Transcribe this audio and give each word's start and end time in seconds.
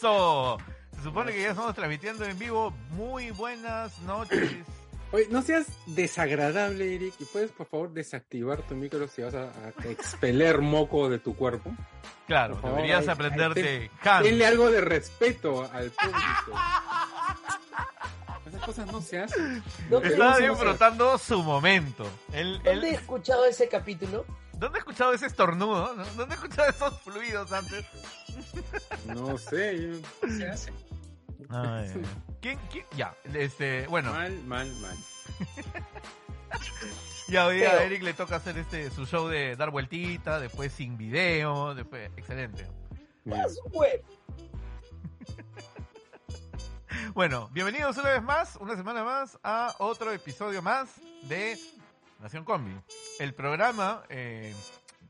¡Eso! 0.00 0.56
Se 0.96 1.02
supone 1.02 1.30
que 1.30 1.42
ya 1.42 1.50
estamos 1.50 1.74
transmitiendo 1.74 2.24
en 2.24 2.38
vivo. 2.38 2.72
Muy 2.92 3.32
buenas 3.32 3.98
noches. 4.00 4.50
Oye, 5.12 5.26
no 5.30 5.42
seas 5.42 5.66
desagradable, 5.84 6.94
Eric, 6.94 7.12
y 7.18 7.24
puedes 7.26 7.50
por 7.52 7.66
favor 7.66 7.92
desactivar 7.92 8.62
tu 8.62 8.74
micro 8.76 9.06
si 9.08 9.20
vas 9.20 9.34
a, 9.34 9.42
a 9.50 9.88
expeler 9.90 10.62
moco 10.62 11.10
de 11.10 11.18
tu 11.18 11.36
cuerpo. 11.36 11.70
Claro, 12.26 12.56
favor, 12.56 12.76
deberías 12.76 13.00
ay, 13.00 13.06
ay, 13.08 13.12
aprenderte. 13.12 13.90
Denle 14.22 14.46
algo 14.46 14.70
de 14.70 14.80
respeto 14.80 15.68
al 15.70 15.90
público. 15.90 16.60
Esas 18.48 18.62
cosas 18.64 18.86
no 18.90 19.02
se 19.02 19.18
hacen. 19.20 19.62
¿Dónde, 19.90 20.08
Estaba 20.08 20.30
no 20.30 20.36
se 20.38 20.48
disfrutando 20.48 21.18
su 21.18 21.42
momento. 21.42 22.06
Él- 22.32 22.58
¿Dónde 22.64 22.88
he 22.90 22.94
escuchado 22.94 23.44
ese 23.44 23.68
capítulo? 23.68 24.24
¿Dónde 24.60 24.76
he 24.76 24.80
escuchado 24.80 25.14
ese 25.14 25.24
estornudo? 25.24 25.94
¿No? 25.94 26.04
¿Dónde 26.04 26.34
he 26.34 26.36
escuchado 26.36 26.68
esos 26.68 27.00
fluidos 27.00 27.50
antes? 27.50 27.86
No 29.06 29.38
sé, 29.38 30.02
se 30.28 30.46
hace. 30.46 30.70
¿Quién, 32.42 32.58
quién? 32.70 32.84
Ya, 32.94 33.16
este, 33.32 33.86
bueno, 33.86 34.12
Mal, 34.12 34.44
mal, 34.44 34.70
mal. 34.82 34.96
ya 37.28 37.46
hoy 37.46 37.62
a 37.62 37.82
Eric 37.84 38.02
le 38.02 38.12
toca 38.12 38.36
hacer 38.36 38.58
este 38.58 38.90
su 38.90 39.06
show 39.06 39.28
de 39.28 39.56
dar 39.56 39.70
vueltita, 39.70 40.38
después 40.38 40.74
sin 40.74 40.98
video, 40.98 41.74
después, 41.74 42.10
excelente. 42.18 42.66
Bueno, 47.14 47.48
bienvenidos 47.52 47.96
una 47.96 48.10
vez 48.10 48.22
más, 48.22 48.56
una 48.56 48.76
semana 48.76 49.02
más, 49.02 49.38
a 49.42 49.74
otro 49.78 50.12
episodio 50.12 50.60
más 50.60 51.00
de 51.22 51.58
Nación 52.20 52.44
Combi. 52.44 52.78
El 53.18 53.34
programa 53.34 54.04
eh, 54.08 54.54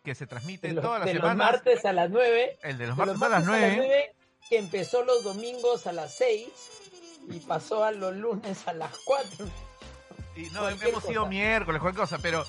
que 0.05 0.15
se 0.15 0.27
transmite 0.27 0.69
De 0.69 0.75
los, 0.75 0.85
todas 0.85 1.01
las 1.01 1.09
de 1.09 1.15
los 1.15 1.23
semanas. 1.23 1.53
martes 1.53 1.85
a 1.85 1.93
las 1.93 2.11
9. 2.11 2.59
el 2.63 2.79
de 2.79 2.87
los 2.87 2.97
de 2.97 3.05
martes 3.05 3.23
a 3.23 3.29
las 3.29 3.45
9. 3.45 3.75
9, 3.77 4.15
que 4.49 4.59
empezó 4.59 5.05
los 5.05 5.25
domingos 5.25 5.87
a 5.87 5.93
las 5.93 6.17
6 6.17 6.49
y 7.31 7.41
pasó 7.41 7.85
a 7.85 7.91
los 7.93 8.15
lunes 8.17 8.67
a 8.67 8.73
las 8.73 8.97
4. 9.05 9.47
Y 10.37 10.51
no, 10.51 10.69
hemos 10.69 11.05
sido 11.05 11.27
miércoles, 11.27 11.81
cualquier 11.81 12.03
cosa, 12.03 12.19
pero 12.23 12.45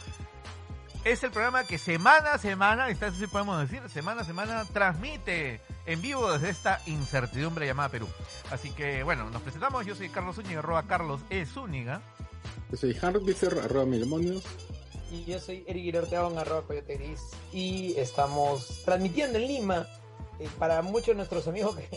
es 1.04 1.24
el 1.24 1.32
programa 1.32 1.64
que 1.66 1.78
semana 1.78 2.34
a 2.34 2.38
semana, 2.38 2.90
y 2.90 2.94
eso 2.94 3.12
sí 3.12 3.28
podemos 3.28 3.60
decir, 3.60 3.88
semana 3.90 4.22
a 4.22 4.26
semana 4.26 4.66
transmite 4.66 5.60
en 5.88 6.02
vivo 6.02 6.32
desde 6.32 6.50
esta 6.50 6.80
incertidumbre 6.86 7.66
llamada 7.66 7.90
Perú. 7.90 8.08
Así 8.52 8.70
que, 8.72 9.02
bueno, 9.04 9.30
nos 9.30 9.42
presentamos. 9.42 9.86
Yo 9.86 9.96
soy 9.96 10.10
Carlos 10.10 10.36
Zúñiga, 10.36 10.60
arroba 10.60 10.84
Carlos 10.84 11.22
E. 11.30 11.46
Zúñiga. 11.46 12.02
Yo 12.72 12.78
soy 12.78 12.94
Hardbizer, 12.94 13.60
arroba 13.60 13.86
mil 13.86 14.00
demonios. 14.00 14.44
Y 15.12 15.26
yo 15.26 15.40
soy 15.40 15.64
Eric 15.68 15.84
Guirorteaga, 15.84 16.30
en 16.30 16.38
arroba 16.38 16.62
Coyote 16.62 16.96
Gris. 16.96 17.20
Y 17.52 17.94
estamos 17.98 18.82
transmitiendo 18.86 19.38
en 19.38 19.48
Lima. 19.48 19.88
eh, 20.40 20.50
para 20.58 20.82
muchos 20.82 21.08
de 21.08 21.16
nuestros 21.16 21.48
amigos 21.48 21.76
que 21.76 21.90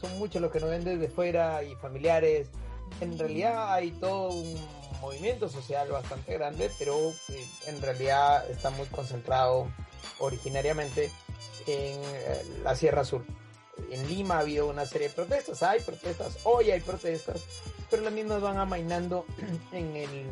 son 0.00 0.18
muchos 0.18 0.40
los 0.40 0.50
que 0.50 0.60
nos 0.60 0.70
ven 0.70 0.84
desde 0.84 1.08
fuera 1.08 1.62
y 1.62 1.74
familiares. 1.76 2.48
En 3.00 3.18
realidad 3.18 3.72
hay 3.74 3.90
todo 3.92 4.30
un 4.30 4.54
movimiento 5.00 5.48
social 5.48 5.88
bastante 5.88 6.32
grande, 6.34 6.70
pero 6.78 6.96
eh, 7.28 7.46
en 7.66 7.80
realidad 7.82 8.48
está 8.50 8.70
muy 8.70 8.86
concentrado 8.86 9.68
originariamente 10.18 11.10
en 11.66 12.00
eh, 12.02 12.42
la 12.64 12.74
Sierra 12.74 13.04
Sur. 13.04 13.24
En 13.90 14.08
Lima 14.08 14.36
ha 14.36 14.40
habido 14.40 14.68
una 14.68 14.86
serie 14.86 15.08
de 15.08 15.14
protestas, 15.14 15.62
hay 15.62 15.80
protestas, 15.80 16.38
hoy 16.44 16.70
hay 16.70 16.80
protestas, 16.80 17.42
pero 17.90 18.02
las 18.02 18.12
mismas 18.12 18.40
van 18.40 18.58
amainando 18.58 19.24
en 19.72 19.96
el 19.96 20.26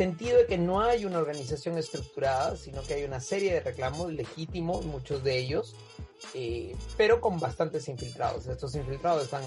sentido 0.00 0.38
de 0.38 0.46
que 0.46 0.56
no 0.56 0.80
hay 0.80 1.04
una 1.04 1.18
organización 1.18 1.76
estructurada, 1.76 2.56
sino 2.56 2.80
que 2.82 2.94
hay 2.94 3.04
una 3.04 3.20
serie 3.20 3.52
de 3.52 3.60
reclamos 3.60 4.10
legítimos, 4.10 4.86
muchos 4.86 5.22
de 5.22 5.36
ellos, 5.36 5.76
eh, 6.32 6.74
pero 6.96 7.20
con 7.20 7.38
bastantes 7.38 7.86
infiltrados. 7.86 8.46
Estos 8.46 8.74
infiltrados 8.76 9.24
están 9.24 9.42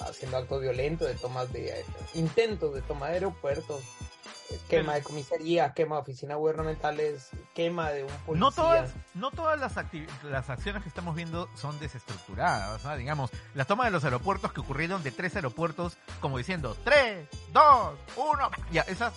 haciendo 0.00 0.38
actos 0.38 0.60
violentos 0.60 1.06
de 1.06 1.14
tomas 1.14 1.52
de 1.52 1.68
eh, 1.68 1.84
intentos 2.14 2.74
de 2.74 2.82
toma 2.82 3.10
de 3.10 3.14
aeropuertos, 3.14 3.80
eh, 4.50 4.58
quema 4.68 4.94
de 4.94 5.02
comisarías, 5.04 5.72
quema 5.72 5.94
de 5.94 6.02
oficinas 6.02 6.36
gubernamentales, 6.36 7.28
quema 7.54 7.92
de 7.92 8.02
un 8.02 8.10
policía. 8.26 8.40
No 8.40 8.50
todas, 8.50 8.90
no 9.14 9.30
todas 9.30 9.60
las, 9.60 9.74
las 10.24 10.50
acciones 10.50 10.82
que 10.82 10.88
estamos 10.88 11.14
viendo 11.14 11.48
son 11.54 11.78
desestructuradas. 11.78 12.82
¿no? 12.82 12.96
Digamos, 12.96 13.30
la 13.54 13.66
toma 13.66 13.84
de 13.84 13.92
los 13.92 14.02
aeropuertos 14.02 14.52
que 14.52 14.62
ocurrieron 14.62 15.04
de 15.04 15.12
tres 15.12 15.36
aeropuertos, 15.36 15.96
como 16.20 16.38
diciendo, 16.38 16.76
tres, 16.82 17.28
dos, 17.52 17.94
uno. 18.16 18.50
Ya, 18.72 18.82
esas. 18.82 19.12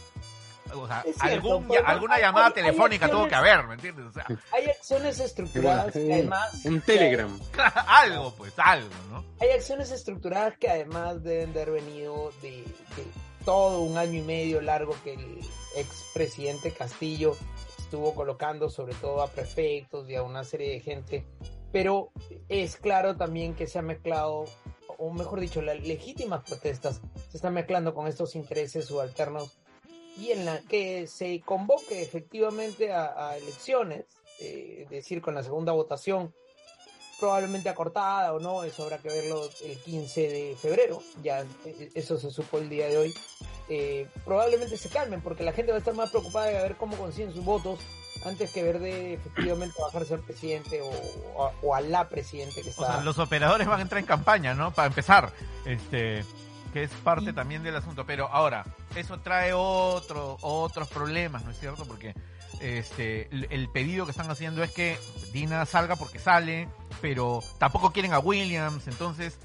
O 0.74 0.88
sea, 0.88 1.04
cierto, 1.04 1.24
algún- 1.24 1.68
alguna 1.86 2.16
hay- 2.16 2.22
llamada 2.22 2.48
hay- 2.48 2.54
hay 2.56 2.64
telefónica 2.64 3.10
tuvo 3.10 3.28
que 3.28 3.36
haber, 3.36 3.68
¿me 3.68 3.76
entiendes? 3.76 4.06
O 4.06 4.12
sea, 4.12 4.26
Hay 4.52 4.66
acciones 4.66 5.20
estructuradas 5.20 5.94
que 5.94 6.14
además... 6.14 6.66
Un 6.66 6.82
Telegram. 6.82 7.40
algo, 7.88 8.34
pues, 8.36 8.54
algo, 8.58 8.90
¿no? 9.12 9.24
Hay 9.40 9.50
acciones 9.52 9.92
estructuradas 9.92 10.58
que 10.58 10.70
además 10.70 11.24
deben 11.24 11.54
de 11.54 11.62
haber 11.62 11.76
venido 11.84 12.32
de, 12.42 12.50
de 12.52 13.06
todo 13.46 13.82
un 13.82 13.98
año 13.98 14.20
y 14.20 14.24
medio 14.24 14.60
largo 14.62 14.96
que 15.04 15.14
el 15.14 15.40
expresidente 15.76 16.72
Castillo 16.72 17.36
estuvo 17.78 18.16
colocando 18.16 18.70
sobre 18.70 18.96
todo 18.96 19.22
a 19.22 19.28
prefectos 19.30 20.10
y 20.10 20.16
a 20.16 20.24
una 20.24 20.44
serie 20.44 20.72
de 20.72 20.80
gente. 20.80 21.26
Pero 21.72 22.12
es 22.50 22.76
claro 22.78 23.16
también 23.16 23.54
que 23.54 23.68
se 23.68 23.78
ha 23.78 23.82
mezclado, 23.84 24.46
o 24.98 25.12
mejor 25.14 25.40
dicho, 25.40 25.62
las 25.62 25.80
legítimas 25.82 26.42
protestas 26.44 27.02
se 27.30 27.38
están 27.38 27.54
mezclando 27.54 27.94
con 27.94 28.08
estos 28.08 28.36
intereses 28.36 28.86
subalternos 28.86 29.60
y 30.18 30.32
en 30.32 30.46
la 30.46 30.62
que 30.62 31.08
se 31.08 31.42
convoque 31.42 32.02
efectivamente 32.02 32.92
a, 32.92 33.30
a 33.30 33.38
elecciones, 33.38 34.06
eh, 34.40 34.82
es 34.84 34.90
decir, 34.90 35.22
con 35.22 35.36
la 35.36 35.44
segunda 35.44 35.72
votación 35.72 36.34
probablemente 37.20 37.70
acortada 37.70 38.34
o 38.34 38.40
no, 38.40 38.64
eso 38.64 38.84
habrá 38.84 38.98
que 38.98 39.08
verlo 39.08 39.50
el 39.64 39.78
15 39.78 40.22
de 40.28 40.56
febrero, 40.62 41.02
ya 41.24 41.46
eh, 41.66 41.90
eso 41.96 42.18
se 42.18 42.30
supo 42.30 42.58
el 42.58 42.70
día 42.70 42.88
de 42.88 42.98
hoy, 42.98 43.14
eh, 43.70 44.08
probablemente 44.26 44.78
se 44.78 44.90
calmen 44.90 45.22
porque 45.22 45.44
la 45.44 45.54
gente 45.54 45.72
va 45.72 45.78
a 45.78 45.80
estar 45.80 45.94
más 45.94 46.10
preocupada 46.10 46.48
de 46.48 46.54
ver 46.62 46.76
cómo 46.76 46.98
consiguen 46.98 47.34
sus 47.34 47.44
votos 47.44 47.80
antes 48.26 48.52
que 48.52 48.64
ver 48.64 48.80
de 48.80 49.14
efectivamente 49.14 49.76
bajarse 49.82 50.16
al 50.16 50.22
presidente 50.22 50.82
o, 50.82 50.90
o 51.36 51.46
a, 51.46 51.54
o 51.62 51.76
a 51.76 51.82
la 51.82 52.10
presidente 52.10 52.62
que 52.62 52.70
O 52.70 52.72
está... 52.72 52.88
sea, 52.88 53.02
los 53.02 53.18
operadores 53.20 53.68
van 53.68 53.80
a 53.80 53.84
entrar 53.84 54.00
en 54.00 54.06
campaña, 54.06 54.54
¿no? 54.54 54.74
Para 54.74 54.88
empezar, 54.88 55.32
este, 55.66 56.26
que 56.76 56.84
es 56.84 56.92
parte 56.92 57.32
también 57.32 57.64
del 57.64 57.74
asunto. 57.78 58.06
Pero 58.06 58.28
ahora, 58.28 58.66
eso 58.98 59.18
trae 59.22 59.54
otro, 59.54 60.38
otros 60.42 60.90
problemas, 60.90 61.46
¿no 61.46 61.52
es 61.52 61.58
cierto? 61.58 61.86
Porque 61.86 62.14
este, 62.60 63.30
el, 63.32 63.70
pedido 63.70 64.04
que 64.04 64.12
están 64.12 64.30
haciendo 64.30 64.62
es 64.62 64.74
que 64.74 65.00
Dina 65.32 65.66
salga 65.66 65.96
porque 65.96 66.20
sale, 66.20 66.68
pero 67.00 67.40
tampoco 67.60 67.94
quieren 67.94 68.12
a 68.12 68.20
Williams, 68.20 68.90
entonces, 68.90 69.38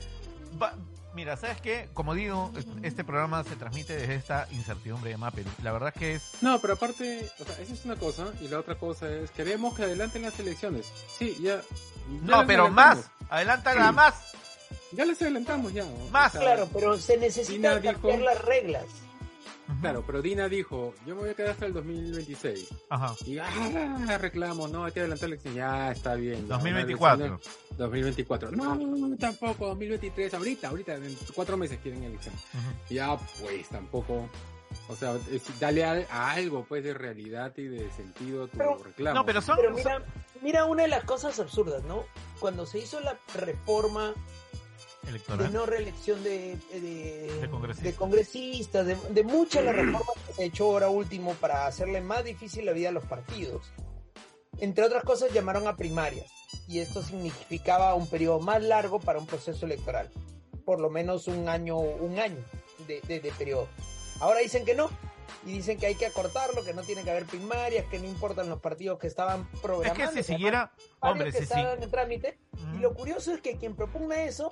va- 0.60 0.74
mira, 1.14 1.36
¿sabes 1.36 1.60
qué? 1.60 1.88
Como 1.94 2.14
digo, 2.14 2.50
este 2.82 3.04
programa 3.04 3.44
se 3.44 3.54
transmite 3.54 3.96
desde 3.96 4.16
esta 4.16 4.48
incertidumbre 4.50 5.12
llamada 5.12 5.30
Perú. 5.30 5.50
La 5.62 5.70
verdad 5.70 5.92
es 5.94 6.00
que 6.00 6.14
es 6.16 6.32
No, 6.40 6.58
pero 6.60 6.72
aparte, 6.74 7.30
o 7.38 7.44
sea, 7.44 7.54
esa 7.60 7.72
es 7.74 7.84
una 7.84 7.94
cosa, 7.94 8.26
y 8.40 8.48
la 8.48 8.58
otra 8.58 8.74
cosa 8.74 9.08
es, 9.08 9.30
queremos 9.30 9.76
que 9.76 9.84
adelanten 9.84 10.22
las 10.22 10.36
elecciones. 10.40 10.92
Sí, 11.16 11.36
ya. 11.40 11.58
ya 11.58 11.62
No, 12.22 12.44
pero 12.44 12.64
adelantamos. 12.64 12.74
más, 12.74 13.10
adelántala 13.30 13.92
más. 13.92 14.14
Ya 14.92 15.04
las 15.04 15.20
adelantamos 15.22 15.72
ya. 15.72 15.84
Más. 16.10 16.32
sea, 16.32 16.40
Claro, 16.40 16.68
pero 16.72 16.98
se 16.98 17.16
necesitan 17.16 17.74
cambiar 17.82 17.96
dijo- 17.96 18.24
las 18.24 18.44
reglas. 18.44 18.84
Claro, 19.80 20.02
pero 20.04 20.20
Dina 20.20 20.48
dijo, 20.48 20.94
yo 21.06 21.14
me 21.14 21.20
voy 21.22 21.30
a 21.30 21.34
quedar 21.34 21.50
hasta 21.52 21.64
el 21.64 21.72
2026. 21.72 22.68
Ajá. 22.88 23.14
Y 23.24 23.38
ah, 23.38 24.18
reclamo, 24.20 24.66
no, 24.66 24.84
hay 24.84 24.90
que 24.92 24.98
adelantar 24.98 25.28
la 25.28 25.34
elección. 25.36 25.54
Ya, 25.54 25.92
está 25.92 26.16
bien. 26.16 26.48
ya, 26.48 26.54
2024. 26.56 27.24
una 27.26 27.34
elección- 27.36 27.76
2024. 27.78 28.50
No, 28.50 29.16
tampoco, 29.16 29.68
2023. 29.68 30.34
Ahorita, 30.34 30.68
ahorita, 30.68 30.94
en 30.96 31.16
cuatro 31.34 31.56
meses 31.56 31.78
quieren 31.82 32.02
elección. 32.02 32.34
Ya, 32.90 33.16
pues, 33.40 33.68
tampoco. 33.68 34.28
O 34.88 34.96
sea, 34.96 35.14
es- 35.32 35.60
dale 35.60 35.84
a, 35.84 36.04
a 36.10 36.32
algo 36.32 36.64
pues 36.68 36.82
de 36.82 36.92
realidad 36.94 37.52
y 37.56 37.62
de 37.64 37.90
sentido 37.92 38.44
a 38.44 38.48
tu 38.48 38.58
Pero- 38.58 38.82
reclamo. 38.82 39.20
No, 39.20 39.24
pero 39.24 39.40
son... 39.40 39.56
Pero 39.56 39.72
mira, 39.72 40.04
mira 40.42 40.64
una 40.64 40.82
de 40.82 40.88
las 40.88 41.04
cosas 41.04 41.38
absurdas, 41.38 41.84
¿no? 41.84 42.04
Cuando 42.40 42.66
se 42.66 42.80
hizo 42.80 42.98
la 43.00 43.16
reforma 43.34 44.14
de 45.02 45.08
electoral. 45.10 45.52
no 45.52 45.66
reelección 45.66 46.22
de, 46.22 46.56
de, 46.72 47.38
De 47.40 47.50
congresistas. 47.50 47.84
de 47.92 47.94
congresistas, 47.98 48.86
de, 48.86 48.96
de 48.96 49.22
muchas 49.24 49.64
las 49.64 49.74
reformas 49.74 50.16
que 50.26 50.32
se 50.34 50.44
echó 50.44 50.64
ahora 50.66 50.88
último 50.88 51.34
para 51.34 51.66
hacerle 51.66 52.00
más 52.00 52.24
difícil 52.24 52.66
la 52.66 52.72
vida 52.72 52.88
a 52.90 52.92
los 52.92 53.04
partidos. 53.04 53.72
Entre 54.58 54.84
otras 54.84 55.04
cosas 55.04 55.32
llamaron 55.32 55.66
a 55.68 55.76
primarias 55.76 56.26
y 56.68 56.80
esto 56.80 57.02
significaba 57.02 57.94
un 57.94 58.08
periodo 58.08 58.40
más 58.40 58.62
largo 58.62 59.00
para 59.00 59.18
un 59.18 59.26
proceso 59.26 59.64
electoral, 59.66 60.10
por 60.64 60.80
lo 60.80 60.90
menos 60.90 61.28
un 61.28 61.48
año, 61.48 61.78
un 61.78 62.18
año 62.18 62.44
de, 62.86 63.00
de- 63.02 63.20
de 63.20 63.32
periodo. 63.32 63.68
Ahora 64.20 64.40
dicen 64.40 64.64
que 64.64 64.74
no 64.74 64.90
y 65.46 65.52
dicen 65.52 65.78
que 65.78 65.86
hay 65.86 65.94
que 65.94 66.04
acortarlo, 66.04 66.62
que 66.64 66.74
no 66.74 66.82
tiene 66.82 67.02
que 67.02 67.10
haber 67.10 67.24
primarias, 67.24 67.86
que 67.86 67.98
no 67.98 68.04
importan 68.06 68.50
los 68.50 68.60
partidos 68.60 68.98
que 68.98 69.06
estaban 69.06 69.48
Es 69.54 69.60
programando. 69.60 70.12
que 70.12 70.22
si 70.22 70.32
siguiera... 70.34 70.72
Hombre, 71.00 71.32
si 71.32 71.46
sí. 71.46 71.54
en 71.56 71.90
trámite 71.90 72.38
y 72.74 72.78
lo 72.80 72.92
curioso 72.92 73.32
es 73.32 73.40
que 73.40 73.56
quien 73.56 73.74
propugna 73.74 74.24
eso 74.24 74.50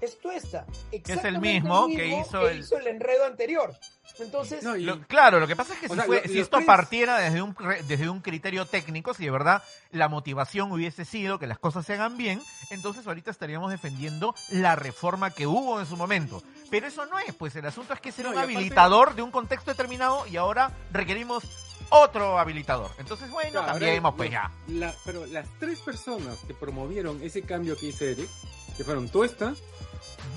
es 0.00 0.18
Tuesta. 0.20 0.66
Exactamente 0.92 1.38
mismo 1.60 1.86
que 1.88 2.06
hizo 2.20 2.48
el- 2.48 2.64
el 2.80 2.86
enredo 2.86 3.24
anterior. 3.26 3.74
Entonces, 4.18 4.62
No, 4.62 4.76
y- 4.76 4.82
Lo- 4.84 5.00
claro, 5.06 5.40
lo 5.40 5.46
que 5.46 5.56
pasa 5.56 5.72
es 5.74 5.78
que 5.80 5.88
si, 5.88 5.94
sea, 5.94 6.04
fue- 6.04 6.16
lo- 6.16 6.22
si 6.28 6.34
los 6.34 6.42
esto 6.44 6.56
tres- 6.58 6.66
partiera 6.66 7.18
desde 7.18 7.40
un, 7.42 7.56
desde 7.86 8.08
un 8.10 8.20
criterio 8.20 8.66
técnico, 8.66 9.14
si 9.14 9.24
de 9.24 9.30
verdad 9.30 9.62
la 9.92 10.08
motivación 10.08 10.70
hubiese 10.72 11.04
sido 11.04 11.38
que 11.38 11.46
las 11.46 11.58
cosas 11.58 11.86
se 11.86 11.94
hagan 11.94 12.16
bien, 12.16 12.42
entonces 12.70 13.06
ahorita 13.06 13.30
estaríamos 13.30 13.70
defendiendo 13.70 14.34
la 14.50 14.74
reforma 14.76 15.30
que 15.30 15.46
hubo 15.46 15.80
en 15.80 15.86
su 15.86 15.96
momento. 15.96 16.42
Pero 16.70 16.86
eso 16.88 17.06
no 17.06 17.18
es, 17.18 17.34
pues 17.34 17.54
el 17.56 17.64
asunto 17.66 17.94
es 17.94 18.00
que 18.00 18.12
será 18.12 18.28
No, 18.30 18.34
un 18.36 18.38
aparte- 18.42 18.56
habilitador 18.56 19.14
de 19.14 19.22
un 19.22 19.30
contexto 19.30 19.70
determinado 19.70 20.26
y 20.26 20.36
ahora 20.36 20.70
requerimos 20.92 21.44
otro 21.88 22.38
habilitador. 22.38 22.90
Entonces, 22.98 23.30
bueno, 23.30 23.50
Claro, 23.52 23.66
cambiemos 23.68 24.04
ahora, 24.12 24.16
pues 24.16 24.30
ya. 24.30 24.50
la- 24.68 24.94
pero 25.04 25.24
las 25.26 25.46
tres 25.58 25.78
personas 25.80 26.36
que 26.46 26.52
promovieron 26.54 27.22
ese 27.22 27.42
cambio 27.42 27.76
que 27.76 27.86
hice 27.86 28.12
Eric, 28.12 28.28
que 28.76 28.84
fueron 28.84 29.08
Tuesta 29.08 29.54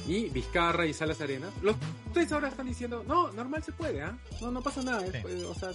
y 0.07 0.30
Vizcarra 0.30 0.86
y 0.86 0.94
Salas 0.94 1.22
Arenas, 1.22 1.51
los 1.62 1.75
tres 2.13 2.31
ahora 2.31 2.50
están 2.50 2.68
diciendo, 2.68 3.04
no, 3.07 3.31
normal 3.31 3.63
se 3.63 3.72
puede, 3.72 4.01
¿ah? 4.01 4.18
No, 4.42 4.51
no 4.51 4.62
pasa 4.62 4.81
nada. 4.84 5.06
es, 5.06 5.12
Sí. 5.13 5.18
pues, 5.22 5.44
o 5.44 5.56
sea, 5.56 5.69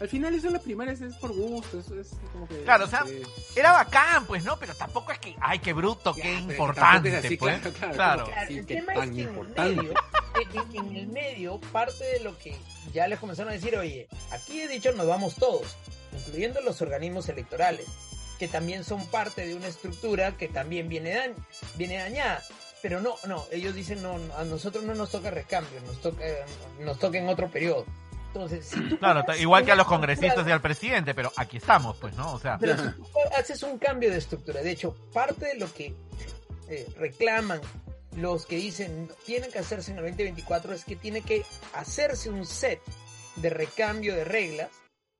al 0.00 0.08
final 0.08 0.34
eso 0.34 0.46
en 0.46 0.54
la 0.54 0.58
primaria 0.60 0.92
es, 0.94 1.00
es 1.02 1.14
por 1.16 1.32
gusto, 1.32 1.78
eso 1.78 1.98
es 2.00 2.10
como 2.32 2.48
que... 2.48 2.62
Claro, 2.62 2.84
o 2.86 2.88
sea, 2.88 3.04
eh, 3.08 3.22
Era 3.54 3.72
bacán, 3.72 4.26
pues, 4.26 4.44
¿no? 4.44 4.58
Pero 4.58 4.74
tampoco 4.74 5.12
es 5.12 5.18
que, 5.18 5.36
ay, 5.40 5.58
qué 5.58 5.72
bruto, 5.72 6.14
ya, 6.16 6.22
qué 6.22 6.32
importante, 6.34 7.08
es 7.10 7.24
así, 7.24 7.36
pues. 7.36 7.58
claro, 7.60 7.72
claro, 7.94 8.24
Claro. 8.26 8.46
sí, 8.48 8.58
el 8.58 8.66
que 8.66 8.74
tema 8.76 8.94
tan 8.94 9.02
es 9.10 9.14
que 9.14 9.22
en 9.22 9.28
el, 9.28 9.34
importante. 9.34 9.76
medio, 9.76 9.94
en, 10.72 10.86
en 10.86 10.96
el 10.96 11.06
medio, 11.08 11.60
parte 11.72 12.04
de 12.04 12.20
lo 12.20 12.36
que 12.38 12.56
ya 12.92 13.06
les 13.06 13.18
comenzaron 13.18 13.50
a 13.50 13.54
decir, 13.54 13.76
oye, 13.76 14.08
aquí 14.32 14.60
he 14.60 14.68
dicho 14.68 14.92
nos 14.92 15.06
vamos 15.06 15.36
todos, 15.36 15.76
incluyendo 16.12 16.60
los 16.62 16.80
organismos 16.82 17.28
electorales, 17.28 17.86
que 18.38 18.48
también 18.48 18.82
son 18.82 19.06
parte 19.08 19.46
de 19.46 19.54
una 19.54 19.68
estructura 19.68 20.36
que 20.36 20.48
también 20.48 20.88
viene, 20.88 21.14
dañ- 21.14 21.34
viene 21.76 21.98
dañada. 21.98 22.42
Pero 22.84 23.00
no, 23.00 23.16
no, 23.26 23.46
ellos 23.50 23.74
dicen, 23.74 24.02
no, 24.02 24.20
a 24.36 24.44
nosotros 24.44 24.84
no 24.84 24.94
nos 24.94 25.10
toca 25.10 25.30
recambio, 25.30 25.80
nos 25.86 26.02
toca, 26.02 26.22
nos 26.80 26.98
toca 26.98 27.16
en 27.16 27.26
otro 27.30 27.48
periodo. 27.48 27.86
Entonces, 28.26 28.66
si 28.66 28.78
tú 28.90 28.98
Claro, 28.98 29.24
igual 29.38 29.64
que 29.64 29.72
a 29.72 29.74
los 29.74 29.86
congresistas 29.86 30.46
y 30.46 30.50
al 30.50 30.60
presidente, 30.60 31.14
pero 31.14 31.32
aquí 31.34 31.56
estamos, 31.56 31.96
pues, 31.96 32.14
¿no? 32.14 32.34
O 32.34 32.38
sea, 32.38 32.58
Pero 32.58 32.76
si 32.76 32.90
tú 32.90 33.06
haces 33.38 33.62
un 33.62 33.78
cambio 33.78 34.10
de 34.10 34.18
estructura, 34.18 34.60
de 34.60 34.70
hecho, 34.70 34.94
parte 35.14 35.46
de 35.46 35.54
lo 35.54 35.72
que 35.72 35.94
eh, 36.68 36.86
reclaman 36.98 37.62
los 38.16 38.44
que 38.44 38.56
dicen 38.56 39.10
tienen 39.24 39.50
que 39.50 39.60
hacerse 39.60 39.92
en 39.92 39.96
el 39.96 40.04
2024 40.04 40.74
es 40.74 40.84
que 40.84 40.96
tiene 40.96 41.22
que 41.22 41.42
hacerse 41.72 42.28
un 42.28 42.44
set 42.44 42.82
de 43.36 43.48
recambio 43.48 44.14
de 44.14 44.24
reglas, 44.24 44.68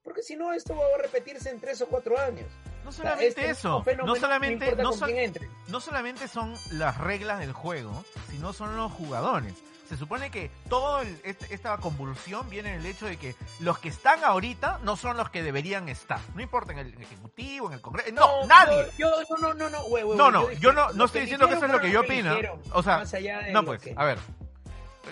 porque 0.02 0.22
si 0.22 0.36
no, 0.36 0.52
esto 0.52 0.76
va 0.76 0.84
a 0.84 1.00
repetirse 1.00 1.48
en 1.48 1.60
tres 1.60 1.80
o 1.80 1.86
cuatro 1.86 2.18
años. 2.18 2.46
No 2.84 2.90
O 2.90 2.92
sea, 2.92 3.02
solamente 3.04 3.26
este 3.28 3.50
eso, 3.50 3.84
no 4.04 4.14
solamente, 4.14 4.76
no, 4.76 4.92
entre. 5.08 5.48
no 5.68 5.80
solamente 5.80 6.28
son 6.28 6.54
las 6.72 6.98
reglas 6.98 7.38
del 7.40 7.52
juego, 7.52 8.04
sino 8.30 8.52
son 8.52 8.76
los 8.76 8.92
jugadores. 8.92 9.54
Se 9.88 9.96
supone 9.98 10.30
que 10.30 10.50
todo 10.70 11.00
el- 11.02 11.20
este- 11.24 11.54
esta 11.54 11.76
convulsión 11.76 12.48
viene 12.48 12.72
del 12.78 12.86
hecho 12.86 13.04
de 13.04 13.18
que 13.18 13.34
los 13.60 13.78
que 13.78 13.90
están 13.90 14.24
ahorita 14.24 14.78
no 14.82 14.96
son 14.96 15.16
los 15.18 15.28
que 15.28 15.42
deberían 15.42 15.88
estar. 15.90 16.18
No 16.34 16.40
importa 16.42 16.72
en 16.72 16.78
el 16.78 16.94
Ejecutivo, 17.00 17.66
en 17.68 17.74
el 17.74 17.80
Congreso. 17.82 18.10
No, 18.12 18.46
nadie. 18.46 18.86
Yo, 18.98 19.10
yo- 19.22 19.36
no, 19.36 19.48
no, 19.48 19.54
no, 19.54 19.70
no, 19.70 19.82
güey, 19.84 20.02
güey, 20.04 20.16
No, 20.16 20.30
no, 20.30 20.46
dije, 20.46 20.60
yo 20.60 20.72
no, 20.72 20.90
no 20.94 21.04
estoy 21.04 21.22
diciendo 21.22 21.48
que 21.48 21.54
eso 21.54 21.66
es 21.66 21.70
lo 21.72 21.80
que 21.80 21.90
yo 21.90 22.00
opino. 22.00 22.30
O 22.72 22.82
sea, 22.82 22.94
eligieron, 22.94 23.00
más 23.00 23.14
allá 23.14 23.38
de 23.40 23.52
no 23.52 23.64
pues, 23.64 23.82
que- 23.82 23.94
a 23.96 24.04
ver. 24.04 24.18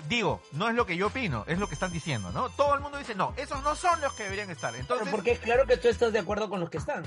Digo, 0.09 0.41
no 0.53 0.71
es 0.71 0.75
lo 0.75 0.87
que 0.87 0.97
yo 0.97 1.09
opino, 1.09 1.45
es 1.47 1.59
lo 1.59 1.69
que 1.69 1.75
están 1.75 1.93
diciendo, 1.93 2.31
¿no? 2.33 2.49
Todo 2.49 2.75
el 2.75 2.81
mundo 2.81 2.97
dice, 2.97 3.15
no, 3.15 3.35
esos 3.37 3.63
no 3.63 3.77
son 3.77 4.01
los 4.01 4.15
que 4.15 4.23
deberían 4.25 4.49
estar. 4.51 4.75
Entonces, 4.75 5.05
Pero 5.05 5.17
porque 5.17 5.33
es 5.33 5.39
claro 5.41 5.67
que 5.67 5.77
tú 5.77 5.89
estás 5.89 6.15
de 6.15 6.19
acuerdo 6.19 6.49
con 6.49 6.61
los 6.61 6.71
que 6.71 6.79
están. 6.79 7.05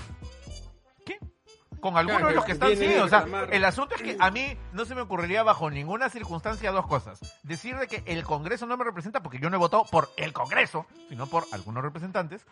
Con 1.86 1.98
algunos 1.98 2.18
Claro, 2.18 2.30
de 2.30 2.36
los 2.36 2.46
que 2.46 2.54
están, 2.54 2.76
sí. 2.76 2.96
O 2.96 3.08
sea, 3.08 3.28
el 3.52 3.64
asunto 3.64 3.94
es 3.94 4.02
que 4.02 4.18
a 4.20 4.32
mí 4.32 4.58
no 4.74 4.86
se 4.86 4.96
me 4.96 5.02
ocurriría 5.02 5.44
bajo 5.44 5.70
ninguna 5.70 6.10
circunstancia 6.10 6.72
dos 6.72 6.88
cosas. 6.88 7.20
Decir 7.44 7.78
de 7.78 7.86
que 7.86 8.02
el 8.08 8.24
Congreso 8.24 8.66
no 8.66 8.76
me 8.76 8.84
representa 8.84 9.22
porque 9.22 9.38
yo 9.38 9.52
no 9.52 9.58
he 9.58 9.60
votado 9.60 9.86
por 9.92 10.10
el 10.18 10.34
Congreso, 10.34 10.88
sino 11.10 11.28
por 11.28 11.46
algunos 11.52 11.84
representantes. 11.84 12.44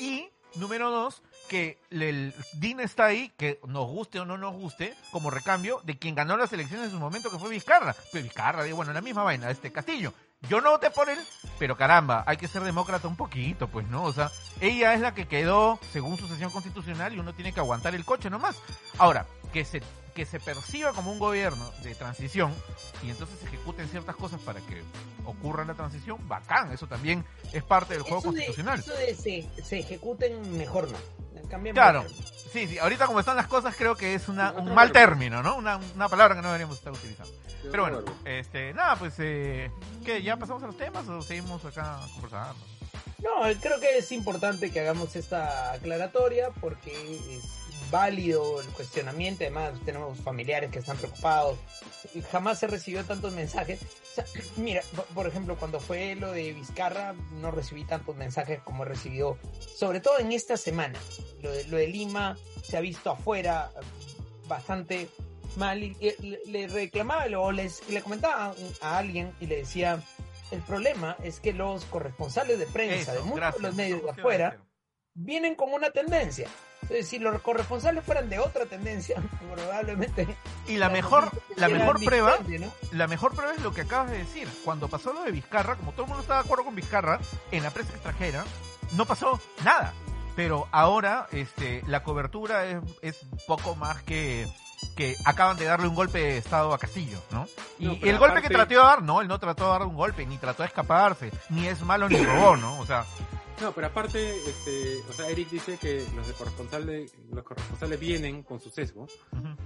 Y, 0.00 0.30
número 0.56 0.90
dos, 0.90 1.22
que 1.48 1.78
el 1.90 2.34
DIN 2.54 2.80
está 2.80 3.04
ahí, 3.04 3.32
que 3.36 3.60
nos 3.68 3.86
guste 3.86 4.18
o 4.18 4.24
no 4.24 4.36
nos 4.36 4.52
guste, 4.52 4.96
como 5.12 5.30
recambio 5.30 5.80
de 5.84 5.96
quien 5.96 6.16
ganó 6.16 6.36
las 6.36 6.52
elecciones 6.52 6.86
en 6.86 6.90
su 6.90 6.98
momento, 6.98 7.30
que 7.30 7.38
fue 7.38 7.50
Vizcarra. 7.50 7.94
Pues 8.10 8.24
Vizcarra, 8.24 8.64
digo, 8.64 8.78
bueno, 8.78 8.92
la 8.92 9.00
misma 9.00 9.22
vaina, 9.22 9.48
este 9.48 9.70
Castillo. 9.70 10.12
Yo 10.48 10.60
no 10.60 10.70
voté 10.70 10.90
por 10.90 11.08
él, 11.08 11.18
pero 11.58 11.76
caramba, 11.76 12.24
hay 12.26 12.36
que 12.36 12.48
ser 12.48 12.62
demócrata 12.62 13.06
un 13.06 13.16
poquito, 13.16 13.68
pues, 13.68 13.86
¿no? 13.88 14.02
O 14.04 14.12
sea, 14.12 14.30
ella 14.60 14.92
es 14.94 15.00
la 15.00 15.14
que 15.14 15.26
quedó 15.28 15.78
según 15.92 16.18
su 16.18 16.26
sesión 16.26 16.50
constitucional 16.50 17.14
y 17.14 17.18
uno 17.20 17.32
tiene 17.32 17.52
que 17.52 17.60
aguantar 17.60 17.94
el 17.94 18.04
coche 18.04 18.28
nomás. 18.28 18.56
Ahora, 18.98 19.26
que 19.52 19.64
se, 19.64 19.82
que 20.14 20.26
se 20.26 20.40
perciba 20.40 20.92
como 20.92 21.12
un 21.12 21.18
gobierno 21.20 21.70
de 21.84 21.94
transición 21.94 22.52
y 23.04 23.10
entonces 23.10 23.38
se 23.38 23.46
ejecuten 23.46 23.88
ciertas 23.88 24.16
cosas 24.16 24.40
para 24.40 24.60
que 24.60 24.82
ocurra 25.24 25.64
la 25.64 25.74
transición, 25.74 26.18
bacán, 26.26 26.72
eso 26.72 26.86
también 26.88 27.24
es 27.52 27.62
parte 27.62 27.94
del 27.94 28.02
juego 28.02 28.18
Eso 28.18 28.32
de, 28.32 28.34
constitucional. 28.38 28.80
eso 28.80 28.94
de 28.94 29.14
se, 29.14 29.62
se 29.62 29.78
ejecuten 29.78 30.58
mejor 30.58 30.88
no. 30.90 30.98
Cambiemos 31.48 31.74
Claro. 31.76 32.04
Sí, 32.52 32.66
sí, 32.66 32.78
ahorita 32.78 33.06
como 33.06 33.20
están 33.20 33.36
las 33.36 33.46
cosas 33.46 33.74
creo 33.76 33.94
que 33.94 34.14
es 34.14 34.28
una, 34.28 34.52
un 34.52 34.74
mal 34.74 34.90
término, 34.92 35.42
¿no? 35.42 35.56
Una, 35.56 35.78
una 35.94 36.08
palabra 36.08 36.34
que 36.34 36.42
no 36.42 36.48
deberíamos 36.48 36.76
estar 36.78 36.92
utilizando. 36.92 37.32
Pero 37.70 37.82
bueno, 37.84 38.02
este, 38.24 38.72
nada, 38.74 38.96
pues, 38.96 39.14
eh, 39.18 39.70
¿qué? 40.04 40.22
¿Ya 40.22 40.36
pasamos 40.36 40.62
a 40.62 40.66
los 40.66 40.76
temas 40.76 41.08
o 41.08 41.22
seguimos 41.22 41.64
acá 41.64 42.00
conversando? 42.14 42.56
No, 43.22 43.42
creo 43.60 43.78
que 43.78 43.98
es 43.98 44.10
importante 44.12 44.70
que 44.70 44.80
hagamos 44.80 45.14
esta 45.14 45.72
aclaratoria 45.72 46.50
porque 46.60 46.90
es 47.36 47.42
válido 47.90 48.60
el 48.60 48.66
cuestionamiento. 48.68 49.44
Además, 49.44 49.74
tenemos 49.84 50.18
familiares 50.18 50.70
que 50.72 50.80
están 50.80 50.96
preocupados. 50.96 51.56
Y 52.14 52.20
Jamás 52.22 52.58
se 52.58 52.66
recibió 52.66 53.04
tantos 53.04 53.32
mensajes. 53.32 53.80
O 53.82 54.14
sea, 54.14 54.24
mira, 54.56 54.82
por- 55.14 55.28
ejemplo, 55.28 55.56
cuando 55.56 55.78
fue 55.78 56.16
lo 56.16 56.32
de 56.32 56.52
Vizcarra, 56.52 57.14
no 57.40 57.52
recibí 57.52 57.84
tantos 57.84 58.16
mensajes 58.16 58.60
como 58.62 58.82
he 58.82 58.88
recibido, 58.88 59.38
sobre 59.76 60.00
todo 60.00 60.18
en 60.18 60.32
esta 60.32 60.56
semana. 60.56 60.98
Lo 61.42 61.52
de, 61.52 61.64
lo 61.68 61.76
de 61.76 61.86
Lima 61.86 62.36
se 62.64 62.76
ha 62.76 62.80
visto 62.80 63.10
afuera 63.12 63.70
bastante 64.48 65.08
mal 65.56 65.82
y, 65.82 65.96
y 66.00 66.28
le, 66.28 66.40
le 66.46 66.68
reclamaba 66.68 67.24
o 67.38 67.52
les, 67.52 67.88
le 67.88 68.02
comentaba 68.02 68.54
a, 68.80 68.98
alguien 68.98 69.32
y 69.40 69.46
le 69.46 69.56
decía. 69.56 70.02
El 70.50 70.60
problema 70.60 71.16
es 71.22 71.40
que 71.40 71.54
los 71.54 71.86
corresponsales 71.86 72.58
de 72.58 72.66
prensa 72.66 73.14
de 73.14 73.20
muchos 73.20 73.36
gracias. 73.36 73.62
de 73.62 73.68
los 73.68 73.74
medios 73.74 74.02
de 74.02 74.10
afuera 74.10 74.58
vienen 75.14 75.54
con 75.54 75.72
una 75.72 75.90
tendencia. 75.90 76.46
Entonces, 76.82 77.08
si 77.08 77.18
los 77.18 77.40
corresponsales 77.40 78.04
fueran 78.04 78.28
de 78.28 78.38
otra 78.38 78.66
tendencia, 78.66 79.22
probablemente. 79.54 80.26
Y 80.66 80.76
la 80.76 80.90
mejor, 80.90 81.30
la 81.56 81.68
mejor 81.68 82.04
prueba 82.04 82.38
la 82.90 83.06
mejor 83.06 83.34
prueba 83.34 83.54
es 83.54 83.62
lo 83.62 83.72
que 83.72 83.82
acabas 83.82 84.10
de 84.10 84.18
decir. 84.18 84.48
Cuando 84.64 84.88
pasó 84.88 85.12
lo 85.12 85.22
de 85.22 85.30
Vizcarra, 85.30 85.76
como 85.76 85.92
todo 85.92 86.02
el 86.02 86.08
mundo 86.08 86.22
estaba 86.22 86.40
de 86.40 86.46
acuerdo 86.46 86.64
con 86.64 86.74
Vizcarra, 86.74 87.20
en 87.50 87.62
la 87.62 87.70
prensa 87.70 87.92
extranjera 87.94 88.44
no 88.96 89.06
pasó 89.06 89.40
nada. 89.64 89.94
Pero 90.34 90.66
ahora 90.72 91.28
este, 91.30 91.82
la 91.86 92.02
cobertura 92.02 92.66
es, 92.66 92.78
es 93.02 93.20
poco 93.46 93.74
más 93.74 94.02
que, 94.02 94.46
que 94.96 95.16
acaban 95.24 95.56
de 95.56 95.64
darle 95.64 95.88
un 95.88 95.94
golpe 95.94 96.18
de 96.18 96.38
estado 96.38 96.72
a 96.74 96.78
Castillo, 96.78 97.18
¿no? 97.30 97.46
Y, 97.78 97.86
No, 97.86 97.92
y 97.92 97.96
pero 97.96 98.12
el 98.12 98.18
golpe 98.18 98.42
que 98.42 98.48
trató 98.48 98.70
de 98.70 98.76
dar, 98.76 99.02
no, 99.02 99.20
él 99.20 99.28
no 99.28 99.38
trató 99.38 99.64
de 99.64 99.70
dar 99.70 99.82
un 99.82 99.94
golpe, 99.94 100.26
ni 100.26 100.38
trató 100.38 100.62
de 100.62 100.68
escaparse, 100.68 101.30
ni 101.50 101.66
es 101.66 101.80
malo 101.82 102.08
ni 102.08 102.22
robó, 102.24 102.56
¿no? 102.56 102.78
O 102.80 102.86
sea, 102.86 103.04
No, 103.60 103.72
pero 103.72 103.86
aparte, 103.86 104.36
este, 104.48 104.96
o 105.08 105.12
sea, 105.12 105.28
Eric 105.28 105.48
dice 105.50 105.78
que 105.78 106.04
los 106.16 106.26
de 106.26 106.32
corresponsales, 106.34 107.14
los 107.32 107.44
corresponsales 107.44 107.98
vienen 108.00 108.42
con 108.42 108.60
su 108.60 108.70
sesgo 108.70 109.06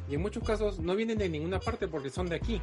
y 0.08 0.14
en 0.14 0.20
muchos 0.22 0.42
casos 0.44 0.78
no 0.78 0.94
vienen 0.94 1.18
de 1.18 1.28
ninguna 1.28 1.58
parte 1.60 1.88
porque 1.88 2.10
son 2.10 2.28
de 2.28 2.36
aquí, 2.36 2.60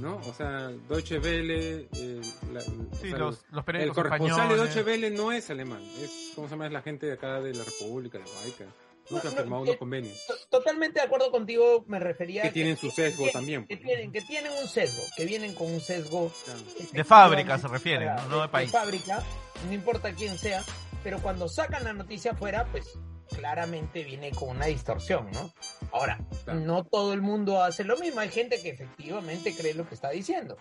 ¿no? 0.00 0.16
O 0.16 0.32
sea, 0.34 0.68
Deutsche 0.88 1.18
Welle, 1.18 1.88
eh, 1.92 2.20
la- 2.52 2.60
sí, 2.62 3.10
sea, 3.10 3.18
los, 3.18 3.44
los 3.50 3.64
el 3.68 3.92
corresponsal 3.92 4.48
de 4.48 4.54
españoles. 4.54 4.56
Deutsche 4.74 4.82
Welle 4.82 5.10
no 5.10 5.30
es 5.30 5.50
alemán, 5.50 5.82
es, 6.00 6.32
¿cómo 6.34 6.48
se 6.48 6.54
llama? 6.54 6.66
Es 6.66 6.72
la 6.72 6.82
gente 6.82 7.06
de 7.06 7.12
acá 7.12 7.40
de 7.40 7.52
la 7.54 7.64
República, 7.64 8.18
de 8.18 8.24
Baica. 8.24 8.64
Nunca 9.10 9.28
han 9.28 9.34
No, 9.34 9.40
no, 9.40 9.42
firmado 9.42 9.62
eh, 9.62 9.66
unos 9.68 9.76
convenios. 9.76 10.26
To- 10.26 10.34
Totalmente 10.58 11.00
de 11.00 11.06
acuerdo 11.06 11.30
contigo, 11.30 11.84
me 11.88 11.98
refería. 11.98 12.42
Que 12.42 12.48
a 12.48 12.52
tienen 12.52 12.76
su 12.76 12.90
sesgo 12.90 13.24
que- 13.26 13.32
también, 13.32 13.66
Que 13.66 13.76
pues. 13.76 13.86
tienen, 13.86 14.12
que 14.12 14.20
tienen 14.22 14.52
un 14.60 14.68
sesgo, 14.68 15.02
que 15.16 15.24
vienen 15.24 15.54
con 15.54 15.72
un 15.72 15.80
sesgo. 15.80 16.32
Claro. 16.44 16.60
De 16.92 17.04
fábrica 17.04 17.58
se 17.58 17.68
refiere, 17.68 18.06
¿no? 18.06 18.28
No 18.28 18.42
de 18.42 18.48
país. 18.48 18.70
fábrica. 18.70 19.22
no 19.66 19.72
importa 19.72 20.12
quién 20.12 20.36
sea, 20.38 20.64
pero 21.04 21.20
cuando 21.20 21.48
sacan 21.48 21.84
la 21.84 21.92
noticia 21.92 22.32
afuera, 22.32 22.66
pues 22.72 22.98
claramente 23.36 24.02
viene 24.04 24.30
con 24.32 24.48
una 24.50 24.66
distorsión, 24.66 25.30
¿no? 25.30 25.52
Ahora, 25.92 26.18
Claro. 26.44 26.60
no 26.60 26.84
todo 26.84 27.12
el 27.12 27.22
mundo 27.22 27.62
hace 27.62 27.84
lo 27.84 27.96
mismo, 27.96 28.20
hay 28.20 28.28
gente 28.30 28.60
que 28.60 28.70
efectivamente 28.70 29.54
cree 29.56 29.74
lo 29.74 29.88
que 29.88 29.94
está 29.94 30.10
diciendo. 30.10 30.56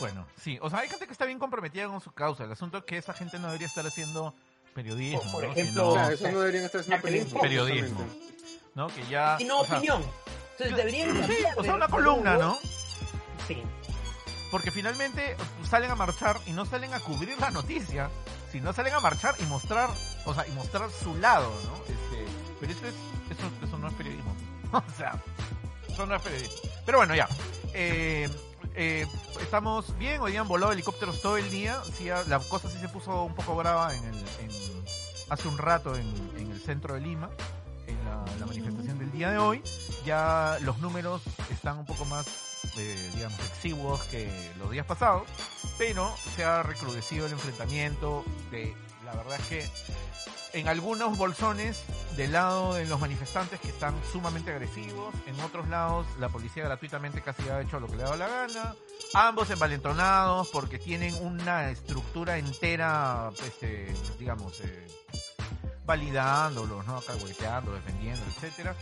Bueno, 0.00 0.26
sí, 0.40 0.58
o 0.60 0.68
sea, 0.70 0.80
hay 0.80 0.88
gente 0.88 1.06
que 1.06 1.12
está 1.12 1.24
bien 1.24 1.38
comprometida 1.38 1.86
con 1.88 2.00
su 2.00 2.12
causa. 2.12 2.44
El 2.44 2.52
asunto 2.52 2.78
es 2.78 2.84
que 2.84 2.96
esa 2.98 3.12
gente 3.12 3.38
no 3.38 3.46
debería 3.46 3.66
estar 3.68 3.86
haciendo 3.86 4.34
periodismo, 4.74 5.20
O, 5.20 5.32
por 5.32 5.44
¿no? 5.44 5.52
ejemplo, 5.52 5.82
Sino- 5.82 5.92
Claro, 5.94 6.14
eso 6.14 6.30
no 6.32 6.40
deberían 6.40 6.64
estar 6.64 6.82
Fox, 6.84 7.00
periodismo. 7.02 7.40
justamente. 7.40 8.04
¿no? 8.74 8.86
Que 8.88 9.06
ya... 9.06 9.36
Y 9.38 9.44
no 9.44 9.60
o 9.60 9.64
sea, 9.66 9.76
opinión. 9.76 10.02
Entonces 10.52 10.76
deberían 10.76 11.26
Sí, 11.26 11.36
o 11.56 11.64
sea, 11.64 11.74
una 11.74 11.88
columna. 11.88 12.36
¿no? 12.36 12.58
Sí. 13.46 13.62
Porque 14.50 14.70
finalmente 14.70 15.36
salen 15.68 15.90
a 15.90 15.94
marchar 15.96 16.38
y 16.46 16.52
no 16.52 16.64
salen 16.66 16.92
a 16.94 17.00
cubrir 17.00 17.38
la 17.40 17.50
noticia, 17.50 18.08
sino 18.52 18.72
salen 18.72 18.94
a 18.94 19.00
marchar 19.00 19.34
y 19.40 19.44
mostrar, 19.44 19.90
o 20.24 20.34
sea, 20.34 20.46
y 20.46 20.50
mostrar 20.52 20.88
su 20.90 21.14
lado, 21.16 21.50
¿no? 21.64 21.74
Este, 21.84 22.24
pero 22.60 22.72
eso 22.72 22.86
es, 22.86 22.94
eso, 23.36 23.50
eso 23.66 23.78
no 23.78 23.88
es 23.88 23.94
periodismo. 23.94 24.32
o 24.72 24.82
sea, 24.96 25.20
eso 25.88 26.06
no 26.06 26.14
es 26.16 26.22
periodismo. 26.22 26.54
Pero 26.86 26.98
bueno, 26.98 27.14
ya. 27.16 27.28
Eh, 27.72 28.28
eh, 28.74 29.06
estamos 29.40 29.96
bien, 29.98 30.20
hoy 30.20 30.36
han 30.36 30.48
volado 30.48 30.72
helicópteros 30.72 31.20
todo 31.20 31.36
el 31.36 31.50
día. 31.50 31.80
Sí, 31.96 32.06
la 32.06 32.38
cosa 32.48 32.68
sí 32.70 32.78
se 32.78 32.88
puso 32.88 33.24
un 33.24 33.34
poco 33.34 33.54
brava 33.56 33.94
en 33.94 34.04
el, 34.04 34.14
en- 34.40 34.84
hace 35.30 35.48
un 35.48 35.58
rato 35.58 35.94
en, 35.96 36.06
el 36.36 36.60
centro 36.60 36.94
de 36.94 37.00
Lima, 37.00 37.30
en 37.86 37.96
la, 38.04 38.24
la 38.38 38.46
manifestación 38.46 38.98
del 38.98 39.10
día 39.12 39.30
de 39.30 39.38
hoy. 39.38 39.62
Ya 40.04 40.58
los 40.62 40.78
números 40.78 41.22
están 41.50 41.78
un 41.78 41.86
poco 41.86 42.04
más 42.04 42.26
eh, 42.76 43.10
digamos, 43.14 43.38
exiguos 43.40 44.02
que 44.04 44.30
los 44.58 44.70
días 44.70 44.86
pasados, 44.86 45.22
pero 45.78 46.12
se 46.36 46.44
ha 46.44 46.62
recrudecido 46.62 47.26
el 47.26 47.32
enfrentamiento. 47.32 48.24
De, 48.50 48.74
la 49.04 49.14
verdad 49.14 49.38
es 49.40 49.46
que 49.48 49.68
en 50.58 50.68
algunos 50.68 51.18
bolsones 51.18 51.82
del 52.16 52.32
lado 52.32 52.74
de 52.74 52.86
los 52.86 53.00
manifestantes 53.00 53.58
que 53.60 53.68
están 53.68 53.94
sumamente 54.12 54.52
agresivos, 54.52 55.12
en 55.26 55.38
otros 55.40 55.68
lados 55.68 56.06
la 56.20 56.28
policía 56.28 56.64
gratuitamente 56.64 57.20
casi 57.22 57.48
ha 57.48 57.60
hecho 57.60 57.80
lo 57.80 57.88
que 57.88 57.96
le 57.96 58.02
ha 58.02 58.06
dado 58.06 58.16
la 58.18 58.28
gana, 58.28 58.74
ambos 59.14 59.50
envalentonados 59.50 60.48
porque 60.50 60.78
tienen 60.78 61.14
una 61.26 61.70
estructura 61.70 62.38
entera, 62.38 63.30
este, 63.46 63.92
digamos, 64.18 64.60
eh, 64.60 64.86
validándolos, 65.84 66.86
¿no? 66.86 67.00
Cagueteando, 67.02 67.72
defendiendo, 67.74 68.22
etcétera. 68.26 68.74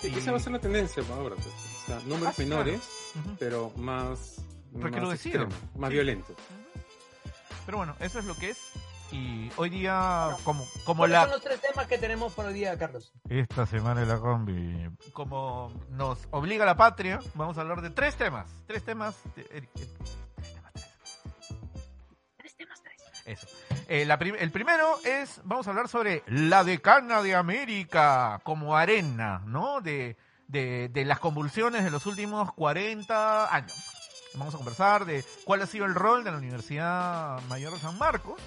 Sí, 0.00 0.12
esa 0.16 0.32
va 0.32 0.38
a 0.38 0.40
ser 0.40 0.52
la 0.52 0.58
tendencia 0.58 1.02
para 1.04 1.14
ahora. 1.20 1.34
Pues. 1.36 1.46
O 1.48 1.86
sea, 1.86 2.00
números 2.06 2.28
Ah, 2.28 2.32
sí, 2.34 2.42
menores, 2.44 2.80
pero 3.38 3.70
más, 3.76 4.36
extremos, 4.74 5.54
más 5.76 5.88
Sí. 5.90 5.94
violentos. 5.94 6.36
Pero 7.66 7.78
bueno, 7.78 7.94
eso 8.00 8.18
es 8.18 8.24
lo 8.24 8.34
que 8.34 8.50
es. 8.50 8.58
Y 9.10 9.50
hoy 9.56 9.70
día, 9.70 10.36
como, 10.44 10.66
como 10.84 10.98
¿Cuáles 10.98 11.14
la... 11.14 11.22
son 11.22 11.30
los 11.30 11.40
tres 11.40 11.60
temas 11.62 11.86
que 11.86 11.96
tenemos 11.96 12.32
por 12.34 12.44
hoy 12.46 12.52
día, 12.54 12.76
Carlos? 12.78 13.12
Esta 13.28 13.64
semana 13.66 14.02
en 14.02 14.08
la 14.08 14.18
combi. 14.18 14.86
Como 15.12 15.72
nos 15.90 16.18
obliga 16.30 16.66
la 16.66 16.76
patria, 16.76 17.18
vamos 17.34 17.56
a 17.56 17.62
hablar 17.62 17.80
de 17.80 17.90
tres 17.90 18.16
temas. 18.16 18.50
Tres 18.66 18.84
temas. 18.84 19.16
de- 19.34 19.42
eh, 19.42 19.48
eh, 19.52 19.68
tres 20.36 20.54
temas, 20.54 20.72
tres. 20.74 20.86
Tres 22.36 22.56
temas, 22.56 22.82
tres. 22.82 23.02
Eso. 23.24 23.46
Eh, 23.88 24.04
la 24.04 24.18
prim- 24.18 24.36
el 24.38 24.50
primero 24.50 24.98
es, 25.04 25.40
vamos 25.44 25.66
a 25.66 25.70
hablar 25.70 25.88
sobre 25.88 26.22
la 26.26 26.62
decana 26.62 27.22
de 27.22 27.34
América 27.34 28.40
como 28.44 28.76
arena, 28.76 29.40
¿no? 29.46 29.80
De, 29.80 30.18
de, 30.48 30.90
de 30.90 31.04
las 31.06 31.18
convulsiones 31.18 31.82
de 31.82 31.90
los 31.90 32.04
últimos 32.04 32.52
40 32.52 33.54
años. 33.54 33.72
Vamos 34.34 34.54
a 34.54 34.58
conversar 34.58 35.06
de 35.06 35.24
cuál 35.44 35.62
ha 35.62 35.66
sido 35.66 35.86
el 35.86 35.94
rol 35.94 36.22
de 36.24 36.30
la 36.30 36.36
Universidad 36.36 37.40
Mayor 37.48 37.72
de 37.72 37.78
San 37.78 37.96
Marcos 37.96 38.38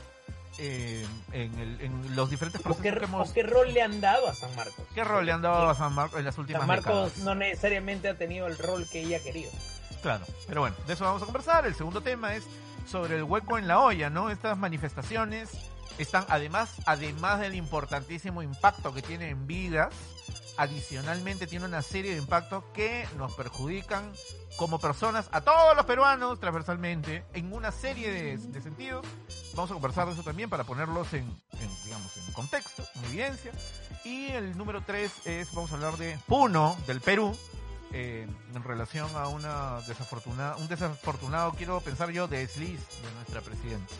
eh, 0.57 1.05
en, 1.31 1.57
el- 1.59 1.81
en 1.81 2.15
los 2.15 2.29
diferentes 2.29 2.59
¿O 2.61 2.63
procesos 2.63 2.83
qué, 2.93 2.99
que 2.99 3.05
hemos... 3.05 3.31
qué 3.31 3.43
rol 3.43 3.73
le 3.73 3.81
han 3.81 4.01
dado 4.01 4.27
a 4.27 4.33
San 4.33 4.53
Marcos? 4.55 4.85
¿Qué 4.93 5.03
rol 5.03 5.25
le 5.25 5.31
han 5.31 5.41
dado 5.41 5.69
a 5.69 5.75
San 5.75 5.93
Marcos 5.93 6.19
en 6.19 6.25
las 6.25 6.37
últimas 6.37 6.61
San 6.61 6.67
Marcos 6.67 7.05
décadas? 7.05 7.17
no 7.19 7.35
necesariamente 7.35 8.09
ha 8.09 8.17
tenido 8.17 8.47
el 8.47 8.57
rol 8.57 8.87
que 8.89 9.01
ella 9.01 9.17
ha 9.17 9.21
querido. 9.21 9.51
Claro, 10.01 10.25
pero 10.47 10.61
bueno, 10.61 10.75
de 10.87 10.93
eso 10.93 11.03
vamos 11.05 11.21
a 11.21 11.25
conversar. 11.25 11.65
El 11.65 11.75
segundo 11.75 12.01
tema 12.01 12.35
es 12.35 12.43
sobre 12.87 13.15
el 13.17 13.23
hueco 13.23 13.57
en 13.57 13.67
la 13.67 13.79
olla, 13.79 14.09
¿no? 14.09 14.29
Estas 14.31 14.57
manifestaciones 14.57 15.49
están 15.99 16.25
además, 16.29 16.75
además 16.85 17.39
del 17.39 17.53
importantísimo 17.55 18.41
impacto 18.41 18.93
que 18.93 19.01
tienen 19.03 19.29
en 19.29 19.47
vidas, 19.47 19.93
adicionalmente 20.57 21.47
tiene 21.47 21.65
una 21.65 21.81
serie 21.81 22.11
de 22.11 22.17
impactos 22.17 22.63
que 22.73 23.07
nos 23.17 23.33
perjudican 23.33 24.11
como 24.57 24.79
personas, 24.79 25.29
a 25.31 25.41
todos 25.41 25.75
los 25.75 25.85
peruanos 25.85 26.39
transversalmente, 26.39 27.23
en 27.33 27.53
una 27.53 27.71
serie 27.71 28.11
de, 28.11 28.37
de 28.37 28.61
sentidos. 28.61 29.05
Vamos 29.55 29.71
a 29.71 29.73
conversar 29.73 30.07
de 30.07 30.13
eso 30.13 30.23
también 30.23 30.49
para 30.49 30.63
ponerlos 30.63 31.13
en, 31.13 31.23
en, 31.59 31.83
digamos, 31.85 32.15
en 32.17 32.33
contexto, 32.33 32.83
en 32.95 33.05
evidencia. 33.05 33.51
Y 34.03 34.27
el 34.27 34.57
número 34.57 34.81
tres 34.81 35.11
es, 35.25 35.53
vamos 35.53 35.71
a 35.71 35.75
hablar 35.75 35.97
de 35.97 36.17
Puno, 36.27 36.77
del 36.87 37.01
Perú, 37.01 37.37
eh, 37.91 38.27
en 38.53 38.63
relación 38.63 39.09
a 39.15 39.27
una 39.27 39.81
desafortunada, 39.81 40.55
un 40.57 40.67
desafortunado, 40.67 41.53
quiero 41.53 41.79
pensar 41.81 42.09
yo, 42.11 42.27
desliz 42.27 42.79
de 43.01 43.11
nuestra 43.15 43.41
presidenta. 43.41 43.93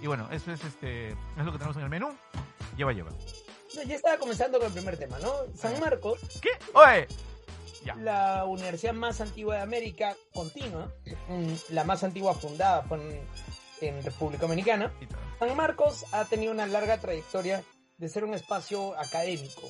Y 0.00 0.06
bueno, 0.06 0.28
eso 0.30 0.52
es 0.52 0.62
este, 0.64 1.10
es 1.10 1.44
lo 1.44 1.52
que 1.52 1.58
tenemos 1.58 1.76
en 1.76 1.82
el 1.82 1.90
menú. 1.90 2.14
Lleva, 2.76 2.92
lleva. 2.92 3.10
Ya 3.74 3.94
estaba 3.94 4.18
comenzando 4.18 4.58
con 4.58 4.68
el 4.68 4.72
primer 4.72 4.96
tema, 4.96 5.18
¿no? 5.18 5.32
San 5.54 5.78
Marcos, 5.80 6.20
¿Qué? 6.40 6.50
¡Oye! 6.72 7.06
Ya. 7.84 7.94
la 7.96 8.44
universidad 8.44 8.92
más 8.92 9.20
antigua 9.20 9.56
de 9.56 9.62
América, 9.62 10.16
continua, 10.32 10.92
la 11.68 11.84
más 11.84 12.02
antigua 12.02 12.34
fundada 12.34 12.82
fue 12.82 12.98
en, 12.98 13.20
en 13.80 14.02
República 14.02 14.42
Dominicana. 14.42 14.92
San 15.38 15.54
Marcos 15.56 16.04
ha 16.12 16.24
tenido 16.24 16.52
una 16.52 16.66
larga 16.66 16.98
trayectoria 16.98 17.62
de 17.98 18.08
ser 18.08 18.24
un 18.24 18.34
espacio 18.34 18.98
académico. 18.98 19.62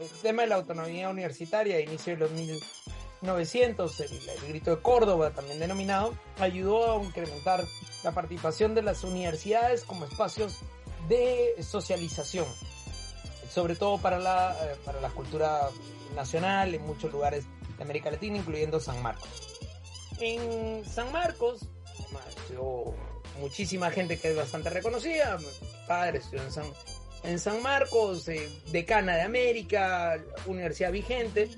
El 0.00 0.08
tema 0.22 0.42
de 0.42 0.48
la 0.48 0.56
autonomía 0.56 1.08
universitaria 1.08 1.76
a 1.76 1.80
inicio 1.80 2.14
de 2.14 2.20
los 2.20 2.30
1900, 2.32 4.00
el, 4.00 4.28
el 4.28 4.48
grito 4.48 4.74
de 4.74 4.82
Córdoba 4.82 5.30
también 5.30 5.60
denominado, 5.60 6.16
ayudó 6.38 6.98
a 6.98 7.04
incrementar 7.04 7.64
la 8.02 8.12
participación 8.12 8.74
de 8.74 8.82
las 8.82 9.04
universidades 9.04 9.84
como 9.84 10.06
espacios 10.06 10.58
de 11.08 11.54
socialización, 11.62 12.46
sobre 13.50 13.74
todo 13.76 13.98
para 13.98 14.18
la, 14.18 14.56
eh, 14.62 14.76
para 14.84 15.00
la 15.00 15.10
cultura 15.10 15.68
nacional 16.14 16.74
en 16.74 16.86
muchos 16.86 17.12
lugares 17.12 17.44
de 17.76 17.82
América 17.82 18.10
Latina, 18.10 18.38
incluyendo 18.38 18.80
San 18.80 19.02
Marcos. 19.02 19.58
En 20.20 20.84
San 20.84 21.10
Marcos, 21.12 21.68
estudió 22.28 22.94
muchísima 23.40 23.90
gente 23.90 24.18
que 24.18 24.30
es 24.30 24.36
bastante 24.36 24.70
reconocida. 24.70 25.38
Padre 25.86 26.18
estudió 26.18 26.42
en 26.42 26.52
San, 26.52 26.66
en 27.24 27.38
San 27.38 27.62
Marcos, 27.62 28.28
eh, 28.28 28.48
decana 28.70 29.16
de 29.16 29.22
América, 29.22 30.22
universidad 30.46 30.92
vigente, 30.92 31.50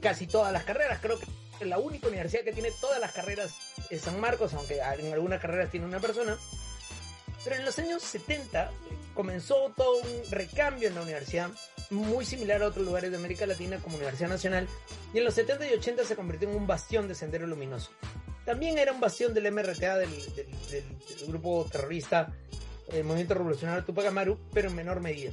casi 0.00 0.26
todas 0.26 0.52
las 0.52 0.64
carreras. 0.64 0.98
Creo 1.00 1.18
que 1.18 1.26
es 1.60 1.66
la 1.66 1.78
única 1.78 2.08
universidad 2.08 2.42
que 2.42 2.52
tiene 2.52 2.70
todas 2.80 3.00
las 3.00 3.12
carreras 3.12 3.54
es 3.88 4.02
San 4.02 4.20
Marcos, 4.20 4.52
aunque 4.54 4.78
en 4.78 5.12
algunas 5.12 5.40
carreras 5.40 5.70
tiene 5.70 5.86
una 5.86 6.00
persona. 6.00 6.36
Pero 7.44 7.56
en 7.56 7.64
los 7.64 7.78
años 7.78 8.02
70 8.02 8.64
eh, 8.64 8.70
comenzó 9.16 9.72
todo 9.76 9.96
un 9.98 10.30
recambio 10.30 10.86
en 10.88 10.94
la 10.94 11.02
universidad, 11.02 11.50
muy 11.90 12.24
similar 12.24 12.62
a 12.62 12.68
otros 12.68 12.84
lugares 12.86 13.10
de 13.10 13.16
América 13.16 13.46
Latina 13.46 13.78
como 13.82 13.96
Universidad 13.96 14.28
Nacional, 14.28 14.68
y 15.12 15.18
en 15.18 15.24
los 15.24 15.34
70 15.34 15.68
y 15.68 15.72
80 15.74 16.04
se 16.04 16.14
convirtió 16.14 16.48
en 16.48 16.54
un 16.56 16.66
bastión 16.68 17.08
de 17.08 17.14
Sendero 17.16 17.46
Luminoso. 17.48 17.90
También 18.44 18.78
era 18.78 18.92
un 18.92 19.00
bastión 19.00 19.34
del 19.34 19.50
MRTA, 19.50 19.96
del, 19.98 20.10
del- 20.36 20.46
del- 20.70 20.98
del 20.98 21.26
grupo 21.26 21.66
terrorista, 21.72 22.32
el 22.92 23.02
Movimiento 23.02 23.34
Revolucionario 23.34 23.84
Tupac 23.84 24.06
Amaru, 24.06 24.38
pero 24.52 24.68
en 24.68 24.76
menor 24.76 25.00
medida. 25.00 25.32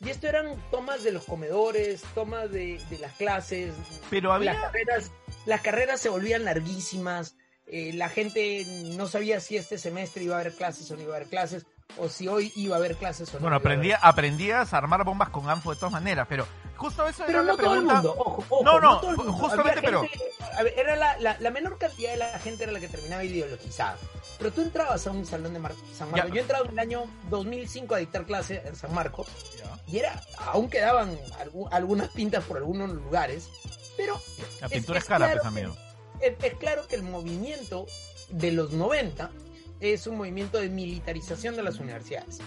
Y 0.00 0.08
esto 0.10 0.26
eran 0.28 0.62
tomas 0.70 1.02
de 1.02 1.10
los 1.12 1.24
comedores, 1.24 2.02
tomas 2.14 2.50
de, 2.52 2.80
de 2.88 2.98
las 2.98 3.12
clases, 3.14 3.74
Pero 4.10 4.32
había... 4.32 4.52
las 4.52 4.62
carreras, 4.62 5.10
las 5.46 5.60
carreras 5.62 6.00
se 6.00 6.08
volvían 6.08 6.44
larguísimas, 6.44 7.34
eh, 7.66 7.92
la 7.94 8.08
gente 8.08 8.64
no 8.96 9.08
sabía 9.08 9.40
si 9.40 9.56
este 9.56 9.76
semestre 9.78 10.22
iba 10.22 10.36
a 10.36 10.40
haber 10.40 10.52
clases 10.54 10.88
o 10.90 10.96
no 10.96 11.02
iba 11.02 11.14
a 11.14 11.16
haber 11.16 11.28
clases, 11.28 11.66
o 11.98 12.08
si 12.08 12.28
hoy 12.28 12.52
iba 12.56 12.76
a 12.76 12.78
haber 12.78 12.96
clases 12.96 13.30
o 13.30 13.34
no. 13.34 13.40
Bueno, 13.42 13.56
aprendía, 13.56 13.96
aprendías 14.02 14.72
a 14.74 14.78
armar 14.78 15.04
bombas 15.04 15.30
con 15.30 15.48
ANFO 15.48 15.70
de 15.70 15.76
todas 15.76 15.92
maneras, 15.92 16.26
pero 16.28 16.46
justo 16.76 17.06
eso 17.06 17.22
Pero 17.26 17.40
era 17.40 17.46
no 17.52 17.56
la 17.56 17.62
todo 17.62 17.74
el 17.74 17.80
pregunta. 17.80 17.94
mundo, 17.94 18.14
ojo, 18.18 18.44
ojo, 18.48 18.64
No, 18.64 18.80
no, 18.80 19.00
todo 19.00 19.10
el 19.12 19.16
mundo. 19.16 19.32
justamente, 19.32 19.80
gente- 19.80 20.20
a 20.58 20.62
ver, 20.62 20.74
era 20.78 20.96
la, 20.96 21.18
la, 21.18 21.36
la 21.40 21.50
menor 21.50 21.78
cantidad 21.78 22.10
de 22.10 22.16
la 22.18 22.38
gente 22.38 22.64
era 22.64 22.72
la 22.72 22.80
que 22.80 22.88
terminaba 22.88 23.24
ideologizada. 23.24 23.96
Pero 24.38 24.52
tú 24.52 24.60
entrabas 24.60 25.06
a 25.06 25.10
un 25.10 25.24
salón 25.24 25.54
de 25.54 25.58
Mar- 25.58 25.72
San 25.94 26.10
Marcos. 26.10 26.28
Ya. 26.28 26.34
Yo 26.34 26.38
he 26.38 26.42
entrado 26.42 26.64
en 26.66 26.70
el 26.72 26.78
año 26.78 27.04
2005 27.30 27.94
a 27.94 27.98
dictar 27.98 28.26
clase 28.26 28.62
en 28.66 28.76
San 28.76 28.92
Marcos. 28.92 29.28
Ya. 29.58 29.78
Y 29.86 29.98
era, 29.98 30.20
aún 30.38 30.68
quedaban 30.68 31.16
algu- 31.42 31.68
algunas 31.72 32.08
pintas 32.10 32.44
por 32.44 32.58
algunos 32.58 32.90
lugares. 32.90 33.48
Pero 33.96 34.20
La 34.60 34.68
pintura 34.68 34.98
es, 34.98 35.04
es 35.04 35.08
cara, 35.08 35.26
claro 35.26 35.40
pues, 35.42 35.46
amigo. 35.46 35.76
es, 36.20 36.34
es 36.42 36.54
claro 36.58 36.86
que 36.86 36.96
el 36.96 37.02
movimiento 37.02 37.86
de 38.28 38.52
los 38.52 38.72
90 38.72 39.30
es 39.80 40.06
un 40.06 40.16
movimiento 40.16 40.58
de 40.58 40.68
militarización 40.68 41.56
de 41.56 41.62
las 41.62 41.78
universidades. 41.78 42.38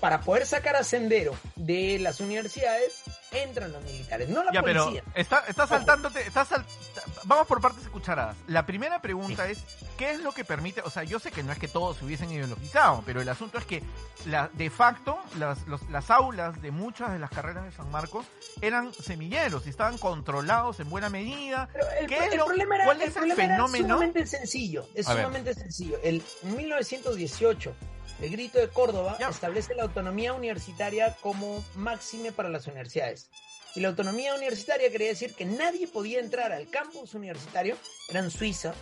Para 0.00 0.20
poder 0.20 0.46
sacar 0.46 0.76
a 0.76 0.84
Sendero 0.84 1.34
de 1.56 1.98
las 1.98 2.20
universidades, 2.20 3.02
entran 3.32 3.72
los 3.72 3.82
militares, 3.82 4.28
no 4.28 4.44
la 4.44 4.52
Ya, 4.52 4.62
pero 4.62 4.84
policía. 4.84 5.02
está, 5.16 5.44
está 5.48 5.66
saltándote, 5.66 6.20
está 6.22 6.44
sal- 6.44 6.64
vamos 7.28 7.46
por 7.46 7.60
partes 7.60 7.86
cucharadas. 7.88 8.36
La 8.48 8.66
primera 8.66 9.00
pregunta 9.00 9.48
es, 9.48 9.58
¿qué 9.96 10.10
es 10.10 10.20
lo 10.20 10.32
que 10.32 10.44
permite? 10.44 10.80
O 10.80 10.90
sea, 10.90 11.04
yo 11.04 11.20
sé 11.20 11.30
que 11.30 11.42
no 11.44 11.52
es 11.52 11.58
que 11.58 11.68
todos 11.68 11.98
se 11.98 12.04
hubiesen 12.04 12.32
ideologizado, 12.32 13.02
pero 13.06 13.20
el 13.20 13.28
asunto 13.28 13.58
es 13.58 13.64
que 13.66 13.82
la, 14.26 14.48
de 14.54 14.70
facto 14.70 15.18
las, 15.38 15.66
los- 15.68 15.88
las 15.90 16.10
aulas 16.10 16.60
de 16.60 16.70
muchas 16.72 17.12
de 17.12 17.18
las 17.20 17.30
carreras 17.30 17.64
de 17.64 17.72
San 17.72 17.90
Marcos 17.92 18.26
eran 18.60 18.92
semilleros 18.92 19.66
y 19.66 19.70
estaban 19.70 19.98
controlados 19.98 20.80
en 20.80 20.90
buena 20.90 21.08
medida. 21.10 21.68
Pero 21.72 21.84
el, 22.00 22.06
¿Qué 22.08 22.16
pro- 22.16 22.24
es 22.24 22.32
el 22.32 22.38
lo- 22.38 22.46
problema 22.46 22.74
era, 22.76 22.84
cuál 22.86 22.96
el 22.96 23.02
es 23.02 23.08
el 23.08 23.12
problema 23.14 23.44
era 23.44 23.54
fenómeno? 23.54 23.84
sumamente 23.94 24.26
sencillo. 24.26 24.88
Es 24.94 25.06
A 25.06 25.14
ver. 25.14 25.24
sumamente 25.24 25.54
sencillo. 25.54 25.98
El, 26.02 26.22
en 26.42 26.56
1918, 26.56 27.74
el 28.22 28.30
Grito 28.30 28.58
de 28.58 28.68
Córdoba 28.68 29.16
Ya. 29.20 29.28
establece 29.28 29.74
la 29.74 29.84
autonomía 29.84 30.32
universitaria 30.32 31.14
como 31.20 31.62
máxime 31.76 32.32
para 32.32 32.48
las 32.48 32.66
universidades. 32.66 33.30
Y 33.78 33.80
la 33.80 33.90
autonomía 33.90 34.34
universitaria 34.34 34.90
quería 34.90 35.06
decir 35.06 35.34
que 35.34 35.44
nadie 35.44 35.86
podía 35.86 36.18
entrar 36.18 36.50
al 36.50 36.68
campus 36.68 37.14
universitario, 37.14 37.76
era 38.08 38.18
en 38.18 38.28
Suiza, 38.32 38.74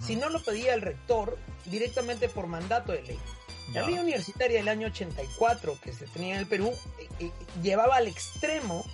si 0.00 0.14
no 0.14 0.28
lo 0.28 0.40
pedía 0.44 0.74
el 0.74 0.80
rector 0.80 1.36
directamente 1.64 2.28
por 2.28 2.46
mandato 2.46 2.92
de 2.92 3.02
ley. 3.02 3.18
La 3.72 3.84
ley 3.84 3.98
universitaria 3.98 4.58
del 4.58 4.68
año 4.68 4.86
84 4.86 5.76
que 5.82 5.92
se 5.92 6.06
tenía 6.06 6.34
en 6.34 6.40
el 6.42 6.46
Perú 6.46 6.72
eh, 7.00 7.08
eh, 7.18 7.30
llevaba 7.64 7.96
al 7.96 8.06
extremo 8.06 8.84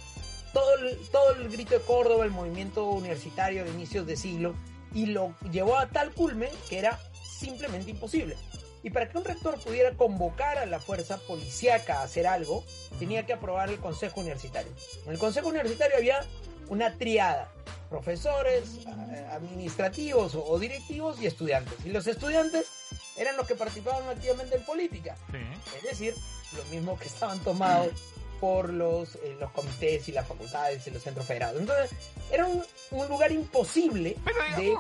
todo 0.55 0.77
el, 0.79 0.97
todo 1.11 1.35
el 1.35 1.51
grito 1.51 1.75
de 1.75 1.85
Córdoba, 1.85 2.25
el 2.25 2.31
movimiento 2.31 2.87
universitario 2.87 3.63
de 3.63 3.71
inicios 3.71 4.07
de 4.07 4.17
siglo, 4.17 4.55
y 4.95 5.05
lo 5.07 5.35
llevó 5.53 5.77
a 5.77 5.91
tal 5.91 6.15
culmen 6.15 6.49
que 6.71 6.79
era 6.79 6.99
simplemente 7.39 7.91
imposible. 7.91 8.35
Y 8.83 8.91
para 8.91 9.09
que 9.09 9.19
un 9.19 9.25
rector 9.25 9.59
pudiera 9.61 9.93
convocar 9.93 10.59
a 10.59 10.67
la 10.67 10.81
fuerza 10.81 11.19
policíaca 11.19 12.01
a 12.01 12.03
hacer 12.05 12.27
algo, 12.27 12.65
tenía 12.99 13.27
que 13.27 13.33
aprobar 13.33 13.69
el 13.69 13.79
consejo 13.79 14.21
universitario. 14.21 14.73
En 15.05 15.13
el 15.13 15.19
consejo 15.19 15.49
universitario 15.49 15.97
había 15.97 16.25
una 16.69 16.97
triada, 16.97 17.53
profesores, 17.91 18.79
eh, 18.87 19.27
administrativos 19.33 20.35
o, 20.35 20.59
directivos 20.59 21.21
y 21.21 21.27
estudiantes. 21.27 21.75
Y 21.85 21.91
los 21.91 22.07
estudiantes 22.07 22.69
eran 23.17 23.37
los 23.37 23.47
que 23.47 23.55
participaban 23.55 24.09
activamente 24.09 24.57
en 24.57 24.65
política, 24.65 25.17
Sí. 25.31 25.77
es 25.77 25.83
decir, 25.83 26.15
los 26.57 26.67
mismos 26.69 26.99
que 27.01 27.09
estaban 27.09 27.39
tomados 27.41 27.93
por 28.41 28.73
los, 28.73 29.17
eh, 29.17 29.37
los 29.39 29.51
comités 29.51 30.09
y 30.09 30.13
las 30.13 30.27
facultades 30.27 30.87
y 30.87 30.91
los 30.91 31.03
centros 31.03 31.27
federados. 31.27 31.61
Entonces, 31.61 31.91
era 32.33 32.47
un, 32.47 32.65
un 32.93 33.09
lugar 33.09 33.31
imposible 33.33 34.17
Pero 34.25 34.39
de 34.57 34.77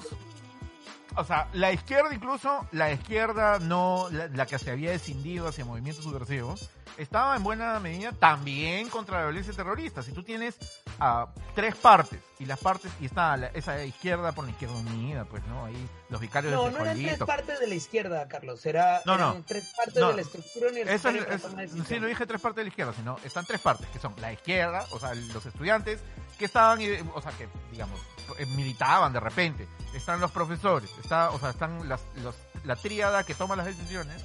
o 1.17 1.25
sea, 1.25 1.49
la 1.52 1.73
izquierda 1.73 2.14
incluso, 2.14 2.67
la 2.73 2.93
izquierda 2.93 3.59
no, 3.59 4.09
la, 4.11 4.29
la 4.29 4.47
que 4.47 4.59
se 4.59 4.71
había 4.71 4.93
escindido 4.93 5.49
hacia 5.49 5.64
movimientos 5.64 6.05
subversivos, 6.05 6.71
estaba 6.99 7.35
en 7.37 7.43
buena 7.43 7.79
medida 7.81 8.12
también 8.12 8.88
contra 8.88 9.19
la 9.21 9.25
violencia 9.26 9.52
terrorista. 9.55 10.02
Si 10.02 10.12
tú 10.12 10.23
tienes 10.23 10.57
a 10.99 11.29
tres 11.55 11.75
partes 11.76 12.21
y 12.38 12.47
las 12.47 12.59
partes, 12.59 12.90
y 13.00 13.07
está 13.07 13.37
la- 13.37 13.47
esa 13.49 13.83
izquierda 13.85 14.33
por 14.33 14.45
la 14.45 14.50
izquierda 14.50 14.75
unida, 14.76 15.25
pues, 15.25 15.43
¿no? 15.47 15.64
Ahí 15.64 15.88
los 16.11 16.21
vicarios 16.21 16.52
No, 16.52 16.64
de 16.64 16.71
no 16.73 16.79
eran 16.81 16.97
tres 16.99 17.19
partes 17.19 17.61
de 17.61 17.67
la 17.69 17.75
izquierda, 17.75 18.29
Carlos. 18.29 18.67
Era, 18.67 19.00
No, 19.07 19.17
no. 19.17 19.43
tres 19.47 19.73
partes 19.76 19.97
No. 19.97 20.09
de 20.09 20.14
la 20.17 20.23
estructura 20.23 20.71
universitaria. 20.71 21.23
es, 21.31 21.45
es- 21.45 21.87
sí, 21.87 22.00
no 22.00 22.07
dije 22.07 22.26
tres 22.26 22.40
partes 22.40 22.57
de 22.57 22.62
la 22.64 22.69
izquierda, 22.69 22.93
sino 22.95 23.17
están 23.25 23.47
tres 23.47 23.61
partes, 23.61 23.87
que 23.88 23.99
son 23.99 24.14
la 24.21 24.33
izquierda, 24.33 24.85
o 24.90 24.99
sea, 24.99 25.14
los 25.14 25.47
estudiantes 25.47 26.00
que 26.38 26.45
estaban, 26.47 26.81
eh, 26.81 27.02
o 27.14 27.23
sea, 27.23 27.33
que, 27.33 27.49
digamos, 27.71 28.00
militaban 28.49 29.13
de 29.13 29.21
repente, 29.21 29.67
están 29.95 30.21
los 30.21 30.31
profesores, 30.31 30.91
está, 31.03 31.31
o 31.31 31.39
sea, 31.39 31.51
están 31.51 31.89
las, 31.89 32.01
los, 32.23 32.35
la 32.65 32.77
tríada 32.77 33.25
que 33.25 33.35
toma 33.35 33.57
las 33.57 33.67
decisiones. 33.67 34.17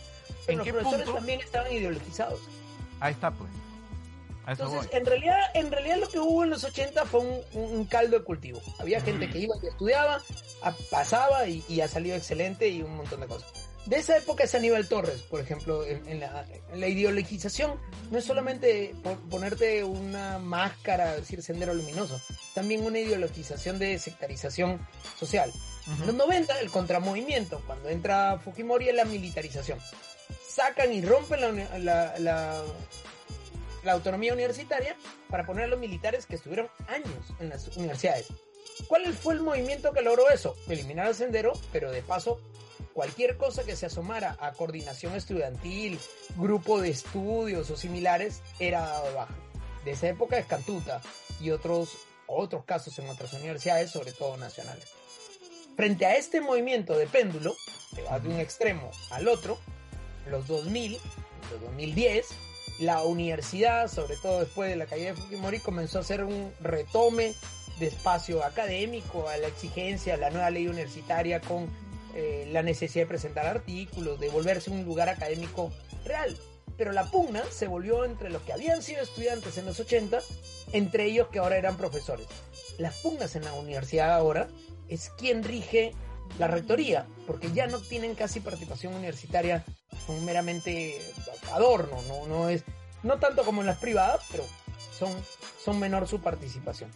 Pero 0.45 0.51
¿En 0.51 0.57
los 0.59 0.65
qué 0.65 0.73
profesores 0.73 1.05
punto? 1.05 1.17
también 1.19 1.39
estaban 1.41 1.71
ideologizados. 1.71 2.39
Ahí 2.99 3.13
está, 3.13 3.31
pues. 3.31 3.49
Entonces, 4.47 4.77
voy. 4.77 4.87
en 4.91 5.05
realidad, 5.07 5.39
en 5.55 5.71
realidad 5.71 5.97
lo 5.97 6.07
que 6.07 6.19
hubo 6.19 6.43
en 6.43 6.51
los 6.51 6.63
80 6.63 7.05
fue 7.05 7.19
un, 7.21 7.41
un- 7.53 7.77
un 7.79 7.85
caldo 7.85 8.19
de 8.19 8.23
cultivo. 8.23 8.61
Había 8.79 9.01
gente 9.01 9.27
que 9.29 9.39
iba 9.39 9.55
y 9.61 9.65
estudiaba, 9.67 10.21
a- 10.61 10.71
pasaba 10.91 11.47
y, 11.47 11.63
y 11.67 11.81
ha 11.81 11.87
salido 11.87 12.15
excelente 12.15 12.67
y 12.67 12.83
un 12.83 12.95
montón 12.95 13.21
de 13.21 13.27
cosas. 13.27 13.51
De 13.85 13.97
esa 13.97 14.17
época 14.17 14.45
es 14.45 14.55
Aníbal 14.55 14.87
Torres, 14.87 15.21
por 15.21 15.39
ejemplo, 15.39 15.85
en, 15.85 16.07
en 16.07 16.19
la, 16.21 16.45
en 16.73 16.79
la 16.79 16.87
ideologización 16.87 17.79
no 18.09 18.17
es 18.17 18.25
solamente 18.25 18.95
po- 19.03 19.17
ponerte 19.29 19.83
una 19.83 20.39
máscara, 20.39 21.15
decir 21.15 21.43
sendero 21.43 21.73
luminoso, 21.73 22.19
también 22.55 22.83
una 22.83 22.99
ideologización 22.99 23.77
de 23.77 23.99
sectarización 23.99 24.79
social. 25.19 25.51
En 26.01 26.07
los 26.07 26.15
90, 26.15 26.59
el 26.61 26.71
contramovimiento, 26.71 27.61
cuando 27.67 27.89
entra 27.89 28.39
Fujimori, 28.43 28.89
es 28.89 28.95
la 28.95 29.05
militarización. 29.05 29.77
Sacan 30.49 30.91
y 30.91 31.01
rompen 31.01 31.41
la, 31.41 31.49
uni- 31.49 31.83
la, 31.83 32.17
la- 32.17 32.63
la 33.83 33.91
autonomía 33.91 34.33
universitaria 34.33 34.95
para 35.29 35.45
poner 35.45 35.65
a 35.65 35.67
los 35.67 35.79
militares 35.79 36.25
que 36.25 36.33
estuvieron 36.37 36.67
años 36.87 37.33
en 37.39 37.49
las 37.49 37.67
universidades. 37.77 38.25
¿Cuál 38.87 39.13
fue 39.13 39.35
el 39.35 39.41
movimiento 39.41 39.91
que 39.93 40.01
logró 40.01 40.29
eso? 40.29 40.55
Eliminar 40.67 41.07
el 41.07 41.15
sendero, 41.15 41.53
pero 41.71 41.91
de 41.91 42.01
paso, 42.01 42.39
cualquier 42.93 43.37
cosa 43.37 43.63
que 43.63 43.75
se 43.75 43.85
asomara 43.85 44.37
a 44.39 44.53
coordinación 44.53 45.15
estudiantil, 45.15 45.99
grupo 46.35 46.81
de 46.81 46.89
estudios 46.89 47.69
o 47.69 47.77
similares, 47.77 48.41
era 48.59 48.81
dado 48.81 49.07
de 49.07 49.13
baja. 49.13 49.35
De 49.85 49.91
esa 49.91 50.09
época 50.09 50.37
es 50.37 50.45
Cantuta 50.45 51.01
y 51.39 51.51
otros, 51.51 51.97
otros 52.27 52.65
casos 52.65 52.97
en 52.99 53.09
otras 53.09 53.33
universidades, 53.33 53.91
sobre 53.91 54.11
todo 54.11 54.37
nacionales. 54.37 54.85
Frente 55.75 56.05
a 56.05 56.15
este 56.15 56.41
movimiento 56.41 56.97
de 56.97 57.07
péndulo, 57.07 57.55
que 57.93 58.01
va 58.03 58.19
de 58.19 58.29
un 58.29 58.39
extremo 58.39 58.91
al 59.11 59.27
otro, 59.27 59.57
los 60.29 60.47
2000, 60.47 60.97
los 61.51 61.61
2010, 61.61 62.27
la 62.79 63.03
universidad, 63.03 63.87
sobre 63.87 64.15
todo 64.17 64.39
después 64.39 64.69
de 64.69 64.75
la 64.75 64.85
caída 64.85 65.07
de 65.07 65.15
Fujimori, 65.15 65.59
comenzó 65.59 65.99
a 65.99 66.01
hacer 66.01 66.23
un 66.23 66.53
retome 66.61 67.35
de 67.79 67.87
espacio 67.87 68.43
académico 68.43 69.27
a 69.27 69.37
la 69.37 69.47
exigencia, 69.47 70.13
a 70.13 70.17
la 70.17 70.29
nueva 70.29 70.49
ley 70.49 70.67
universitaria 70.67 71.41
con 71.41 71.69
eh, 72.13 72.47
la 72.51 72.63
necesidad 72.63 73.03
de 73.03 73.09
presentar 73.09 73.45
artículos, 73.45 74.19
de 74.19 74.29
volverse 74.29 74.71
un 74.71 74.85
lugar 74.85 75.09
académico 75.09 75.71
real. 76.05 76.37
Pero 76.77 76.91
la 76.91 77.05
pugna 77.05 77.43
se 77.49 77.67
volvió 77.67 78.05
entre 78.05 78.29
los 78.29 78.41
que 78.41 78.53
habían 78.53 78.81
sido 78.81 79.01
estudiantes 79.01 79.57
en 79.57 79.65
los 79.65 79.79
80, 79.79 80.19
entre 80.73 81.05
ellos 81.05 81.27
que 81.27 81.39
ahora 81.39 81.57
eran 81.57 81.77
profesores. 81.77 82.27
Las 82.77 82.95
pugnas 82.95 83.35
en 83.35 83.45
la 83.45 83.53
universidad 83.53 84.13
ahora 84.13 84.47
es 84.87 85.09
quien 85.17 85.43
rige 85.43 85.93
la 86.39 86.47
rectoría, 86.47 87.05
porque 87.27 87.51
ya 87.51 87.67
no 87.67 87.79
tienen 87.79 88.15
casi 88.15 88.39
participación 88.39 88.93
universitaria, 88.93 89.63
son 90.05 90.23
meramente 90.25 90.99
adorno, 91.53 92.01
no, 92.07 92.27
no 92.27 92.49
es, 92.49 92.63
no 93.03 93.19
tanto 93.19 93.43
como 93.43 93.61
en 93.61 93.67
las 93.67 93.77
privadas, 93.77 94.21
pero 94.31 94.43
son, 94.97 95.11
son 95.65 95.79
menor 95.79 96.07
su 96.07 96.21
participación. 96.21 96.91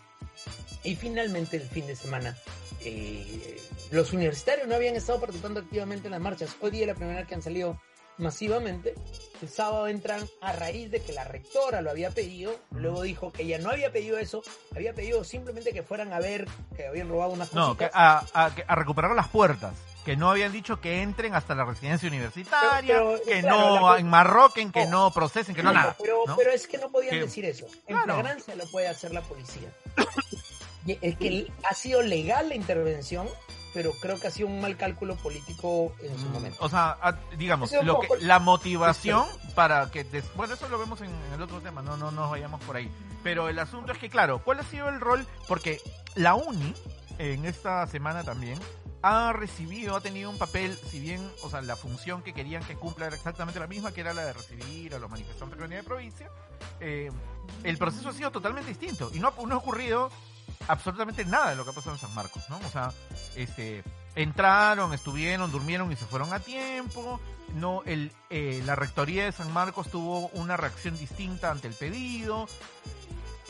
Y 0.84 0.96
finalmente 0.96 1.58
el 1.58 1.64
fin 1.64 1.88
de 1.88 1.96
semana, 1.96 2.38
eh, 2.82 3.60
los 3.92 4.14
universitarios 4.14 4.68
no 4.68 4.76
habían 4.76 4.96
estado 4.96 5.20
participando 5.20 5.60
activamente 5.60 6.08
en 6.08 6.12
las 6.12 6.22
marchas. 6.22 6.56
Hoy 6.62 6.72
día 6.72 6.82
es 6.82 6.88
la 6.88 6.94
primera 6.96 7.18
vez 7.20 7.28
que 7.28 7.36
han 7.36 7.42
salido 7.42 7.82
masivamente. 8.18 8.96
El 9.42 9.50
sábado 9.50 9.88
entran 9.88 10.26
a 10.42 10.54
raíz 10.54 10.92
de 10.92 11.02
que 11.02 11.12
la 11.14 11.24
rectora 11.24 11.82
lo 11.82 11.90
había 11.90 12.12
pedido. 12.12 12.56
Luego 12.72 13.02
dijo 13.02 13.32
que 13.34 13.44
ella 13.44 13.58
no 13.58 13.70
había 13.72 13.92
pedido 13.92 14.18
eso. 14.18 14.44
Había 14.76 14.94
pedido 14.94 15.24
simplemente 15.24 15.72
que 15.74 15.84
fueran 15.84 16.14
a 16.14 16.20
ver 16.20 16.48
que 16.76 16.86
habían 16.88 17.10
robado 17.10 17.32
unas 17.32 17.54
No, 17.54 17.76
que 17.76 17.90
a, 17.94 18.26
a- 18.34 18.56
que 18.56 18.64
a 18.68 18.76
recuperar 18.76 19.16
las 19.16 19.30
puertas. 19.30 19.74
Que 20.06 20.16
no 20.16 20.32
habían 20.32 20.52
dicho 20.52 20.80
que 20.82 21.02
entren 21.02 21.36
hasta 21.36 21.54
la 21.56 21.66
residencia 21.66 22.08
universitaria, 22.08 22.96
Pero- 22.96 23.12
pero, 23.24 23.24
que 23.26 23.42
claro, 23.42 23.80
no 23.80 23.96
enmarroquen, 23.98 24.72
que 24.72 24.86
No. 24.86 25.06
no 25.06 25.12
procesen, 25.12 25.54
que 25.54 25.62
no, 25.62 25.72
nada. 25.74 25.96
Pero, 26.02 26.24
¿no? 26.26 26.36
pero 26.38 26.52
es 26.52 26.68
que 26.68 26.78
no 26.78 26.90
podían 26.90 27.12
Que- 27.16 27.22
decir 27.22 27.46
eso. 27.46 27.66
En 27.86 27.96
Claro. 27.96 28.04
flagrancia 28.16 28.56
lo 28.56 28.66
puede 28.72 28.88
hacer 28.88 29.14
la 29.14 29.22
policía. 29.22 29.70
Es 30.88 31.18
que 31.18 31.52
ha 31.70 31.74
sido 31.76 32.02
legal 32.02 32.50
la 32.50 32.56
intervención, 32.56 33.28
pero 33.74 33.92
creo 34.02 34.20
que 34.20 34.28
ha 34.28 34.32
sido 34.32 34.48
un 34.48 34.62
mal 34.62 34.78
cálculo 34.78 35.16
político 35.18 35.94
en 36.02 36.18
su 36.18 36.26
Mm, 36.28 36.32
momento. 36.34 36.58
O 36.62 36.70
sea, 36.70 36.98
a- 37.02 37.18
digamos, 37.38 37.72
lo 37.84 38.00
que, 38.00 38.08
la 38.22 38.40
motivación 38.40 39.28
para 39.54 39.92
que... 39.92 40.04
des- 40.06 40.34
bueno, 40.36 40.56
eso 40.56 40.68
lo 40.70 40.80
vemos 40.80 41.02
en, 41.02 41.10
en 41.28 41.34
el 41.34 41.42
otro 41.42 41.60
tema, 41.62 41.82
no, 41.84 41.98
no 41.98 42.10
nos 42.12 42.32
vayamos 42.32 42.64
por 42.64 42.78
ahí. 42.78 42.90
Pero 43.22 43.50
el 43.50 43.60
asunto 43.60 43.92
es 43.92 43.98
que, 44.00 44.10
claro, 44.10 44.42
¿cuál 44.44 44.62
ha 44.62 44.64
sido 44.64 44.90
el 44.90 45.00
rol? 45.00 45.28
Porque 45.48 45.80
la 46.16 46.34
UNI, 46.36 46.74
en 47.20 47.46
esta 47.46 47.86
semana 47.88 48.24
también, 48.24 48.58
ha 49.02 49.32
recibido, 49.34 49.96
ha 49.96 50.02
tenido 50.02 50.30
un 50.30 50.38
papel, 50.38 50.78
si 50.90 51.00
bien, 51.00 51.26
o 51.44 51.50
sea, 51.50 51.62
la 51.62 51.76
función 51.76 52.22
que 52.22 52.34
querían 52.34 52.64
que 52.64 52.76
cumpla 52.76 53.08
era 53.08 53.16
exactamente 53.16 53.60
la 53.60 53.68
misma, 53.68 53.92
que 53.94 54.02
era 54.02 54.14
la 54.14 54.26
de 54.26 54.34
recibir 54.34 54.94
a 54.96 55.00
los 55.00 55.10
manifestantes 55.10 55.58
de 55.58 55.68
la 55.68 55.76
de 55.76 55.84
provincia, 55.84 56.30
eh, 56.80 57.10
el 57.64 57.78
proceso 57.78 58.10
ha 58.10 58.14
sido 58.14 58.32
totalmente 58.32 58.70
distinto 58.70 59.10
y 59.14 59.20
no, 59.20 59.30
ha- 59.30 59.46
no 59.46 59.56
ha 59.56 59.58
ocurrido 59.58 60.12
absolutamente 60.68 61.24
nada 61.26 61.52
de 61.52 61.56
lo 61.56 61.64
que 61.64 61.70
ha 61.72 61.74
pasado 61.74 61.96
en 61.96 62.02
San 62.02 62.14
Marcos, 62.14 62.44
¿no? 62.50 62.58
O 62.58 62.70
sea, 62.70 62.92
este, 63.36 63.84
entraron, 64.16 64.94
estuvieron, 64.94 65.52
durmieron 65.52 65.92
y 65.92 65.96
se 65.96 66.06
fueron 66.06 66.34
a 66.34 66.40
tiempo. 66.40 67.20
No, 67.56 67.82
el, 67.86 68.12
eh, 68.30 68.62
la 68.66 68.76
rectoría 68.76 69.24
de 69.26 69.32
San 69.32 69.52
Marcos 69.52 69.90
tuvo 69.90 70.28
una 70.34 70.58
reacción 70.58 70.96
distinta 70.98 71.50
ante 71.50 71.68
el 71.68 71.74
pedido. 71.74 72.48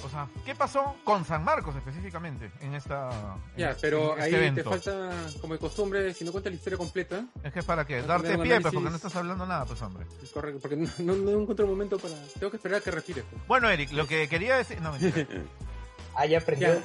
O 0.04 0.10
sea, 0.10 0.28
¿qué 0.46 0.56
pasó 0.56 0.96
con 1.04 1.26
San 1.26 1.44
Marcos 1.44 1.76
específicamente 1.76 2.52
en 2.62 2.74
esta 2.76 3.38
Ya, 3.58 3.72
este- 3.72 3.82
pero 3.82 4.16
en 4.16 4.22
ahí 4.22 4.34
este 4.36 4.64
te 4.64 4.70
falta, 4.70 5.12
como 5.42 5.54
de 5.54 5.60
costumbre, 5.60 6.14
si 6.14 6.24
no 6.24 6.32
cuentas 6.32 6.52
la 6.54 6.58
historia 6.58 6.78
completa, 6.78 7.26
Es 7.44 7.52
que 7.54 7.60
es 7.60 7.66
para 7.66 7.82
a 7.82 7.86
darte 7.86 8.30
pie, 8.30 8.38
pues, 8.38 8.50
análisis- 8.50 8.74
porque 8.74 8.90
no 8.90 8.96
estás 8.96 9.16
hablando 9.16 9.46
nada, 9.46 9.66
pues, 9.66 9.82
hombre. 9.82 10.06
corre, 10.34 10.54
porque 10.54 10.76
no, 10.78 10.90
no, 11.00 11.16
no 11.16 11.42
encuentro 11.42 11.66
el 11.66 11.72
momento 11.72 11.98
para... 12.00 12.16
Tengo 12.40 12.50
que 12.52 12.58
esperar 12.58 12.80
a 12.80 12.84
que 12.84 12.92
respires. 12.92 13.26
pues. 13.30 13.48
Bueno, 13.48 13.70
Eric, 13.70 13.92
lo 13.92 14.08
que 14.08 14.28
quería 14.30 14.58
decir... 14.58 14.80
No, 14.82 14.92
mentira. 14.94 15.28
Ah, 16.16 16.26
ya 16.26 16.40
aprendió. 16.40 16.70
Ya. 16.74 16.84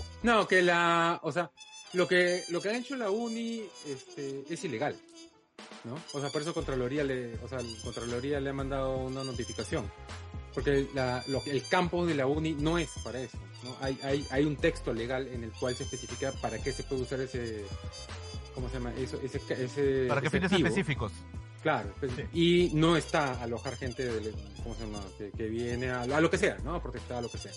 No, 0.22 0.46
que 0.48 0.62
la, 0.62 1.18
o 1.22 1.32
sea, 1.32 1.50
Lo 1.92 2.06
que, 2.06 2.44
lo 2.50 2.62
que 2.62 2.68
ha 2.70 2.76
hecho 2.76 2.94
la 2.96 3.10
uni 3.10 3.62
este, 3.86 4.44
es 4.48 4.64
ilegal, 4.64 4.96
¿no? 5.84 5.96
O 6.14 6.20
sea, 6.20 6.30
por 6.30 6.40
eso 6.40 6.54
Contraloría 6.54 7.02
le, 7.04 7.34
o 7.42 7.48
sea, 7.48 7.58
Contraloría 7.82 8.38
le 8.40 8.48
ha 8.50 8.52
mandado 8.52 8.96
una 8.98 9.24
notificación. 9.24 9.90
Porque 10.54 10.88
la, 10.94 11.22
lo, 11.28 11.42
el 11.46 11.62
campus 11.68 12.08
de 12.08 12.14
la 12.14 12.26
uni 12.26 12.54
no 12.54 12.76
es 12.78 12.90
para 13.04 13.20
eso, 13.20 13.38
¿no? 13.64 13.76
Hay, 13.80 13.98
hay, 14.02 14.26
hay 14.30 14.44
un 14.44 14.56
texto 14.56 14.92
legal 14.92 15.28
en 15.28 15.44
el 15.44 15.52
cual 15.52 15.74
se 15.76 15.84
especifica 15.84 16.32
para 16.32 16.58
qué 16.58 16.72
se 16.72 16.82
puede 16.82 17.02
usar 17.02 17.20
ese, 17.20 17.64
¿cómo 18.54 18.68
se 18.68 18.74
llama? 18.74 18.92
Eso, 18.98 19.20
ese, 19.22 19.40
ese, 19.48 20.06
Para 20.08 20.20
qué 20.20 20.30
fines 20.30 20.50
específicos. 20.50 21.12
Claro, 21.62 21.92
pues, 22.00 22.12
Sí. 22.16 22.22
y 22.32 22.74
no 22.74 22.96
está 22.96 23.40
alojar 23.42 23.76
gente 23.76 24.08
¿cómo 24.62 24.74
se 24.74 24.84
llama? 24.86 25.04
Que, 25.18 25.30
que 25.30 25.46
viene 25.48 25.90
a, 25.90 26.02
a 26.02 26.20
lo 26.20 26.30
que 26.30 26.38
sea, 26.38 26.56
¿no? 26.64 26.74
A 26.74 26.82
protestar, 26.82 27.18
a 27.18 27.20
lo 27.22 27.28
que 27.30 27.38
sea. 27.38 27.52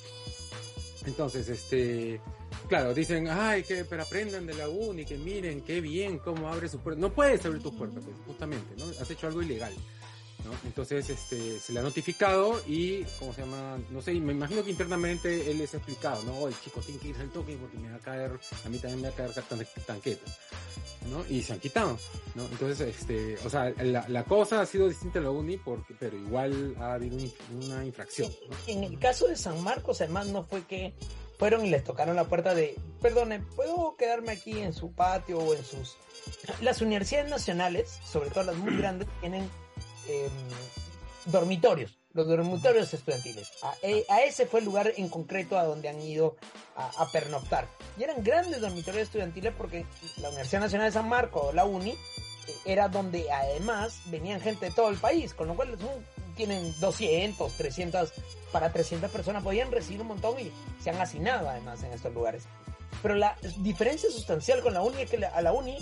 Entonces, 1.06 1.49
este, 1.49 2.21
claro, 2.67 2.93
dicen, 2.93 3.27
ay, 3.29 3.63
que, 3.63 3.86
pero 3.86 4.03
aprendan 4.03 4.45
de 4.45 4.53
la 4.53 4.69
uni, 4.69 5.03
que 5.06 5.17
miren, 5.17 5.62
qué 5.62 5.82
bien, 5.82 6.19
cómo 6.19 6.47
abre 6.47 6.69
su 6.69 6.79
puerta. 6.79 6.99
No 7.01 7.12
puedes 7.13 7.45
abrir 7.45 7.62
tu 7.62 7.75
puerta, 7.75 7.99
pues, 7.99 8.15
justamente, 8.25 8.75
¿no? 8.77 8.86
Has 9.01 9.10
hecho 9.10 9.27
algo 9.27 9.41
ilegal, 9.41 9.73
¿no? 10.45 10.51
Entonces, 10.65 11.10
este, 11.10 11.60
se 11.60 11.73
le 11.73 11.79
ha 11.79 11.84
notificado 11.84 12.62
y, 12.67 13.03
¿cómo 13.19 13.34
se 13.34 13.41
llama? 13.41 13.77
No 13.89 14.01
sé, 14.01 14.13
me 14.13 14.34
imagino 14.34 14.63
que 14.63 14.71
internamente 14.71 15.49
él 15.49 15.58
les 15.60 15.73
ha 15.73 15.77
explicado, 15.77 16.21
¿no? 16.23 16.38
Oye, 16.39 16.56
chicos, 16.63 16.86
tienen 16.86 17.01
que 17.01 17.08
irse 17.10 17.21
al 17.21 17.29
toque 17.32 17.56
porque 17.58 17.77
me 17.77 17.89
va 17.89 17.95
a 17.97 17.99
caer, 17.99 18.32
a 18.65 18.69
mí 18.69 18.77
también 18.79 19.01
me 19.01 19.08
va 19.10 19.13
a 19.13 19.17
caer 19.17 19.32
tan- 19.34 19.67
tanquetas. 19.86 20.38
¿no? 21.10 21.25
Y 21.29 21.41
se 21.41 21.51
han 21.51 21.60
quitado, 21.60 21.97
¿no? 22.36 22.45
Entonces, 22.45 22.79
este, 22.95 23.38
o 23.45 23.49
sea, 23.49 23.69
la, 23.84 24.08
la 24.08 24.23
cosa 24.23 24.62
ha 24.62 24.65
sido 24.65 24.88
distinta 24.88 25.19
a 25.19 25.21
la 25.23 25.32
uni, 25.32 25.58
porque, 25.58 25.93
pero 25.99 26.15
igual 26.17 26.75
ha 26.79 26.93
habido 26.93 27.17
un- 27.17 27.34
una 27.65 27.86
infracción, 27.86 28.32
¿no? 28.49 28.56
En 28.67 28.86
el 28.86 28.97
caso 28.99 29.27
de 29.27 29.36
San 29.36 29.62
Marcos, 29.63 29.99
además, 29.99 30.27
no 30.27 30.43
fue 30.45 30.63
que 30.65 30.93
fueron 31.38 31.65
y 31.65 31.69
les 31.71 31.84
tocaron 31.84 32.15
la 32.15 32.23
puerta 32.29 32.56
de, 32.56 32.79
perdone, 33.01 33.41
¿puedo 33.56 33.97
quedarme 33.97 34.32
aquí 34.32 34.60
en 34.60 34.71
su 34.71 34.93
patio 34.93 35.39
o 35.39 35.53
en 35.53 35.65
sus... 35.65 35.97
Las 36.62 36.82
universidades 36.82 37.29
nacionales, 37.29 37.99
sobre 38.10 38.29
todo 38.29 38.45
las 38.45 38.56
muy 38.56 38.77
grandes, 38.77 39.10
tienen 39.19 39.49
eh, 40.07 40.29
dormitorios, 41.25 41.97
los 42.13 42.27
dormitorios 42.27 42.93
estudiantiles. 42.93 43.49
A, 43.61 43.73
e- 43.81 44.05
a 44.09 44.23
ese 44.23 44.45
fue 44.45 44.59
el 44.59 44.65
lugar 44.65 44.91
en 44.97 45.09
concreto 45.09 45.57
a 45.57 45.63
donde 45.63 45.89
han 45.89 46.01
ido 46.01 46.35
a, 46.75 46.87
a 47.01 47.11
pernoctar. 47.11 47.67
Y 47.97 48.03
eran 48.03 48.23
grandes 48.23 48.61
dormitorios 48.61 49.03
estudiantiles 49.03 49.53
porque 49.57 49.85
la 50.17 50.29
Universidad 50.29 50.61
Nacional 50.61 50.87
de 50.87 50.93
San 50.93 51.07
Marcos, 51.09 51.43
o 51.45 51.53
la 51.53 51.65
UNI, 51.65 51.91
eh, 51.91 51.95
era 52.65 52.87
donde 52.87 53.31
además 53.31 54.01
venían 54.07 54.41
gente 54.41 54.67
de 54.67 54.71
todo 54.71 54.89
el 54.89 54.97
país, 54.97 55.33
con 55.33 55.47
lo 55.47 55.55
cual 55.55 55.77
tienen 56.35 56.73
200, 56.79 57.53
300, 57.53 58.11
para 58.51 58.71
300 58.71 59.09
personas 59.11 59.43
podían 59.43 59.71
recibir 59.71 60.01
un 60.01 60.07
montón 60.07 60.39
y 60.39 60.51
se 60.81 60.89
han 60.89 60.99
asignado 61.01 61.49
además 61.49 61.83
en 61.83 61.93
estos 61.93 62.13
lugares. 62.13 62.43
Pero 63.01 63.15
la 63.15 63.37
diferencia 63.59 64.09
sustancial 64.09 64.61
con 64.61 64.73
la 64.73 64.81
uni 64.81 65.01
es 65.01 65.09
que 65.09 65.25
a 65.25 65.41
la 65.41 65.53
uni 65.53 65.77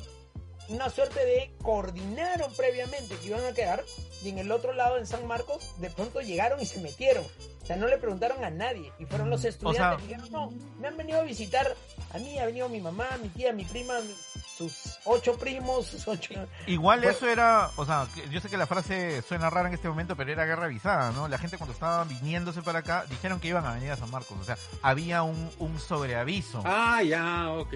una 0.74 0.90
suerte 0.90 1.20
de 1.26 1.52
coordinaron 1.62 2.54
previamente 2.56 3.16
que 3.18 3.28
iban 3.28 3.44
a 3.46 3.54
quedar 3.54 3.84
y 4.24 4.30
en 4.30 4.38
el 4.40 4.52
otro 4.52 4.74
lado 4.74 4.98
en 4.98 5.06
San 5.08 5.26
Marcos 5.28 5.74
de 5.80 5.90
pronto 5.90 6.22
llegaron 6.22 6.60
y 6.62 6.66
se 6.66 6.80
metieron. 6.80 7.24
O 7.62 7.66
sea, 7.66 7.76
no 7.76 7.88
le 7.88 7.98
preguntaron 7.98 8.44
a 8.44 8.50
nadie 8.50 8.92
y 9.00 9.06
fueron 9.06 9.30
los 9.30 9.46
estudiantes 9.46 10.02
que 10.02 10.08
dijeron, 10.16 10.32
no, 10.32 10.52
me 10.80 10.88
han 10.88 10.98
venido 10.98 11.20
a 11.20 11.24
visitar 11.24 11.76
a 12.14 12.18
mí, 12.18 12.38
ha 12.40 12.46
venido 12.46 12.68
mi 12.70 12.82
mamá, 12.82 13.06
mi 13.22 13.30
tía, 13.30 13.54
mi 13.54 13.64
prima, 13.66 14.00
mi- 14.02 14.16
sus 14.58 15.00
ocho 15.06 15.38
primos, 15.38 15.88
sus 15.88 16.08
ocho... 16.08 16.34
Igual 16.68 17.00
Bueno. 17.00 17.16
eso 17.16 17.28
era, 17.28 17.72
o 17.78 17.86
sea, 17.86 18.08
yo 18.30 18.40
sé 18.42 18.50
que 18.50 18.58
la 18.58 18.68
frase 18.68 19.22
suena 19.24 19.50
rara 19.50 19.70
en 19.70 19.74
este 19.76 19.88
momento, 19.88 20.16
pero 20.16 20.32
era 20.32 20.46
guerra 20.46 20.66
avisada, 20.66 21.12
¿no? 21.12 21.28
La 21.28 21.38
gente 21.40 21.58
cuando 21.58 21.74
estaba 21.74 22.04
viniéndose 22.04 22.62
para 22.62 22.80
acá, 22.80 23.06
dijeron 23.10 23.40
que 23.40 23.48
iban 23.48 23.66
a 23.66 23.74
venir 23.74 23.92
a 23.92 23.96
San 23.98 24.12
Marcos, 24.12 24.38
o 24.40 24.44
sea, 24.44 24.58
había 24.84 25.24
un, 25.24 25.50
un 25.60 25.80
sobreaviso. 25.80 26.62
Ah, 26.66 27.02
ya, 27.02 27.50
ok. 27.54 27.74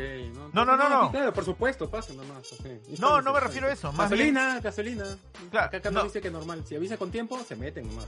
No, 0.53 0.65
no, 0.65 0.75
no, 0.77 0.89
no. 0.89 1.11
Claro, 1.11 1.33
por 1.33 1.45
supuesto, 1.45 1.89
pasa 1.89 2.13
nomás. 2.13 2.51
así. 2.53 2.79
No, 2.99 3.21
no 3.21 3.31
me 3.33 3.39
bien, 3.39 3.43
refiero 3.47 3.67
a 3.67 3.71
eso, 3.71 3.87
bien. 3.89 3.97
más 3.97 4.09
Gasolina, 4.09 4.59
gasolina. 4.61 5.03
Claro, 5.51 5.67
Acá, 5.67 5.77
acá 5.77 5.91
no. 5.91 6.03
dice 6.03 6.21
que 6.21 6.29
normal. 6.31 6.63
Si 6.67 6.75
avisa 6.75 6.97
con 6.97 7.11
tiempo, 7.11 7.39
se 7.43 7.55
meten 7.55 7.87
nomás. 7.87 8.07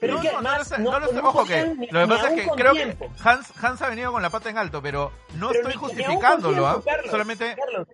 Pero 0.00 0.14
no, 0.14 0.22
es 0.22 0.30
que 0.30 0.36
no, 0.42 0.64
sé, 0.64 0.78
no- 0.78 0.90
no 0.92 0.98
lo 1.00 1.06
sé, 1.08 1.14
no 1.14 1.28
ojo 1.28 1.44
que 1.44 1.64
ni- 1.76 1.86
lo 1.88 2.00
que 2.00 2.08
pasa 2.08 2.34
es 2.34 2.42
que 2.42 2.48
creo 2.56 2.72
tiempo. 2.72 3.06
que 3.12 3.28
Hans, 3.28 3.52
Hans 3.62 3.82
ha 3.82 3.88
venido 3.88 4.10
con 4.10 4.20
la 4.22 4.30
pata 4.30 4.50
en 4.50 4.58
alto, 4.58 4.82
pero 4.82 5.12
no 5.34 5.50
Pero 5.50 5.60
estoy 5.68 5.74
ni- 5.76 5.80
ni 5.80 5.88
justificándolo, 5.88 6.66
¿ah? 6.66 6.72
tiempo, 6.72 6.90
Carlos, 6.90 7.10
Solamente, 7.10 7.56
Carlos, 7.56 7.88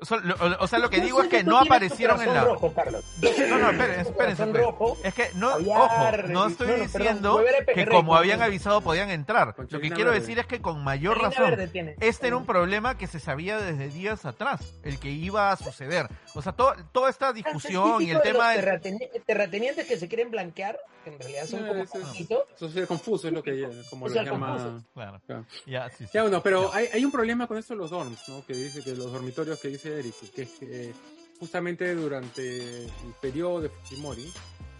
o, 0.00 0.66
sea, 0.68 0.78
lo 0.78 0.90
que 0.90 1.00
digo 1.00 1.22
es 1.22 1.28
que 1.28 1.42
no 1.42 1.58
aparecieron 1.58 2.20
en 2.22 2.32
la... 2.34 2.44
rojo, 2.44 2.72
Carlos. 2.72 3.04
No, 3.48 3.58
no, 3.58 3.70
esperen, 3.70 4.36
pues. 4.36 4.52
rojo, 4.54 4.96
Es 5.02 5.14
que 5.14 5.30
no, 5.34 5.54
ojo, 5.56 6.10
no 6.28 6.46
estoy 6.46 6.80
diciendo 6.80 7.40
que 7.74 7.86
como 7.86 8.14
habían 8.14 8.42
avisado 8.42 8.80
podían 8.80 9.10
entrar. 9.10 9.54
Lo 9.68 9.80
que 9.80 9.90
quiero 9.90 10.12
decir 10.12 10.38
es 10.38 10.46
que 10.46 10.60
con 10.60 10.82
mayor 10.84 11.20
razón, 11.20 11.58
este 12.00 12.26
era 12.28 12.36
un 12.36 12.46
problema 12.46 12.96
que 12.96 13.06
se 13.06 13.18
sabía 13.20 13.58
desde 13.58 13.88
días 13.88 14.24
atrás, 14.24 14.74
el 14.82 14.98
que 14.98 15.10
iba 15.10 15.50
a 15.50 15.56
suceder. 15.56 16.06
O 16.34 16.42
sea, 16.42 16.52
to- 16.52 16.74
toda 16.92 17.10
esta 17.10 17.28
Es 17.30 17.34
discusión 17.34 18.02
y 18.02 18.10
el 18.10 18.16
de 18.18 18.22
tema 18.22 18.54
terrateni- 18.54 19.08
terratenientes 19.26 19.86
que 19.86 19.96
se 19.98 20.08
quieren 20.08 20.30
blanquear, 20.30 20.78
que 21.04 21.10
en 21.10 21.18
realidad 21.18 21.46
son 21.46 21.66
como 21.66 21.82
eso 21.82 21.98
es- 21.98 22.86
confuso 22.86 23.28
es 23.28 23.34
lo 23.34 23.42
que 23.42 23.68
como 23.90 24.08
lo 24.08 24.14
llama. 24.22 24.82
Claro. 24.94 25.20
Claro. 25.26 25.46
Ya, 25.66 25.88
sí, 25.90 26.04
sí. 26.04 26.10
Ya 26.14 26.22
bueno, 26.22 26.42
pero 26.42 26.72
hay, 26.72 26.86
hay 26.92 27.04
un 27.04 27.10
problema 27.10 27.46
con 27.46 27.58
esto 27.58 27.74
de 27.74 27.78
los 27.78 27.90
dorms, 27.90 28.28
¿no? 28.28 28.44
Que 28.46 28.52
dice 28.52 28.82
que 28.82 28.94
los 28.94 29.10
dormitorios 29.12 29.58
que 29.60 29.68
dice 29.68 29.87
Que 30.34 30.42
es 30.42 30.50
que 30.50 30.92
justamente 31.40 31.94
durante 31.94 32.84
el 32.84 33.14
periodo 33.20 33.62
de 33.62 33.68
Fujimori 33.68 34.32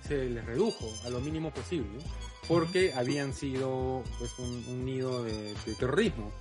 se 0.06 0.28
les 0.28 0.44
redujo 0.44 0.92
a 1.04 1.10
lo 1.10 1.20
mínimo 1.20 1.52
posible 1.52 1.98
porque 2.46 2.94
habían 2.94 3.34
sido 3.34 4.02
pues 4.18 4.38
un, 4.38 4.64
un 4.68 4.84
nido 4.84 5.22
de, 5.22 5.54
de 5.54 5.74
terrorismo, 5.78 6.32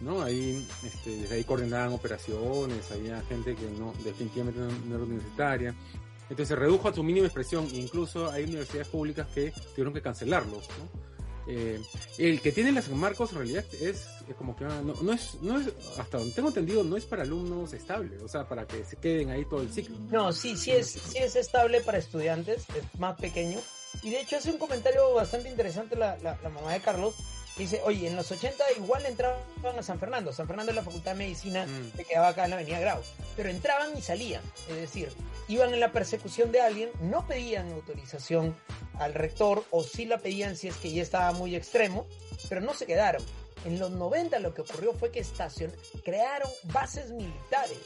¿no? 0.00 0.22
Ahí, 0.22 0.66
este, 0.84 1.10
desde 1.10 1.36
ahí 1.36 1.44
coordinaban 1.44 1.92
operaciones, 1.92 2.90
había 2.90 3.20
gente 3.22 3.54
que 3.54 3.70
no, 3.78 3.92
definitivamente 4.04 4.60
no, 4.60 4.94
era 4.94 5.04
universitaria. 5.04 5.74
Entonces 6.22 6.48
se 6.48 6.56
redujo 6.56 6.88
a 6.88 6.94
su 6.94 7.02
mínima 7.02 7.26
expresión, 7.26 7.68
incluso 7.72 8.30
hay 8.30 8.44
universidades 8.44 8.88
públicas 8.88 9.28
que 9.34 9.52
tuvieron 9.74 9.94
que 9.94 10.02
cancelarlos, 10.02 10.68
¿no? 10.78 11.11
Eh, 11.46 11.80
el 12.18 12.40
que 12.40 12.52
tiene 12.52 12.70
las 12.72 12.88
Marcos 12.88 13.32
en 13.32 13.38
realidad 13.38 13.64
es, 13.74 14.06
es 14.28 14.36
como 14.38 14.54
que 14.54 14.64
ah, 14.64 14.80
no, 14.82 15.12
es, 15.12 15.34
no 15.42 15.60
hasta 15.98 16.18
donde 16.18 16.34
tengo 16.34 16.48
entendido, 16.48 16.84
no 16.84 16.96
es 16.96 17.04
para 17.04 17.22
alumnos 17.22 17.72
estables, 17.72 18.22
o 18.22 18.28
sea, 18.28 18.48
para 18.48 18.66
que 18.66 18.84
se 18.84 18.96
queden 18.96 19.30
ahí 19.30 19.44
todo 19.44 19.62
el 19.62 19.72
ciclo. 19.72 19.96
No, 20.10 20.32
sí, 20.32 20.56
sí 20.56 20.70
es, 20.70 20.90
sí 20.90 21.18
es 21.18 21.34
estable 21.36 21.80
para 21.80 21.98
estudiantes, 21.98 22.66
es 22.76 23.00
más 23.00 23.18
pequeño. 23.18 23.58
Y 24.02 24.10
de 24.10 24.20
hecho 24.20 24.36
hace 24.36 24.50
un 24.50 24.58
comentario 24.58 25.12
bastante 25.14 25.48
interesante 25.48 25.96
la 25.96 26.38
mamá 26.42 26.72
de 26.72 26.80
Carlos. 26.80 27.14
Dice, 27.56 27.80
oye, 27.84 28.08
en 28.08 28.16
los 28.16 28.30
80 28.32 28.64
igual 28.78 29.04
entraban 29.04 29.38
a 29.78 29.82
San 29.82 29.98
Fernando. 29.98 30.32
San 30.32 30.46
Fernando 30.46 30.72
es 30.72 30.76
la 30.76 30.82
Facultad 30.82 31.12
de 31.12 31.18
Medicina 31.18 31.66
Mm. 31.66 31.90
que 31.96 32.04
quedaba 32.04 32.28
acá 32.28 32.44
en 32.44 32.50
la 32.50 32.56
Avenida 32.56 32.80
Grau. 32.80 33.00
Pero 33.36 33.50
entraban 33.50 33.96
y 33.96 34.00
salían. 34.00 34.42
Es 34.70 34.76
decir, 34.76 35.12
iban 35.48 35.72
en 35.74 35.80
la 35.80 35.92
persecución 35.92 36.50
de 36.50 36.62
alguien, 36.62 36.90
no 37.02 37.26
pedían 37.26 37.70
autorización 37.72 38.56
al 38.98 39.12
rector 39.14 39.64
o 39.70 39.82
sí 39.84 40.06
la 40.06 40.18
pedían 40.18 40.56
si 40.56 40.68
es 40.68 40.76
que 40.76 40.92
ya 40.92 41.02
estaba 41.02 41.32
muy 41.32 41.54
extremo, 41.54 42.06
pero 42.48 42.60
no 42.62 42.72
se 42.72 42.86
quedaron. 42.86 43.22
En 43.66 43.78
los 43.78 43.90
90 43.92 44.38
lo 44.40 44.54
que 44.54 44.62
ocurrió 44.62 44.92
fue 44.94 45.10
que 45.12 45.20
estacion 45.20 45.70
crearon 46.04 46.50
bases 46.64 47.10
militares 47.10 47.78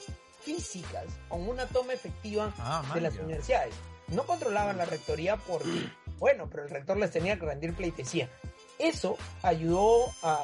físicas 0.42 1.04
con 1.28 1.46
una 1.48 1.66
toma 1.66 1.92
efectiva 1.92 2.54
Ah, 2.58 2.88
de 2.94 3.00
las 3.00 3.16
universidades. 3.16 3.74
No 4.08 4.24
controlaban 4.24 4.76
la 4.78 4.84
rectoría 4.84 5.36
porque, 5.36 5.90
bueno, 6.18 6.48
pero 6.48 6.62
el 6.62 6.70
rector 6.70 6.96
les 6.96 7.10
tenía 7.10 7.36
que 7.38 7.44
rendir 7.46 7.74
pleitesía. 7.74 8.30
Eso 8.78 9.16
ayudó 9.42 10.06
a, 10.22 10.42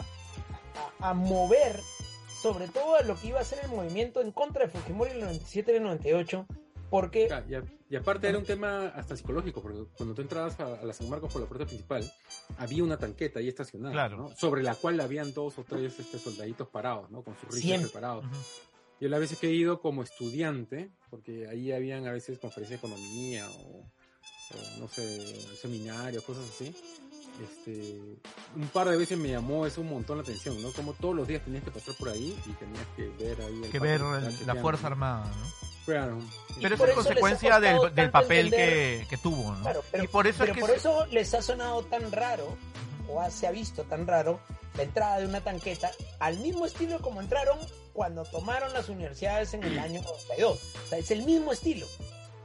a, 1.01 1.11
a 1.11 1.15
mover 1.15 1.81
sobre 2.43 2.67
todo 2.69 2.97
a 2.97 3.03
lo 3.03 3.15
que 3.17 3.29
iba 3.29 3.41
a 3.41 3.45
ser 3.45 3.61
el 3.65 3.71
movimiento 3.71 4.21
en 4.21 4.33
contra 4.33 4.65
de 4.67 4.71
Fujimori 4.71 5.11
en 5.13 5.17
el 5.19 5.23
97 5.25 5.73
y 5.73 5.77
el 5.77 5.83
98, 5.85 6.47
porque 6.91 7.29
y, 7.49 7.55
a- 7.55 7.65
y 7.89 7.95
aparte 7.97 8.27
era 8.29 8.37
un 8.39 8.45
tema 8.45 8.89
hasta 8.89 9.17
psicológico, 9.17 9.63
porque 9.63 9.85
cuando 9.97 10.15
tú 10.15 10.23
entrabas 10.23 10.59
a, 10.59 10.81
a 10.81 10.85
la 10.85 10.93
San 10.93 11.09
Marcos 11.09 11.33
por 11.33 11.41
la 11.41 11.47
puerta 11.49 11.67
principal, 11.67 12.11
había 12.59 12.83
una 12.83 12.99
tanqueta 12.99 13.39
ahí 13.39 13.49
estacionada, 13.49 13.93
Claro. 13.93 14.17
¿no? 14.17 14.37
sobre 14.37 14.63
la 14.65 14.75
cual 14.75 14.99
habían 15.01 15.33
dos 15.33 15.57
o 15.59 15.65
tres 15.65 15.99
este, 16.01 16.19
soldaditos 16.19 16.67
parados, 16.69 17.11
¿no? 17.11 17.23
con 17.23 17.37
sus 17.39 17.49
rifles 17.55 17.83
preparados. 17.83 18.25
Ujú. 18.25 18.35
Yo 19.01 19.09
las 19.09 19.21
veces 19.21 19.39
que 19.39 19.49
he 19.49 19.53
ido 19.53 19.81
como 19.81 20.03
estudiante, 20.03 20.91
porque 21.11 21.47
ahí 21.49 21.71
habían 21.73 22.07
a 22.07 22.13
veces 22.13 22.39
conferencias 22.39 22.81
de 22.81 22.87
economía 22.89 23.49
o, 23.51 23.81
o, 23.81 24.79
no 24.81 24.89
sé, 24.89 25.21
seminarios, 25.57 26.23
cosas 26.25 26.45
así. 26.49 26.75
Este, 27.41 27.99
un 28.57 28.69
par 28.73 28.89
de 28.89 28.97
veces 28.97 29.17
me 29.19 29.29
llamó 29.31 29.67
eso 29.67 29.81
un 29.81 29.89
montón 29.91 30.19
la 30.19 30.23
atención, 30.23 30.61
¿no? 30.63 30.71
Como 30.73 30.93
todos 30.93 31.15
los 31.15 31.27
días 31.27 31.43
tenías 31.45 31.65
que 31.65 31.71
pasar 31.71 31.95
por 31.99 32.11
ahí 32.11 32.39
y 32.47 32.51
tenías 32.53 32.87
que 32.97 33.09
ver 33.25 33.41
ahí 33.41 33.61
el 33.65 33.71
Que 33.71 33.79
ver 33.79 34.01
el- 34.01 34.47
la 34.47 34.55
Fuerza. 34.57 34.87
Armada, 34.89 35.25
¿no? 35.27 35.47
Claro. 35.87 36.19
Pero 36.61 36.75
eso 36.75 36.87
es 36.87 36.93
consecuencia 36.95 37.59
del, 37.59 37.95
del 37.95 38.11
papel 38.11 38.51
que, 38.51 39.07
que 39.09 39.17
tuvo, 39.17 39.55
¿no? 39.55 39.63
Claro, 39.63 39.83
pero, 39.91 40.05
y 40.05 40.07
por 40.09 40.27
eso 40.27 40.39
pero 40.41 40.53
es 40.53 40.55
que 40.57 40.61
por 40.61 40.71
se- 40.71 40.77
eso 40.77 41.07
les 41.07 41.35
ha 41.35 41.43
sonado 41.43 41.83
tan 41.85 42.13
raro, 42.13 42.57
o 43.09 43.21
ha- 43.21 43.31
se 43.31 43.47
ha 43.47 43.51
visto 43.51 43.83
tan 43.85 44.07
raro, 44.07 44.39
la 44.77 44.85
entrada 44.85 45.19
de 45.19 45.27
una 45.27 45.41
tanqueta 45.41 45.91
al 46.21 46.39
mismo 46.39 46.67
estilo 46.67 47.01
como 47.01 47.21
entraron 47.21 47.59
cuando 47.93 48.25
tomaron 48.25 48.73
las 48.73 48.89
universidades 48.89 49.53
en 49.55 49.65
el 49.65 49.79
año 49.79 50.01
92. 50.03 50.61
O 50.85 50.89
sea, 50.89 50.99
es 50.99 51.11
el 51.11 51.25
mismo 51.25 51.53
estilo. 51.53 51.87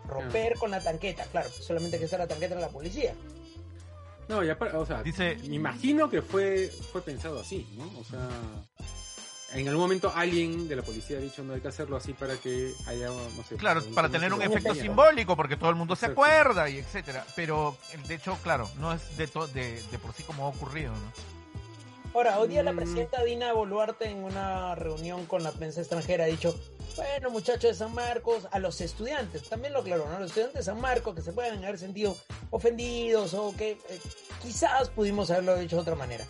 Romper 0.07 0.55
con 0.57 0.71
la 0.71 0.79
tanqueta, 0.81 1.25
claro, 1.25 1.49
solamente 1.51 1.99
que 1.99 2.05
esta 2.05 2.17
la 2.17 2.27
tanqueta 2.27 2.53
era 2.55 2.61
la 2.61 2.69
policía. 2.69 3.13
No, 4.29 4.43
ya, 4.43 4.57
o 4.73 4.85
sea, 4.85 5.03
Dice- 5.03 5.37
me 5.47 5.55
imagino 5.55 6.09
que 6.09 6.21
fue, 6.21 6.69
fue 6.91 7.01
pensado 7.01 7.39
así, 7.39 7.65
¿no? 7.77 7.85
O 7.99 8.03
sea, 8.03 8.27
en 9.53 9.67
algún 9.67 9.81
momento 9.83 10.11
alguien 10.13 10.67
de 10.67 10.75
la 10.75 10.81
policía 10.83 11.17
ha 11.17 11.21
dicho 11.21 11.41
no 11.43 11.53
hay 11.53 11.61
que 11.61 11.69
hacerlo 11.69 11.95
así 11.95 12.11
para 12.13 12.35
que 12.35 12.73
haya, 12.87 13.07
no 13.07 13.43
sé. 13.47 13.55
Claro, 13.55 13.81
para 13.95 14.09
tener 14.09 14.33
un 14.33 14.41
efecto 14.41 14.55
compañía. 14.63 14.83
simbólico, 14.83 15.35
porque 15.37 15.55
todo 15.55 15.69
el 15.69 15.77
mundo 15.77 15.95
se 15.95 16.07
acuerda 16.07 16.69
y 16.69 16.77
etcétera. 16.79 17.25
Pero, 17.35 17.77
de 18.07 18.15
hecho, 18.15 18.37
claro, 18.43 18.69
no 18.79 18.91
es 18.93 19.15
de, 19.17 19.27
to- 19.27 19.47
de, 19.47 19.81
de 19.89 19.99
por 19.99 20.13
sí 20.13 20.23
como 20.23 20.45
ha 20.45 20.49
ocurrido, 20.49 20.91
¿no? 20.91 21.36
Ahora, 22.13 22.39
hoy 22.39 22.47
día 22.47 22.63
la 22.63 22.73
Mm. 22.73 22.77
presidenta 22.77 23.23
Dina 23.23 23.53
Boluarte 23.53 24.09
en 24.09 24.23
una 24.23 24.73
reunión 24.75 25.25
con 25.27 25.43
la 25.43 25.51
prensa 25.51 25.81
extranjera 25.81 26.23
ha 26.23 26.27
dicho, 26.27 26.55
bueno 26.95 27.29
muchachos 27.29 27.61
de 27.63 27.73
San 27.75 27.93
Marcos, 27.93 28.47
a 28.51 28.57
los 28.57 28.81
estudiantes, 28.81 29.47
también 29.47 29.73
lo 29.73 29.79
aclaró, 29.81 30.07
¿no? 30.09 30.15
A 30.15 30.19
los 30.19 30.29
estudiantes 30.29 30.65
de 30.65 30.71
San 30.71 30.81
Marcos 30.81 31.13
que 31.13 31.21
se 31.21 31.31
pueden 31.31 31.63
haber 31.63 31.77
sentido 31.77 32.17
ofendidos 32.49 33.35
o 33.35 33.55
que 33.55 33.71
eh, 33.71 33.99
quizás 34.41 34.89
pudimos 34.89 35.29
haberlo 35.29 35.57
hecho 35.57 35.75
de 35.75 35.81
otra 35.83 35.95
manera. 35.95 36.25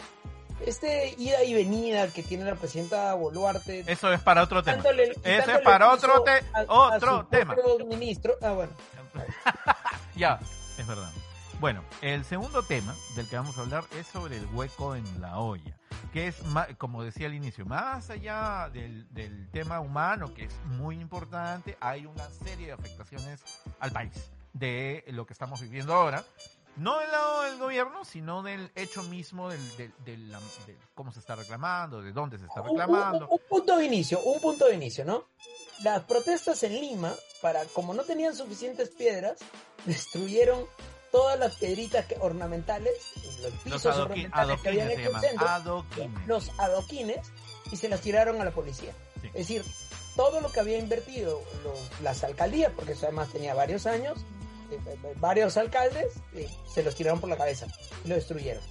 Este 0.66 1.14
ida 1.20 1.44
y 1.44 1.54
venida 1.54 2.08
que 2.10 2.24
tiene 2.24 2.44
la 2.44 2.56
presidenta 2.56 3.14
Boluarte, 3.14 3.86
Eso 3.88 4.12
es 4.12 4.20
para 4.22 4.44
otro 4.44 4.64
tema. 4.64 4.84
Eso 5.24 5.52
es 5.52 5.62
para 5.62 5.94
otro, 5.94 6.24
te- 6.24 6.44
a- 6.54 6.66
otro 6.68 7.28
tema. 7.32 7.56
ministro, 7.88 8.36
ah 8.42 8.52
bueno, 8.52 8.74
ya, 10.18 10.40
es 10.78 10.86
verdad. 10.88 11.10
Bueno, 11.60 11.84
el 12.02 12.24
segundo 12.24 12.62
tema 12.62 12.96
del 13.16 13.28
que 13.28 13.36
vamos 13.36 13.58
a 13.58 13.62
hablar 13.62 13.84
es 13.98 14.06
sobre 14.08 14.38
el 14.38 14.46
hueco 14.54 14.96
en 14.96 15.22
la 15.22 15.40
olla, 15.40 15.76
que 16.14 16.28
es, 16.28 16.36
como 16.78 17.04
decía 17.04 17.26
al 17.26 17.34
inicio, 17.34 17.66
más 17.66 18.12
allá 18.12 18.70
del, 18.72 19.12
del 19.12 19.50
tema 19.50 19.80
humano, 19.80 20.34
que 20.36 20.44
es 20.46 20.54
muy 20.66 21.00
importante, 21.00 21.76
hay 21.80 22.06
una 22.06 22.30
serie 22.30 22.68
de 22.68 22.74
afectaciones 22.74 23.42
al 23.80 23.92
país 23.92 24.14
de 24.54 25.04
lo 25.08 25.26
que 25.26 25.34
estamos 25.34 25.60
viviendo 25.62 25.94
ahora. 25.96 26.24
No 26.76 27.00
del 27.00 27.10
lado 27.10 27.42
del 27.42 27.58
gobierno, 27.58 28.06
sino 28.06 28.44
del 28.44 28.72
hecho 28.76 29.02
mismo 29.02 29.50
del, 29.50 29.60
cómo 30.94 31.12
se 31.12 31.20
está 31.20 31.36
reclamando, 31.36 32.04
de 32.04 32.12
dónde 32.12 32.38
se 32.38 32.46
está 32.46 32.62
Un- 32.62 32.70
un- 32.70 32.78
reclamando. 32.78 33.28
Un, 33.30 33.40
punto 33.50 33.78
de 33.78 33.86
inicio, 33.86 34.20
un 34.22 34.40
punto 34.40 34.66
de 34.68 34.76
inicio, 34.76 35.04
¿no? 35.04 35.24
Las 35.82 36.04
protestas 36.04 36.62
en 36.62 36.74
Lima, 36.74 37.16
para 37.42 37.66
como 37.66 37.96
no 37.96 38.04
tenían 38.04 38.36
suficientes 38.36 38.90
piedras, 38.90 39.40
destruyeron 39.86 40.60
todas 41.12 41.40
las 41.40 41.56
piedritas 41.56 42.06
que- 42.06 42.18
ornamentales, 42.20 42.94
los 43.42 43.52
Los 43.66 43.82
pisos 43.82 43.86
ornamentales 43.98 44.62
que 44.62 44.70
habían 44.70 44.92
hecho 44.92 45.16
el 45.16 45.20
centro, 45.22 45.48
Adoquines. 45.48 46.28
los 46.28 46.52
adoquines, 46.58 47.28
y 47.72 47.76
se 47.78 47.90
las 47.90 48.02
tiraron 48.02 48.40
a 48.42 48.46
la 48.46 48.52
policía. 48.52 48.92
Sí. 49.22 49.28
Es 49.28 49.34
decir, 49.34 49.64
todo 50.16 50.42
lo 50.42 50.52
que 50.52 50.60
había 50.60 50.78
invertido 50.78 51.42
los- 51.64 52.02
las 52.02 52.24
alcaldías, 52.24 52.72
porque 52.76 52.94
eso 52.94 53.06
además 53.06 53.30
tenía 53.30 53.54
varios 53.54 53.86
años, 53.86 54.18
eh, 54.72 54.80
eh, 54.86 55.14
varios 55.18 55.58
alcaldes, 55.58 56.14
eh, 56.34 56.50
se 56.74 56.84
los 56.84 56.96
tiraron 56.96 57.20
por 57.20 57.30
la 57.30 57.38
cabeza 57.38 57.68
y 58.04 58.08
lo 58.10 58.16
destruyeron. 58.16 58.64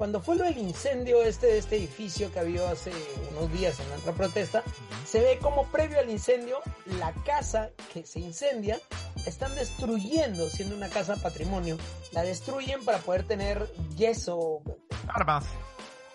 Cuando 0.00 0.22
fue 0.22 0.36
lo 0.36 0.44
del 0.44 0.56
incendio 0.56 1.22
este 1.22 1.46
de 1.48 1.58
este 1.58 1.76
edificio 1.76 2.32
que 2.32 2.38
había 2.38 2.70
hace 2.70 2.90
unos 3.32 3.52
días 3.52 3.78
en 3.80 3.88
nuestra 3.90 4.14
protesta, 4.14 4.62
se 5.06 5.20
ve 5.20 5.38
como 5.42 5.66
previo 5.66 5.98
al 6.00 6.08
incendio, 6.08 6.56
la 6.98 7.12
casa 7.26 7.68
que 7.92 8.06
se 8.06 8.18
incendia, 8.18 8.80
están 9.26 9.54
destruyendo, 9.56 10.48
siendo 10.48 10.74
una 10.74 10.88
casa 10.88 11.16
patrimonio, 11.16 11.76
la 12.12 12.22
destruyen 12.22 12.82
para 12.82 12.96
poder 13.00 13.24
tener 13.24 13.70
yeso, 13.94 14.62
Armas. 15.06 15.44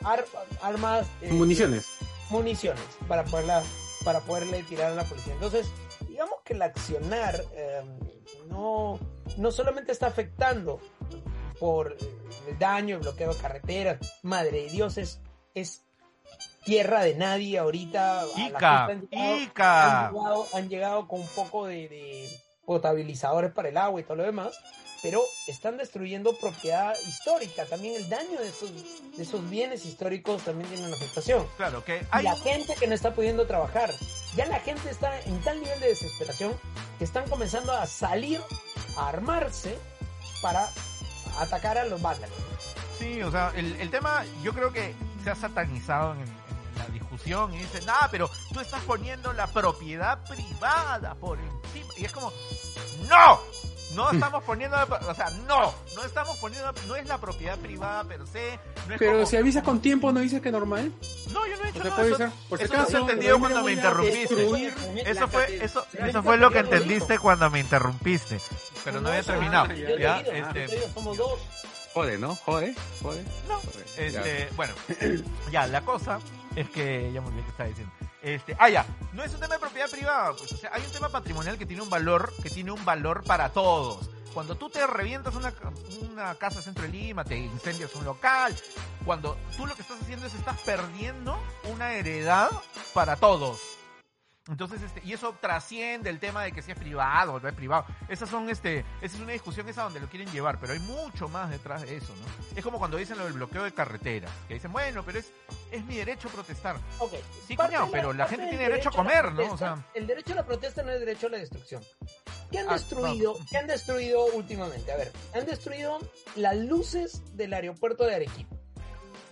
ar- 0.03 0.25
armas, 0.63 1.05
eh, 1.21 1.31
Municiones. 1.31 1.85
municiones 2.31 2.81
para 3.07 3.23
poderla 3.25 3.61
para 4.03 4.21
poderle 4.21 4.63
tirar 4.63 4.93
a 4.93 4.95
la 4.95 5.03
policía. 5.03 5.33
Entonces, 5.33 5.67
digamos 6.07 6.39
que 6.43 6.53
el 6.53 6.61
accionar 6.63 7.39
eh, 7.53 7.83
no, 8.49 8.99
no 9.37 9.51
solamente 9.51 9.91
está 9.91 10.07
afectando 10.07 10.81
por 11.59 11.95
el 12.47 12.59
daño, 12.59 12.95
el 12.97 13.01
bloqueo 13.01 13.33
de 13.33 13.39
carreteras, 13.41 14.19
madre 14.23 14.63
de 14.63 14.69
Dios, 14.69 14.97
es, 14.97 15.19
es 15.53 15.83
tierra 16.63 17.03
de 17.03 17.15
nadie 17.15 17.57
ahorita. 17.59 18.23
Ica, 18.35 18.85
han 18.85 19.01
llegado- 19.09 19.37
Ica. 19.41 20.05
han 20.07 20.13
llegado, 20.13 20.47
han 20.53 20.69
llegado 20.69 21.07
con 21.07 21.21
un 21.21 21.27
poco 21.29 21.65
de, 21.67 21.87
de 21.89 22.29
potabilizadores 22.65 23.51
para 23.51 23.69
el 23.69 23.77
agua 23.77 24.01
y 24.01 24.03
todo 24.03 24.15
lo 24.17 24.23
demás, 24.23 24.57
pero 25.03 25.21
están 25.47 25.77
destruyendo 25.77 26.35
propiedad 26.39 26.95
histórica. 27.07 27.65
También 27.65 27.95
el 27.95 28.09
daño 28.09 28.39
de 28.39 28.47
esos, 28.49 28.71
de 29.15 29.21
esos 29.23 29.47
bienes 29.49 29.85
históricos 29.85 30.41
también 30.43 30.67
tiene 30.69 30.87
una 30.87 30.95
afectación. 30.95 31.45
Claro, 31.57 31.83
que 31.85 31.97
Y 31.97 32.05
hay 32.09 32.23
la 32.23 32.35
gente 32.37 32.73
que 32.75 32.87
no 32.87 32.95
está 32.95 33.13
pudiendo 33.13 33.45
trabajar. 33.45 33.91
Ya 34.35 34.47
la 34.47 34.59
gente 34.59 34.89
está 34.89 35.19
en 35.21 35.39
tal 35.41 35.59
nivel 35.61 35.79
de 35.79 35.89
desesperación 35.89 36.53
que 36.97 37.03
están 37.03 37.29
comenzando 37.29 37.71
a 37.71 37.85
salir, 37.85 38.41
a 38.97 39.09
armarse 39.09 39.77
para 40.41 40.67
atacar 41.39 41.77
a 41.77 41.85
los 41.85 42.01
vándalos. 42.01 42.37
Sí, 42.97 43.21
o 43.21 43.31
sea, 43.31 43.51
el, 43.55 43.75
el 43.75 43.89
tema 43.89 44.23
yo 44.43 44.53
creo 44.53 44.71
que 44.71 44.95
se 45.23 45.29
ha 45.29 45.35
satanizado 45.35 46.13
en, 46.13 46.25
la 46.77 46.85
discusión 46.87 47.53
y 47.53 47.57
dicen, 47.57 47.83
ah, 47.87 48.07
pero 48.11 48.29
tú 48.53 48.59
estás 48.59 48.81
poniendo 48.83 49.33
la 49.33 49.47
propiedad 49.47 50.19
privada 50.27 51.15
por 51.15 51.39
encima. 51.39 51.93
Y 51.97 52.05
es 52.05 52.11
como, 52.11 52.31
no, 53.09 53.39
no 53.95 54.11
estamos 54.11 54.43
poniendo, 54.43 54.77
o 55.07 55.13
sea, 55.15 55.29
no, 55.47 55.73
no 55.95 56.03
estamos 56.03 56.37
poniendo, 56.37 56.71
no 56.87 56.95
es 56.95 57.07
la 57.07 57.17
propiedad 57.17 57.57
privada 57.57 58.03
per 58.03 58.27
se. 58.27 58.59
No 58.87 58.93
es 58.93 58.99
Pero 58.99 59.13
como- 59.13 59.25
si 59.25 59.37
avisas 59.37 59.63
con 59.63 59.79
tiempo, 59.81 60.11
¿no 60.11 60.19
dices 60.19 60.41
que 60.41 60.51
normal? 60.51 60.91
No, 61.31 61.47
yo 61.47 61.55
no 61.57 61.63
he 61.63 61.69
O 61.69 61.71
dicho 61.71 61.81
sea, 61.83 61.89
nada. 61.91 62.05
Eso, 62.27 62.33
por 62.49 62.57
si 62.59 62.65
eso 62.65 62.73
no 62.73 62.79
acaso. 62.81 62.91
se 62.91 63.01
entendido 63.01 63.33
no 63.33 63.39
cuando 63.39 63.63
me 63.63 63.71
interrumpiste. 63.73 64.23
eso 65.09 65.27
fue, 65.27 65.55
eso, 65.63 65.85
eso 65.93 66.05
es 66.19 66.23
fue 66.25 66.37
lo 66.37 66.51
que 66.51 66.59
entendiste 66.59 67.17
cuando 67.19 67.49
me 67.49 67.59
interrumpiste. 67.59 68.39
Pero 68.83 69.01
no 69.01 69.09
había 69.09 69.23
terminado. 69.23 69.67
ah, 69.71 69.73
Yo 69.73 69.87
te 69.95 69.99
Ya, 70.01 70.19
este, 70.19 70.89
somos 70.93 71.17
dos. 71.17 71.39
Jode, 71.93 72.17
¿no? 72.17 72.35
Jode, 72.35 72.75
jode. 73.01 73.23
No, 73.47 73.55
Jode. 73.59 73.85
Este, 74.07 74.49
bueno, 74.57 74.73
ya, 75.51 75.65
la 75.67 75.81
cosa 75.81 76.19
es 76.55 76.69
que, 76.69 77.09
ya 77.13 77.21
muy 77.21 77.31
bien 77.31 77.45
que 77.45 77.51
estaba 77.51 77.69
diciendo. 77.69 77.93
Este, 78.25 78.57
ah, 78.57 78.69
ya, 78.69 78.83
no 79.13 79.23
es 79.23 79.31
un 79.35 79.39
tema 79.39 79.53
de 79.53 79.59
propiedad 79.59 79.87
privada, 79.87 80.33
pues, 80.35 80.51
o 80.51 80.57
sea, 80.57 80.71
hay 80.73 80.81
un 80.83 80.91
tema 80.91 81.09
patrimonial 81.09 81.59
que 81.59 81.67
tiene 81.67 81.83
un 81.83 81.91
valor, 81.91 82.33
que 82.41 82.49
tiene 82.49 82.71
un 82.71 82.83
valor 82.83 83.23
para 83.23 83.49
todos. 83.49 84.09
Cuando 84.33 84.55
tú 84.55 84.67
te 84.67 84.85
revientas 84.87 85.35
una, 85.35 85.53
una 86.11 86.33
casa 86.33 86.59
centro 86.59 86.85
de 86.85 86.89
Lima, 86.89 87.23
te 87.23 87.37
incendias 87.37 87.93
un 87.93 88.03
local, 88.03 88.55
cuando 89.05 89.37
tú 89.55 89.67
lo 89.67 89.75
que 89.75 89.83
estás 89.83 90.01
haciendo 90.01 90.25
es 90.25 90.33
estás 90.33 90.59
perdiendo 90.61 91.37
una 91.71 91.93
heredad 91.93 92.49
para 92.95 93.15
todos. 93.15 93.59
Entonces, 94.47 94.79
este, 94.83 95.01
y 95.03 95.11
eso 95.13 95.35
trasciende 95.41 96.07
el 96.11 96.19
tema 96.19 96.43
de 96.43 96.51
que 96.51 96.61
si 96.61 96.71
es 96.71 96.77
privado 96.77 97.33
o 97.33 97.39
no 97.39 97.47
es 97.49 97.55
privado. 97.55 97.85
Esas 98.07 98.29
son, 98.29 98.47
este, 98.49 98.85
esa 99.01 99.15
es 99.15 99.19
una 99.19 99.31
discusión 99.31 99.67
esa 99.67 99.81
donde 99.83 99.99
lo 99.99 100.07
quieren 100.07 100.31
llevar, 100.31 100.59
pero 100.59 100.73
hay 100.73 100.79
mucho 100.79 101.27
más 101.27 101.49
detrás 101.49 101.81
de 101.81 101.97
eso, 101.97 102.13
¿no? 102.15 102.55
Es 102.55 102.63
como 102.63 102.77
cuando 102.77 102.97
dicen 102.97 103.17
lo 103.17 103.23
del 103.23 103.33
bloqueo 103.33 103.63
de 103.63 103.73
carreteras, 103.73 104.29
que 104.47 104.53
dicen, 104.53 104.71
bueno, 104.71 105.03
pero 105.03 105.17
es, 105.17 105.31
es 105.71 105.83
mi 105.85 105.95
derecho 105.95 106.27
a 106.27 106.31
protestar. 106.31 106.75
Ok. 106.99 107.13
Sí, 107.47 107.55
de 107.55 107.67
pero 107.91 108.13
la 108.13 108.27
gente 108.27 108.47
tiene 108.49 108.69
derecho 108.69 108.89
a 108.89 108.91
comer, 108.91 109.31
¿no? 109.31 109.51
O 109.51 109.57
sea- 109.57 109.83
El 109.95 110.05
derecho 110.05 110.33
a 110.33 110.35
la 110.35 110.45
protesta 110.45 110.83
no 110.83 110.91
es 110.91 110.99
derecho 110.99 111.25
a 111.25 111.29
la 111.31 111.37
destrucción. 111.39 111.83
¿Qué 112.51 112.59
han 112.59 112.69
Ah, 112.69 112.73
destruido? 112.73 113.35
no. 113.39 113.45
¿Qué 113.49 113.57
han 113.57 113.65
destruido 113.65 114.25
últimamente? 114.27 114.91
A 114.91 114.97
ver, 114.97 115.11
han 115.33 115.47
destruido 115.47 115.97
las 116.35 116.55
luces 116.55 117.23
del 117.35 117.51
aeropuerto 117.55 118.05
de 118.05 118.13
Arequipa. 118.13 118.55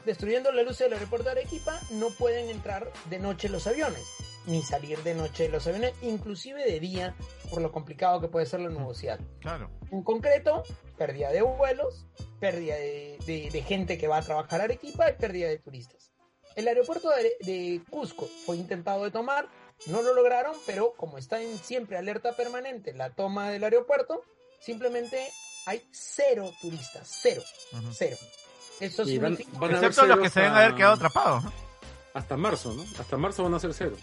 Destruyendo 0.05 0.51
las 0.51 0.65
luces 0.65 0.79
del 0.79 0.93
aeropuerto 0.93 1.25
de 1.25 1.39
Arequipa, 1.41 1.79
no 1.91 2.09
pueden 2.09 2.49
entrar 2.49 2.91
de 3.11 3.19
noche 3.19 3.47
los 3.47 3.67
aviones, 3.67 4.03
ni 4.45 4.61
salir 4.63 5.01
de 5.03 5.15
noche 5.15 5.47
los 5.49 5.65
aviones, 5.67 5.93
inclusive 6.01 6.63
de 6.65 6.79
día, 6.79 7.15
por 7.49 7.61
lo 7.61 7.71
complicado 7.71 8.19
que 8.21 8.27
puede 8.27 8.45
ser 8.45 8.59
la 8.61 8.69
nubosidad. 8.69 9.19
Claro. 9.39 9.69
En 9.91 10.03
concreto, 10.03 10.63
pérdida 10.97 11.31
de 11.31 11.41
vuelos, 11.41 12.05
pérdida 12.39 12.75
de, 12.75 13.17
de- 13.25 13.49
de 13.51 13.61
gente 13.63 13.97
que 13.97 14.07
va 14.07 14.17
a 14.17 14.21
trabajar 14.21 14.61
a 14.61 14.65
Arequipa 14.65 15.09
y 15.09 15.13
pérdida 15.13 15.47
de 15.49 15.59
turistas. 15.59 16.11
El 16.55 16.67
aeropuerto 16.67 17.09
de, 17.09 17.35
de 17.45 17.81
Cusco 17.89 18.27
fue 18.45 18.57
intentado 18.57 19.03
de 19.03 19.11
tomar, 19.11 19.47
no 19.87 20.01
lo 20.01 20.13
lograron, 20.13 20.55
pero 20.65 20.93
como 20.95 21.17
está 21.17 21.41
en 21.41 21.57
siempre 21.57 21.97
alerta 21.97 22.35
permanente 22.35 22.93
la 22.93 23.09
toma 23.09 23.49
del 23.49 23.63
aeropuerto, 23.63 24.21
simplemente 24.59 25.27
hay 25.65 25.81
cero 25.91 26.51
turistas, 26.61 27.07
cero, 27.21 27.41
Ujú. 27.71 27.87
cero. 27.93 28.17
Eso 28.79 29.03
Y 29.03 29.17
van- 29.17 29.37
significa 29.37 29.59
van 29.59 29.73
a 29.73 29.77
haber 29.77 29.89
Excepto 29.89 30.07
los 30.15 30.19
que 30.23 30.29
se 30.29 30.39
deben 30.41 30.53
haber 30.55 30.75
quedado 30.75 30.93
atrapados, 30.93 31.43
¿no? 31.45 31.53
Hasta 32.13 32.37
marzo, 32.37 32.73
¿no? 32.73 32.83
Hasta 32.99 33.17
marzo 33.17 33.43
van 33.43 33.53
a 33.55 33.59
ser 33.59 33.73
cero. 33.73 33.95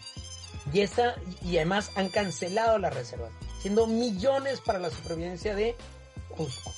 Y, 0.73 0.81
esa, 0.81 1.15
y 1.43 1.57
además 1.57 1.91
han 1.97 2.09
cancelado 2.09 2.79
las 2.79 2.95
reservas, 2.95 3.31
siendo 3.61 3.87
millones 3.87 4.61
para 4.61 4.79
la 4.79 4.91
supervivencia 4.91 5.55
de 5.55 5.77
Cusco. 6.37 6.73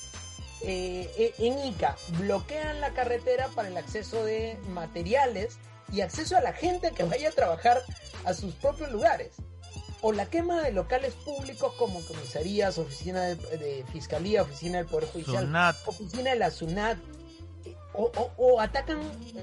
Eh, 0.65 1.11
eh, 1.19 1.35
en 1.39 1.59
Ica 1.67 1.97
bloquean 2.19 2.81
la 2.81 2.95
carretera 2.95 3.49
para 3.49 3.69
el 3.69 3.77
acceso 3.77 4.25
de 4.25 4.57
materiales 4.69 5.59
y 5.93 6.03
acceso 6.03 6.37
a 6.37 6.41
la 6.41 6.53
gente 6.53 6.93
que 6.93 7.03
vaya 7.03 7.31
a 7.31 7.33
trabajar 7.33 7.83
a 8.25 8.33
sus 8.33 8.55
propios 8.55 8.91
lugares. 8.93 9.33
O 10.01 10.13
la 10.13 10.27
quema 10.27 10.63
de 10.63 10.73
locales 10.73 11.15
públicos 11.15 11.75
como 11.79 12.05
comisarías, 12.05 12.79
oficina 12.79 13.23
de, 13.23 13.37
de 13.37 13.85
fiscalía, 13.93 14.43
oficina 14.43 14.79
del 14.79 14.87
Poder 14.87 15.09
Judicial, 15.11 15.45
Sunat. 15.45 15.77
oficina 15.87 16.31
de 16.31 16.37
la 16.37 16.51
SUNAT, 16.51 16.99
o, 17.95 18.05
o- 18.17 18.33
o 18.39 18.61
atacan 18.61 19.01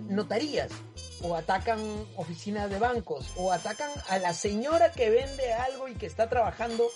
notarías, 0.08 0.72
o 1.22 1.36
atacan 1.36 1.80
oficinas 2.16 2.70
de 2.70 2.80
bancos, 2.80 3.32
o 3.36 3.52
atacan 3.52 3.92
a 4.10 4.18
la 4.20 4.34
señora 4.34 4.92
que 4.92 5.10
vende 5.10 5.54
algo 5.54 5.88
y 5.88 5.96
que 5.96 6.06
está 6.06 6.30
trabajando 6.30 6.88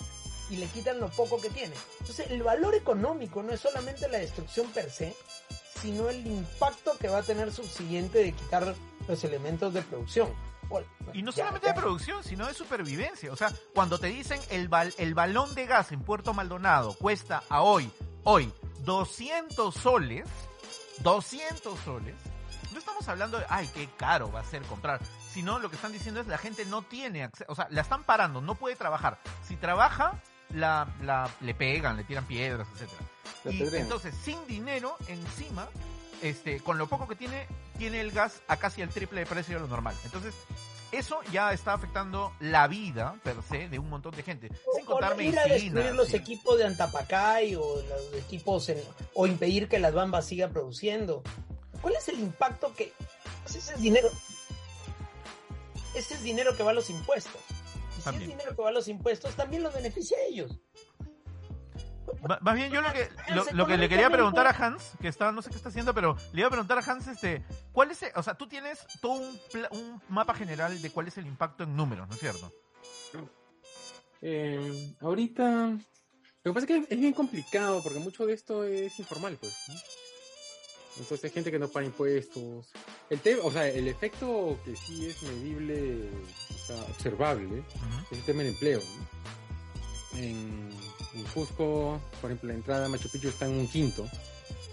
y 0.50 0.56
le 0.56 0.66
quitan 0.66 1.00
lo 1.00 1.08
poco 1.10 1.40
que 1.40 1.50
tiene. 1.50 1.74
Entonces, 2.00 2.30
el 2.30 2.42
valor 2.42 2.74
económico 2.74 3.42
no 3.42 3.52
es 3.52 3.60
solamente 3.60 4.08
la 4.08 4.18
destrucción 4.18 4.66
per 4.72 4.90
se, 4.90 5.14
sino 5.80 6.08
el 6.08 6.26
impacto 6.26 6.96
que 6.98 7.08
va 7.08 7.18
a 7.18 7.22
tener 7.22 7.52
subsiguiente 7.52 8.18
de 8.18 8.32
quitar 8.32 8.74
los 9.08 9.24
elementos 9.24 9.72
de 9.74 9.82
producción. 9.82 10.28
Y 11.12 11.22
no 11.22 11.30
Ya, 11.30 11.36
solamente 11.36 11.66
ya. 11.68 11.74
de 11.74 11.80
producción, 11.80 12.24
sino 12.24 12.46
de 12.46 12.54
supervivencia. 12.54 13.30
O 13.32 13.36
sea, 13.36 13.52
cuando 13.74 13.98
te 13.98 14.06
dicen 14.08 14.40
el, 14.50 14.68
bal- 14.70 14.94
el 14.98 15.14
balón 15.14 15.54
de 15.54 15.66
gas 15.66 15.92
en 15.92 16.00
Puerto 16.00 16.32
Maldonado 16.34 16.94
cuesta 16.94 17.42
a 17.50 17.62
hoy, 17.62 17.90
hoy, 18.24 18.50
200 18.80 19.74
soles, 19.74 20.24
200 20.98 21.78
soles, 21.80 22.14
no 22.72 22.78
estamos 22.78 23.08
hablando 23.08 23.38
de, 23.38 23.46
ay, 23.48 23.68
qué 23.74 23.88
caro 23.96 24.30
va 24.30 24.40
a 24.40 24.44
ser 24.44 24.62
comprar, 24.62 25.00
sino 25.32 25.58
lo 25.58 25.70
que 25.70 25.76
están 25.76 25.92
diciendo 25.92 26.20
es 26.20 26.26
la 26.26 26.38
gente 26.38 26.64
no 26.64 26.82
tiene 26.82 27.24
acceso, 27.24 27.50
o 27.50 27.54
sea, 27.54 27.68
la 27.70 27.82
están 27.82 28.04
parando, 28.04 28.40
no 28.40 28.54
puede 28.54 28.76
trabajar. 28.76 29.18
Si 29.46 29.56
trabaja, 29.56 30.20
la, 30.50 30.88
la, 31.02 31.30
le 31.40 31.54
pegan, 31.54 31.96
le 31.96 32.04
tiran 32.04 32.26
piedras, 32.26 32.66
etcétera. 32.74 33.02
Y 33.50 33.76
entonces, 33.76 34.14
sin 34.22 34.46
dinero, 34.46 34.96
encima, 35.06 35.68
este, 36.22 36.60
con 36.60 36.78
lo 36.78 36.86
poco 36.86 37.06
que 37.06 37.14
tiene, 37.14 37.46
tiene 37.78 38.00
el 38.00 38.10
gas 38.10 38.40
a 38.48 38.56
casi 38.56 38.82
el 38.82 38.88
triple 38.88 39.20
de 39.20 39.26
precio 39.26 39.54
de 39.54 39.60
lo 39.60 39.68
normal. 39.68 39.94
Entonces, 40.04 40.34
eso 40.98 41.20
ya 41.32 41.52
está 41.52 41.72
afectando 41.74 42.32
la 42.40 42.66
vida, 42.68 43.16
per 43.22 43.36
se, 43.42 43.68
de 43.68 43.78
un 43.78 43.88
montón 43.88 44.14
de 44.14 44.22
gente. 44.22 44.48
Sin 44.76 44.84
O 44.88 44.98
ir 45.20 45.38
a 45.38 45.44
destruir 45.46 45.94
los 45.94 46.08
sí. 46.08 46.16
equipos 46.16 46.58
de 46.58 46.64
Antapacay 46.64 47.54
o 47.56 47.76
los 47.82 48.14
equipos 48.14 48.68
en- 48.68 48.82
o 49.14 49.26
impedir 49.26 49.68
que 49.68 49.78
las 49.78 49.94
bambas 49.94 50.26
sigan 50.26 50.52
produciendo. 50.52 51.22
¿Cuál 51.80 51.94
es 51.96 52.08
el 52.08 52.18
impacto 52.20 52.74
que 52.74 52.92
pues 53.42 53.56
ese 53.56 53.74
es 53.74 53.80
dinero? 53.80 54.08
Ese 55.94 56.14
es 56.14 56.22
dinero 56.22 56.56
que 56.56 56.62
va 56.62 56.70
a 56.70 56.74
los 56.74 56.90
impuestos. 56.90 57.40
Y 57.98 58.02
si 58.02 58.08
es 58.16 58.20
dinero 58.28 58.56
que 58.56 58.62
va 58.62 58.68
a 58.70 58.72
los 58.72 58.88
impuestos, 58.88 59.34
también 59.34 59.62
los 59.62 59.72
beneficia 59.74 60.16
a 60.18 60.22
ellos. 60.22 60.50
Más 62.40 62.54
bien, 62.54 62.70
yo 62.72 62.80
lo 62.80 62.92
que, 62.92 63.08
lo, 63.34 63.44
lo 63.52 63.66
que 63.66 63.76
le 63.78 63.88
quería 63.88 64.10
preguntar 64.10 64.46
a 64.46 64.50
Hans, 64.50 64.92
que 65.00 65.08
está, 65.08 65.32
no 65.32 65.42
sé 65.42 65.50
qué 65.50 65.56
está 65.56 65.68
haciendo, 65.68 65.94
pero 65.94 66.16
le 66.32 66.40
iba 66.40 66.48
a 66.48 66.50
preguntar 66.50 66.78
a 66.78 66.80
Hans, 66.90 67.06
este, 67.08 67.42
¿cuál 67.72 67.90
es, 67.90 68.02
el- 68.02 68.12
o 68.14 68.22
sea, 68.22 68.34
tú 68.34 68.46
tienes 68.46 68.86
todo 69.00 69.12
un, 69.12 69.38
un 69.70 70.02
mapa 70.08 70.34
general 70.34 70.80
de 70.80 70.90
cuál 70.90 71.08
es 71.08 71.18
el 71.18 71.26
impacto 71.26 71.64
en 71.64 71.76
números, 71.76 72.08
¿no 72.08 72.14
es 72.14 72.20
cierto? 72.20 72.52
Eh, 74.22 74.94
ahorita, 75.00 75.68
lo 75.68 75.78
que 76.42 76.52
pasa 76.52 76.60
es 76.60 76.66
que 76.88 76.94
es 76.94 77.00
bien 77.00 77.12
complicado 77.12 77.82
porque 77.82 77.98
mucho 77.98 78.24
de 78.26 78.32
esto 78.34 78.64
es 78.64 78.98
informal, 78.98 79.36
pues. 79.40 79.52
¿no? 79.68 79.74
Entonces 80.96 81.24
hay 81.24 81.30
gente 81.30 81.50
que 81.50 81.58
no 81.58 81.68
paga 81.68 81.86
impuestos. 81.86 82.70
El 83.10 83.20
tema, 83.20 83.42
o 83.44 83.50
sea, 83.50 83.66
el 83.68 83.88
efecto 83.88 84.58
que 84.64 84.76
sí 84.76 85.06
es 85.06 85.22
medible, 85.24 86.08
o 86.08 86.66
sea, 86.66 86.76
observable, 86.84 87.46
Ujú. 87.60 88.04
es 88.12 88.18
el 88.18 88.24
tema 88.24 88.42
del 88.44 88.52
empleo. 88.52 88.80
¿no? 88.80 90.18
En, 90.18 90.70
en 91.14 91.22
Cusco, 91.24 92.00
por 92.20 92.30
ejemplo, 92.30 92.48
la 92.48 92.54
entrada 92.54 92.86
a 92.86 92.88
Machu 92.88 93.08
Picchu 93.08 93.28
está 93.28 93.46
en 93.46 93.52
un 93.52 93.68
quinto 93.68 94.06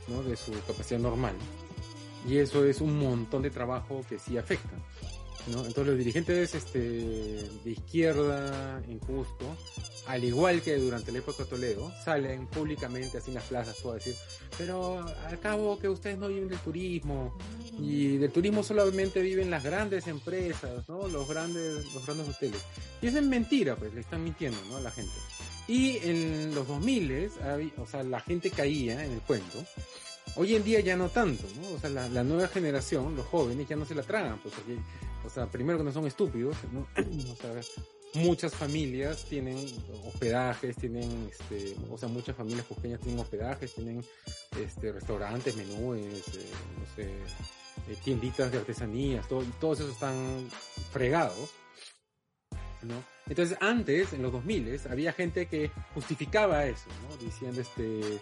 ¿no? 0.08 0.24
de 0.24 0.36
su 0.36 0.52
capacidad 0.66 1.00
normal. 1.00 1.36
Y 2.28 2.38
eso 2.38 2.66
es 2.66 2.82
un 2.82 3.00
montón 3.00 3.42
de 3.42 3.50
trabajo 3.50 4.02
que 4.08 4.20
sí 4.20 4.38
afecta. 4.38 4.76
¿no? 5.48 5.60
Entonces 5.60 5.88
los 5.88 5.98
dirigentes 5.98 6.54
este, 6.54 6.80
de 6.80 7.72
izquierda 7.72 8.82
en 8.88 9.00
Cusco, 9.00 9.58
al 10.08 10.24
igual 10.24 10.62
que 10.62 10.76
durante 10.78 11.12
la 11.12 11.20
época 11.20 11.44
de 11.44 11.50
Toledo, 11.50 11.92
salen 12.04 12.48
públicamente 12.48 13.18
así 13.18 13.32
en 13.32 13.36
las 13.36 13.46
plazas 13.46 13.78
todo 13.82 13.94
a 13.94 13.96
decir, 13.96 14.16
pero 14.58 15.00
al 15.00 15.40
cabo 15.40 15.80
que 15.80 15.90
ustedes 15.90 16.18
no 16.18 16.28
viven 16.28 16.48
del 16.48 16.60
turismo, 16.60 17.36
y 17.80 18.18
del 18.18 18.32
turismo 18.32 18.64
solamente 18.64 19.22
viven 19.22 19.50
las 19.50 19.64
grandes 19.64 20.08
empresas, 20.08 20.88
¿no? 20.88 21.08
Los 21.08 21.28
grandes, 21.28 21.92
los 21.94 22.06
grandes 22.06 22.30
hoteles. 22.30 22.62
Y 23.02 23.08
eso 23.08 23.18
es 23.18 23.26
mentira, 23.26 23.76
pues, 23.76 23.94
le 23.94 24.02
están 24.02 24.24
mintiendo, 24.24 24.60
¿no? 24.70 24.78
A 24.78 24.82
la 24.82 24.92
gente. 24.92 25.14
Y 25.72 26.00
en 26.04 26.54
los 26.54 26.68
2000, 26.68 27.32
habí- 27.46 27.72
o 27.78 27.88
sea, 27.88 28.04
la 28.04 28.20
gente 28.20 28.52
caía 28.52 29.06
en 29.06 29.14
el 29.14 29.22
cuento. 29.22 29.64
Hoy 30.36 30.54
en 30.54 30.66
día 30.66 30.82
ya 30.82 30.98
no 30.98 31.08
tanto. 31.08 31.46
O 31.74 31.80
sea, 31.80 31.90
la, 31.90 32.24
nueva 32.26 32.50
generación, 32.50 33.16
los 33.16 33.26
jóvenes, 33.28 33.70
ya 33.70 33.78
no 33.78 33.86
se 33.86 33.96
la 33.96 34.04
tragan, 34.04 34.38
pues, 34.40 34.54
porque, 34.54 34.78
o 35.26 35.30
sea, 35.30 35.50
primero 35.50 35.78
que 35.78 35.86
no 35.86 35.94
son 35.94 36.06
estúpidos, 36.08 36.58
¿no? 36.74 36.86
O 37.32 37.36
sea, 37.38 37.54
muchas 38.16 38.54
familias 38.54 39.24
tienen 39.30 39.66
hospedajes, 40.04 40.76
tienen, 40.76 41.32
este, 41.32 41.78
o 41.90 41.98
sea, 41.98 42.10
muchas 42.10 42.36
familias 42.36 42.66
pequeñas 42.66 43.00
tienen 43.00 43.22
hospedajes, 43.22 43.74
tienen, 43.74 44.04
este, 44.62 44.92
restaurantes, 44.92 45.56
menúes, 45.56 46.28
eh, 46.36 46.52
no 46.80 46.96
sé, 46.98 47.04
eh, 47.90 47.98
tienditas 48.04 48.52
de 48.52 48.58
artesanías, 48.58 49.26
todo, 49.30 49.46
todos 49.62 49.80
esos 49.80 49.94
están 49.94 50.50
fregados, 50.92 51.50
¿no? 52.82 53.11
Entonces, 53.28 53.58
antes, 53.62 54.14
en 54.14 54.22
los 54.22 54.32
2000, 54.32 54.80
había 54.90 55.14
gente 55.14 55.46
que 55.46 55.72
justificaba 55.94 56.66
eso, 56.66 56.88
¿no? 57.08 57.18
Diciendo, 57.18 57.62
este, 57.62 58.20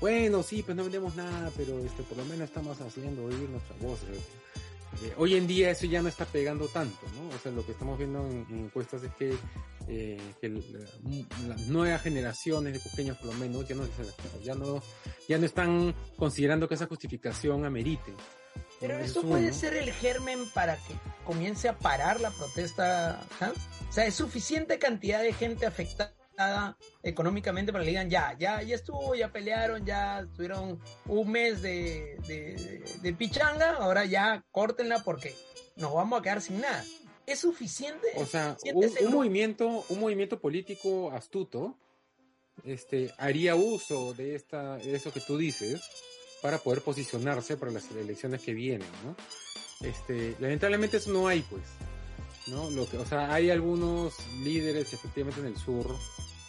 bueno, 0.00 0.42
sí, 0.42 0.62
pues 0.62 0.76
no 0.76 0.82
vendemos 0.82 1.14
nada, 1.16 1.50
pero 1.56 1.78
este, 1.84 2.02
por 2.02 2.18
lo 2.18 2.24
menos 2.24 2.48
estamos 2.48 2.80
haciendo 2.80 3.24
oír 3.24 3.48
nuestra 3.48 3.76
voz. 3.80 4.00
Eh, 5.02 5.14
hoy 5.16 5.36
en 5.36 5.46
día 5.46 5.70
eso 5.70 5.86
ya 5.86 6.02
no 6.02 6.08
está 6.08 6.24
pegando 6.26 6.66
tanto, 6.66 6.98
¿no? 7.14 7.34
O 7.34 7.38
sea, 7.38 7.52
lo 7.52 7.64
que 7.64 7.72
estamos 7.72 7.96
viendo 7.96 8.26
en, 8.26 8.46
en 8.50 8.64
encuestas 8.64 9.02
es 9.02 9.14
que, 9.14 9.34
eh, 9.88 10.20
las 11.46 11.68
nuevas 11.68 12.02
generaciones 12.02 12.74
de 12.74 12.80
pequeños, 12.90 13.16
por 13.18 13.28
lo 13.28 13.34
menos, 13.34 13.66
ya 13.66 13.76
no, 13.76 13.84
ya 14.42 14.54
no, 14.54 14.82
ya 15.28 15.38
no 15.38 15.46
están 15.46 15.94
considerando 16.16 16.68
que 16.68 16.74
esa 16.74 16.86
justificación 16.86 17.64
amerite. 17.64 18.12
Pero 18.80 18.96
Ese 18.96 19.04
eso 19.04 19.20
es 19.20 19.26
puede 19.26 19.44
uno. 19.48 19.54
ser 19.54 19.74
el 19.74 19.92
germen 19.92 20.48
para 20.50 20.76
que 20.76 20.94
comience 21.24 21.68
a 21.68 21.78
parar 21.78 22.20
la 22.20 22.30
protesta, 22.30 23.20
Hans. 23.38 23.58
O 23.88 23.92
sea, 23.92 24.06
es 24.06 24.14
suficiente 24.14 24.78
cantidad 24.78 25.22
de 25.22 25.32
gente 25.32 25.66
afectada 25.66 26.76
económicamente 27.02 27.72
para 27.72 27.82
que 27.82 27.86
le 27.86 27.90
digan 27.90 28.08
ya, 28.08 28.34
ya, 28.38 28.62
ya 28.62 28.74
estuvo, 28.74 29.14
ya 29.14 29.30
pelearon, 29.30 29.84
ya 29.84 30.20
estuvieron 30.20 30.80
un 31.06 31.30
mes 31.30 31.60
de, 31.60 32.16
de, 32.26 32.82
de 33.02 33.12
pichanga, 33.12 33.72
ahora 33.72 34.06
ya 34.06 34.42
córtenla 34.50 35.00
porque 35.04 35.34
nos 35.76 35.92
vamos 35.92 36.18
a 36.18 36.22
quedar 36.22 36.40
sin 36.40 36.60
nada. 36.60 36.82
¿Es 37.26 37.40
suficiente? 37.40 38.08
O 38.16 38.26
sea, 38.26 38.56
un, 38.74 39.12
movimiento, 39.12 39.84
un 39.88 40.00
movimiento 40.00 40.40
político 40.40 41.10
astuto, 41.12 41.78
este, 42.64 43.12
haría 43.18 43.54
uso 43.54 44.14
de 44.14 44.34
esta, 44.34 44.76
de 44.78 44.96
eso 44.96 45.12
que 45.12 45.20
tú 45.20 45.36
dices, 45.36 45.80
para 46.42 46.58
poder 46.58 46.82
posicionarse 46.82 47.56
para 47.56 47.72
las 47.72 47.90
elecciones 47.90 48.42
que 48.42 48.54
vienen, 48.54 48.88
¿no? 49.04 49.16
Este, 49.86 50.36
lamentablemente 50.40 50.98
eso 50.98 51.10
no 51.12 51.26
hay, 51.28 51.40
pues, 51.42 51.62
¿no? 52.48 52.70
Lo 52.70 52.88
que, 52.88 52.98
o 52.98 53.06
sea, 53.06 53.32
hay 53.32 53.50
algunos 53.50 54.14
líderes 54.42 54.92
efectivamente 54.92 55.40
en 55.40 55.46
el 55.46 55.56
sur 55.56 55.86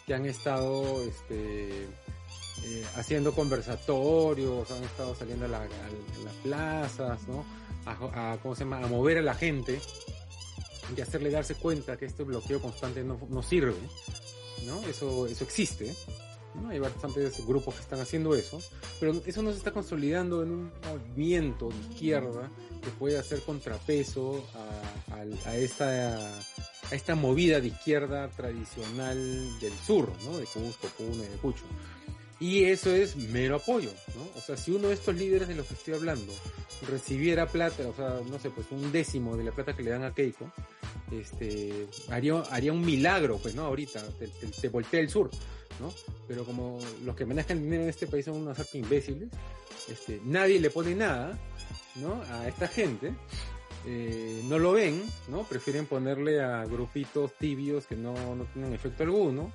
que 0.06 0.14
han 0.14 0.26
estado, 0.26 1.02
este, 1.02 1.84
eh, 2.64 2.84
haciendo 2.96 3.34
conversatorios, 3.34 4.70
han 4.70 4.82
estado 4.84 5.14
saliendo 5.14 5.46
a, 5.46 5.48
la- 5.48 5.62
a- 5.62 5.68
las 6.24 6.34
plazas, 6.42 7.26
¿no? 7.28 7.44
A, 7.86 8.32
a- 8.32 8.38
¿cómo 8.38 8.54
se 8.54 8.64
llama? 8.64 8.78
A 8.78 8.86
mover 8.86 9.18
a 9.18 9.22
la 9.22 9.34
gente 9.34 9.80
y 10.96 11.00
hacerle 11.00 11.30
darse 11.30 11.54
cuenta 11.54 11.96
que 11.96 12.04
este 12.06 12.22
bloqueo 12.22 12.60
constante 12.60 13.02
no, 13.04 13.18
no 13.30 13.42
sirve, 13.42 13.74
¿no? 14.66 14.80
Eso, 14.88 15.26
eso 15.26 15.44
existe, 15.44 15.94
¿no? 16.54 16.68
Hay 16.70 16.78
bastantes 16.78 17.44
grupos 17.46 17.74
que 17.74 17.80
están 17.80 18.00
haciendo 18.00 18.34
eso, 18.34 18.60
pero 19.00 19.20
eso 19.24 19.42
no 19.42 19.50
se 19.52 19.58
está 19.58 19.70
consolidando 19.72 20.42
en 20.42 20.50
un 20.50 20.70
movimiento 20.90 21.68
de 21.68 21.76
izquierda 21.92 22.50
que 22.82 22.90
puede 22.98 23.18
hacer 23.18 23.40
contrapeso 23.40 24.44
a, 25.10 25.14
al- 25.14 25.38
a 25.46 25.56
esta 25.56 26.16
a 26.90 26.94
esta 26.94 27.14
movida 27.14 27.60
de 27.60 27.68
izquierda 27.68 28.28
tradicional 28.28 29.16
del 29.60 29.72
sur, 29.86 30.10
¿no? 30.24 30.36
De 30.36 30.44
Cusco, 30.44 30.88
Puno 30.98 31.24
y 31.24 31.26
de 31.26 31.36
Cucho. 31.40 31.64
Y 32.38 32.64
eso 32.64 32.90
es 32.94 33.14
mero 33.16 33.56
apoyo, 33.56 33.90
¿no? 34.16 34.28
O 34.36 34.40
sea, 34.44 34.56
si 34.56 34.72
uno 34.72 34.88
de 34.88 34.94
estos 34.94 35.14
líderes 35.14 35.46
de 35.48 35.54
los 35.54 35.64
que 35.66 35.74
estoy 35.74 35.94
hablando 35.94 36.32
recibiera 36.90 37.46
plata, 37.46 37.86
o 37.88 37.94
sea, 37.94 38.20
no 38.28 38.38
sé, 38.40 38.50
pues 38.50 38.66
un 38.72 38.90
décimo 38.90 39.36
de 39.36 39.44
la 39.44 39.52
plata 39.52 39.74
que 39.76 39.84
le 39.84 39.90
dan 39.90 40.02
a 40.04 40.12
Keiko, 40.12 40.50
este, 41.12 41.86
haría, 42.10 42.40
haría 42.50 42.72
un 42.72 42.84
milagro, 42.84 43.38
pues, 43.38 43.54
¿no? 43.54 43.62
Ahorita, 43.66 44.02
te, 44.18 44.28
te, 44.28 44.46
te 44.48 44.68
voltea 44.68 45.00
el 45.00 45.08
sur, 45.08 45.30
¿no? 45.82 45.92
Pero 46.28 46.44
como 46.44 46.78
los 47.04 47.16
que 47.16 47.26
manejan 47.26 47.60
dinero 47.62 47.82
en 47.82 47.88
este 47.88 48.06
país 48.06 48.24
son 48.24 48.36
unos 48.36 48.58
hartos 48.58 48.74
imbéciles, 48.76 49.28
este, 49.88 50.20
nadie 50.24 50.60
le 50.60 50.70
pone 50.70 50.94
nada, 50.94 51.38
¿no? 51.96 52.22
A 52.30 52.46
esta 52.46 52.68
gente, 52.68 53.12
eh, 53.86 54.42
no 54.44 54.58
lo 54.58 54.72
ven, 54.72 55.02
¿no? 55.28 55.42
Prefieren 55.44 55.86
ponerle 55.86 56.40
a 56.40 56.64
grupitos 56.64 57.32
tibios 57.36 57.86
que 57.86 57.96
no, 57.96 58.14
no 58.36 58.44
tienen 58.44 58.72
efecto 58.72 59.02
alguno, 59.02 59.52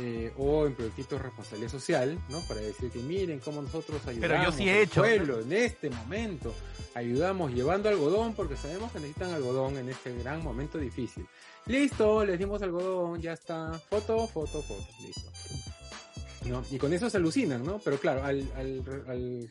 eh, 0.00 0.32
o 0.38 0.66
en 0.66 0.74
proyectitos 0.74 1.18
de 1.18 1.24
responsabilidad 1.24 1.72
social, 1.72 2.18
¿no? 2.28 2.40
Para 2.46 2.60
decir 2.60 2.90
que 2.90 3.00
miren 3.00 3.40
cómo 3.40 3.62
nosotros 3.62 4.06
ayudamos 4.06 4.46
yo 4.46 4.52
sí 4.52 4.68
he 4.68 4.72
al 4.72 4.78
hecho. 4.82 5.00
pueblo 5.00 5.40
en 5.40 5.52
este 5.52 5.90
momento, 5.90 6.54
ayudamos 6.94 7.52
llevando 7.52 7.88
algodón 7.88 8.34
porque 8.34 8.56
sabemos 8.56 8.92
que 8.92 9.00
necesitan 9.00 9.32
algodón 9.32 9.76
en 9.76 9.88
este 9.88 10.16
gran 10.18 10.44
momento 10.44 10.78
difícil. 10.78 11.26
Listo, 11.68 12.24
les 12.24 12.38
dimos 12.38 12.62
algodón, 12.62 13.20
ya 13.20 13.34
está, 13.34 13.72
foto, 13.90 14.26
foto, 14.26 14.62
foto, 14.62 14.86
listo. 15.04 15.30
¿No? 16.46 16.64
Y 16.70 16.78
con 16.78 16.92
eso 16.94 17.10
se 17.10 17.18
alucinan, 17.18 17.62
¿no? 17.64 17.78
Pero 17.84 17.98
claro, 17.98 18.24
al, 18.24 18.50
al, 18.56 19.48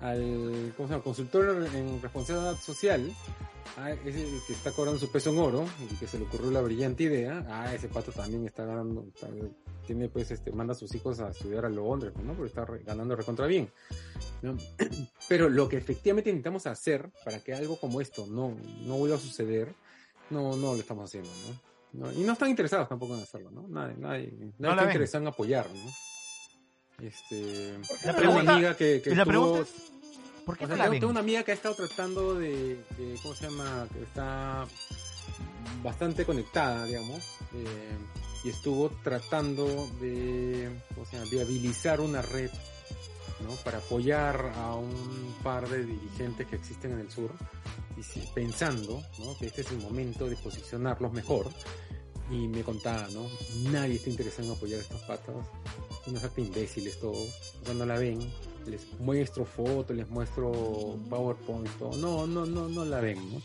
al, 0.00 0.72
¿cómo 0.76 0.88
se 0.88 0.92
llama? 0.94 1.02
consultor 1.02 1.66
en 1.74 2.00
responsabilidad 2.00 2.56
social, 2.60 3.12
ah, 3.76 3.90
ese 3.90 4.24
que 4.46 4.52
está 4.52 4.70
cobrando 4.70 5.00
su 5.00 5.10
peso 5.10 5.30
en 5.30 5.38
oro 5.38 5.64
y 5.90 5.96
que 5.96 6.06
se 6.06 6.18
le 6.18 6.26
ocurrió 6.26 6.52
la 6.52 6.60
brillante 6.60 7.02
idea, 7.04 7.44
ah, 7.48 7.74
ese 7.74 7.88
pato 7.88 8.12
también 8.12 8.46
está 8.46 8.64
ganando, 8.64 9.04
tiene 9.84 10.08
pues 10.08 10.30
este, 10.30 10.52
manda 10.52 10.74
a 10.74 10.76
sus 10.76 10.94
hijos 10.94 11.18
a 11.18 11.30
estudiar 11.30 11.64
a 11.64 11.68
Londres, 11.68 12.12
¿no? 12.22 12.34
Porque 12.34 12.50
está 12.50 12.64
re- 12.64 12.84
ganando 12.84 13.16
recontra 13.16 13.46
bien. 13.46 13.68
Pero 15.28 15.48
lo 15.48 15.68
que 15.68 15.76
efectivamente 15.78 16.30
necesitamos 16.30 16.66
hacer 16.68 17.10
para 17.24 17.40
que 17.42 17.52
algo 17.52 17.80
como 17.80 18.00
esto 18.00 18.26
no, 18.28 18.56
no 18.86 18.96
vuelva 18.96 19.16
a 19.16 19.20
suceder 19.20 19.74
no, 20.32 20.56
no 20.56 20.74
lo 20.74 20.80
estamos 20.80 21.04
haciendo, 21.08 21.30
¿no? 21.30 21.72
No, 22.06 22.12
y 22.12 22.24
no 22.24 22.32
están 22.32 22.48
interesados 22.48 22.88
tampoco 22.88 23.14
en 23.16 23.22
hacerlo, 23.22 23.50
¿no? 23.50 23.68
Nadie, 23.68 23.94
nadie, 23.98 24.32
nadie 24.58 24.74
está 24.74 24.84
interesado 24.86 25.22
en 25.24 25.28
apoyar, 25.28 25.66
¿no? 25.70 25.90
Este, 27.06 27.78
La 28.04 28.14
pregunta- 28.14 28.42
una 28.42 28.52
amiga 28.54 28.76
que, 28.76 29.02
que 29.02 29.14
la 29.14 29.22
estuvo- 29.22 29.52
pregunta 29.54 29.60
es, 29.62 29.92
¿por 30.46 30.56
qué 30.58 30.64
o 30.64 30.68
no 30.68 30.74
sea, 30.74 30.84
la 30.84 30.90
tengo, 30.90 31.00
tengo 31.00 31.10
una 31.10 31.20
amiga 31.20 31.42
que 31.42 31.50
ha 31.50 31.54
estado 31.54 31.74
tratando 31.74 32.34
de, 32.34 32.76
de- 32.96 33.18
¿cómo 33.22 33.34
se 33.34 33.44
llama? 33.50 33.86
Que 33.92 34.02
está 34.02 34.66
bastante 35.82 36.24
conectada, 36.24 36.84
digamos, 36.84 37.38
eh, 37.54 37.98
y 38.44 38.48
estuvo 38.50 38.90
tratando 39.02 39.66
de, 40.00 40.70
¿cómo 40.94 41.06
se 41.06 41.16
llama? 41.16 41.28
Viabilizar 41.30 42.00
una 42.00 42.22
red, 42.22 42.50
¿no? 43.40 43.50
Para 43.64 43.78
apoyar 43.78 44.52
a 44.56 44.74
un 44.76 45.34
par 45.42 45.68
de 45.68 45.84
dirigentes 45.84 46.46
que 46.46 46.56
existen 46.56 46.92
en 46.92 47.00
el 47.00 47.10
sur, 47.10 47.30
pensando, 48.34 49.02
¿no? 49.18 49.36
Que 49.38 49.46
este 49.46 49.62
es 49.62 49.70
el 49.70 49.78
momento 49.78 50.26
de 50.28 50.36
posicionarlos 50.36 51.12
mejor. 51.12 51.48
Y 52.30 52.48
me 52.48 52.62
contaba, 52.62 53.08
¿no? 53.08 53.26
Nadie 53.70 53.96
está 53.96 54.08
interesado 54.08 54.48
en 54.48 54.56
apoyar 54.56 54.78
a 54.78 54.82
estos 54.82 55.00
patas. 55.02 55.34
Unos 56.06 56.24
actos 56.24 56.46
imbéciles 56.46 56.98
todos. 56.98 57.28
O 57.60 57.64
sea, 57.64 57.74
no 57.74 57.84
la 57.84 57.98
ven. 57.98 58.20
Les 58.66 58.80
muestro 59.00 59.44
fotos, 59.44 59.94
les 59.94 60.08
muestro 60.08 60.98
PowerPoint. 61.10 61.68
No, 61.98 62.26
no, 62.26 62.46
no, 62.46 62.68
no 62.68 62.84
la 62.84 63.00
ven, 63.00 63.18
¿no? 63.32 63.42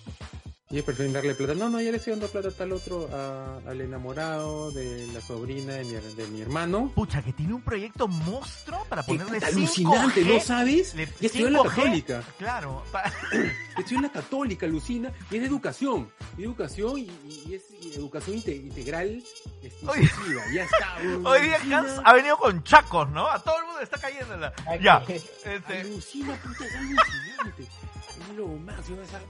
Y 0.69 0.73
ellos 0.75 0.85
prefieren 0.85 1.13
darle 1.13 1.33
plata. 1.33 1.53
No, 1.53 1.69
no, 1.69 1.79
ya 1.79 1.91
le 1.91 1.97
estoy 1.97 2.11
dando 2.11 2.27
plata 2.27 2.49
a 2.49 2.51
tal 2.51 2.73
otro, 2.73 3.07
a- 3.13 3.57
al 3.69 3.79
enamorado 3.79 4.69
de 4.71 5.07
la 5.13 5.21
sobrina 5.21 5.75
de 5.75 5.85
mi, 5.85 5.93
de 5.93 6.27
mi 6.27 6.41
hermano. 6.41 6.91
Pucha, 6.93 7.21
que 7.23 7.31
tiene 7.31 7.53
un 7.53 7.61
proyecto 7.61 8.09
monstruo 8.09 8.83
para 8.89 9.01
ponerle 9.03 9.39
Puta, 9.39 9.47
5G. 9.49 9.55
alucinante, 9.55 10.25
¿no 10.25 10.39
sabes? 10.41 10.93
Le- 10.95 11.07
Y 11.21 11.25
estudió 11.27 11.47
en 11.47 11.53
la 11.53 11.59
5G. 11.59 11.69
católica. 11.75 12.23
Claro, 12.37 12.83
pa- 12.91 13.09
Estoy 13.77 13.95
en 13.95 14.03
la 14.03 14.11
católica, 14.11 14.65
alucina, 14.65 15.09
y 15.31 15.35
es 15.35 15.41
de 15.41 15.47
educación. 15.47 16.09
Y 16.37 16.43
educación, 16.43 16.97
y, 16.97 17.11
y 17.47 17.53
es 17.53 17.63
y 17.81 17.93
educación 17.95 18.35
inte- 18.35 18.55
integral, 18.57 19.23
inclusiva, 19.63 20.43
ya 20.53 20.63
está. 20.63 20.97
hoy 21.29 21.41
día. 21.43 21.77
Hans 21.77 22.01
ha 22.03 22.13
venido 22.13 22.37
con 22.37 22.61
chacos, 22.63 23.09
¿no? 23.11 23.25
A 23.25 23.41
todo 23.41 23.55
el 23.59 23.63
mundo 23.63 23.77
le 23.79 23.83
está 23.85 23.99
cayendo 23.99 24.35
la... 24.35 24.53
Ya, 24.81 25.01
este... 25.07 25.79
Alucina, 25.79 26.35
puta, 26.43 26.65
es 26.65 26.75
alucinante. 26.75 27.63
Es 27.63 28.35
lo 28.35 28.47
máximo. 28.47 29.01
Esa... 29.01 29.21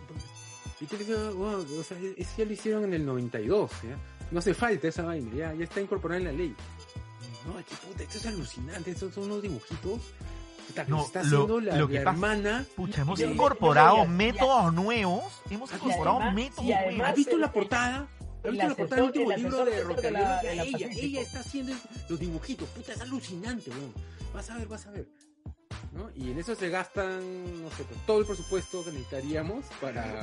Y 0.79 0.85
te 0.85 0.97
digo, 0.97 1.33
wow, 1.35 1.65
o 1.79 1.83
sea, 1.83 1.97
eso 2.17 2.31
ya 2.37 2.45
lo 2.45 2.53
hicieron 2.53 2.83
en 2.85 2.93
el 2.93 3.05
92, 3.05 3.71
¿ya? 3.83 3.97
No 4.31 4.39
hace 4.39 4.53
falta 4.53 4.87
esa 4.87 5.03
vaina, 5.03 5.33
ya, 5.33 5.53
ya 5.53 5.63
está 5.63 5.81
incorporada 5.81 6.19
en 6.19 6.25
la 6.27 6.31
ley. 6.33 6.55
No, 7.45 7.55
que 7.57 7.75
puta, 7.87 8.03
esto 8.03 8.17
es 8.17 8.25
alucinante, 8.27 8.91
estos 8.91 9.13
son 9.13 9.23
unos 9.25 9.41
dibujitos. 9.41 10.01
Puta, 10.67 10.83
que 10.85 10.91
No, 10.91 11.05
está 11.05 11.23
lo- 11.23 11.25
haciendo 11.27 11.61
la, 11.61 11.77
lo 11.77 11.87
que 11.87 11.93
la 11.95 12.03
pasa- 12.03 12.13
hermana. 12.13 12.65
Pucha, 12.75 13.01
hemos 13.01 13.19
y- 13.19 13.23
incorporado 13.23 14.05
métodos 14.05 14.73
nuevos. 14.73 15.23
Hemos 15.49 15.71
incorporado 15.73 16.17
además- 16.17 16.35
métodos 16.35 16.65
nuevos. 16.65 17.07
¿Has 17.07 17.15
visto 17.15 17.35
el- 17.35 17.41
la 17.41 17.51
portada? 17.53 18.07
¿Has 18.43 18.51
visto 18.51 18.67
la 18.67 18.75
portada 18.75 18.95
del 19.01 19.05
último 19.05 19.31
libro 19.35 19.65
de 19.65 19.71
de 19.71 20.01
de 20.01 20.11
la 20.11 20.41
ella, 20.43 20.89
ella 20.91 21.21
está 21.21 21.39
haciendo 21.39 21.73
los 22.09 22.19
dibujitos. 22.19 22.67
Puta, 22.69 22.93
es 22.93 23.01
alucinante, 23.01 23.69
weón. 23.71 23.93
Vas 24.33 24.49
a 24.51 24.57
ver, 24.57 24.67
vas 24.67 24.85
a 24.85 24.91
ver. 24.91 25.07
¿No? 25.97 26.11
Y 26.15 26.31
en 26.31 26.37
eso 26.39 26.53
se 26.53 26.69
gastan, 26.69 27.63
no 27.63 27.71
sé, 27.71 27.83
pues, 27.83 27.99
todo 28.05 28.19
el 28.19 28.25
presupuesto 28.27 28.83
que 28.85 28.91
necesitaríamos 28.91 29.65
para, 29.81 30.21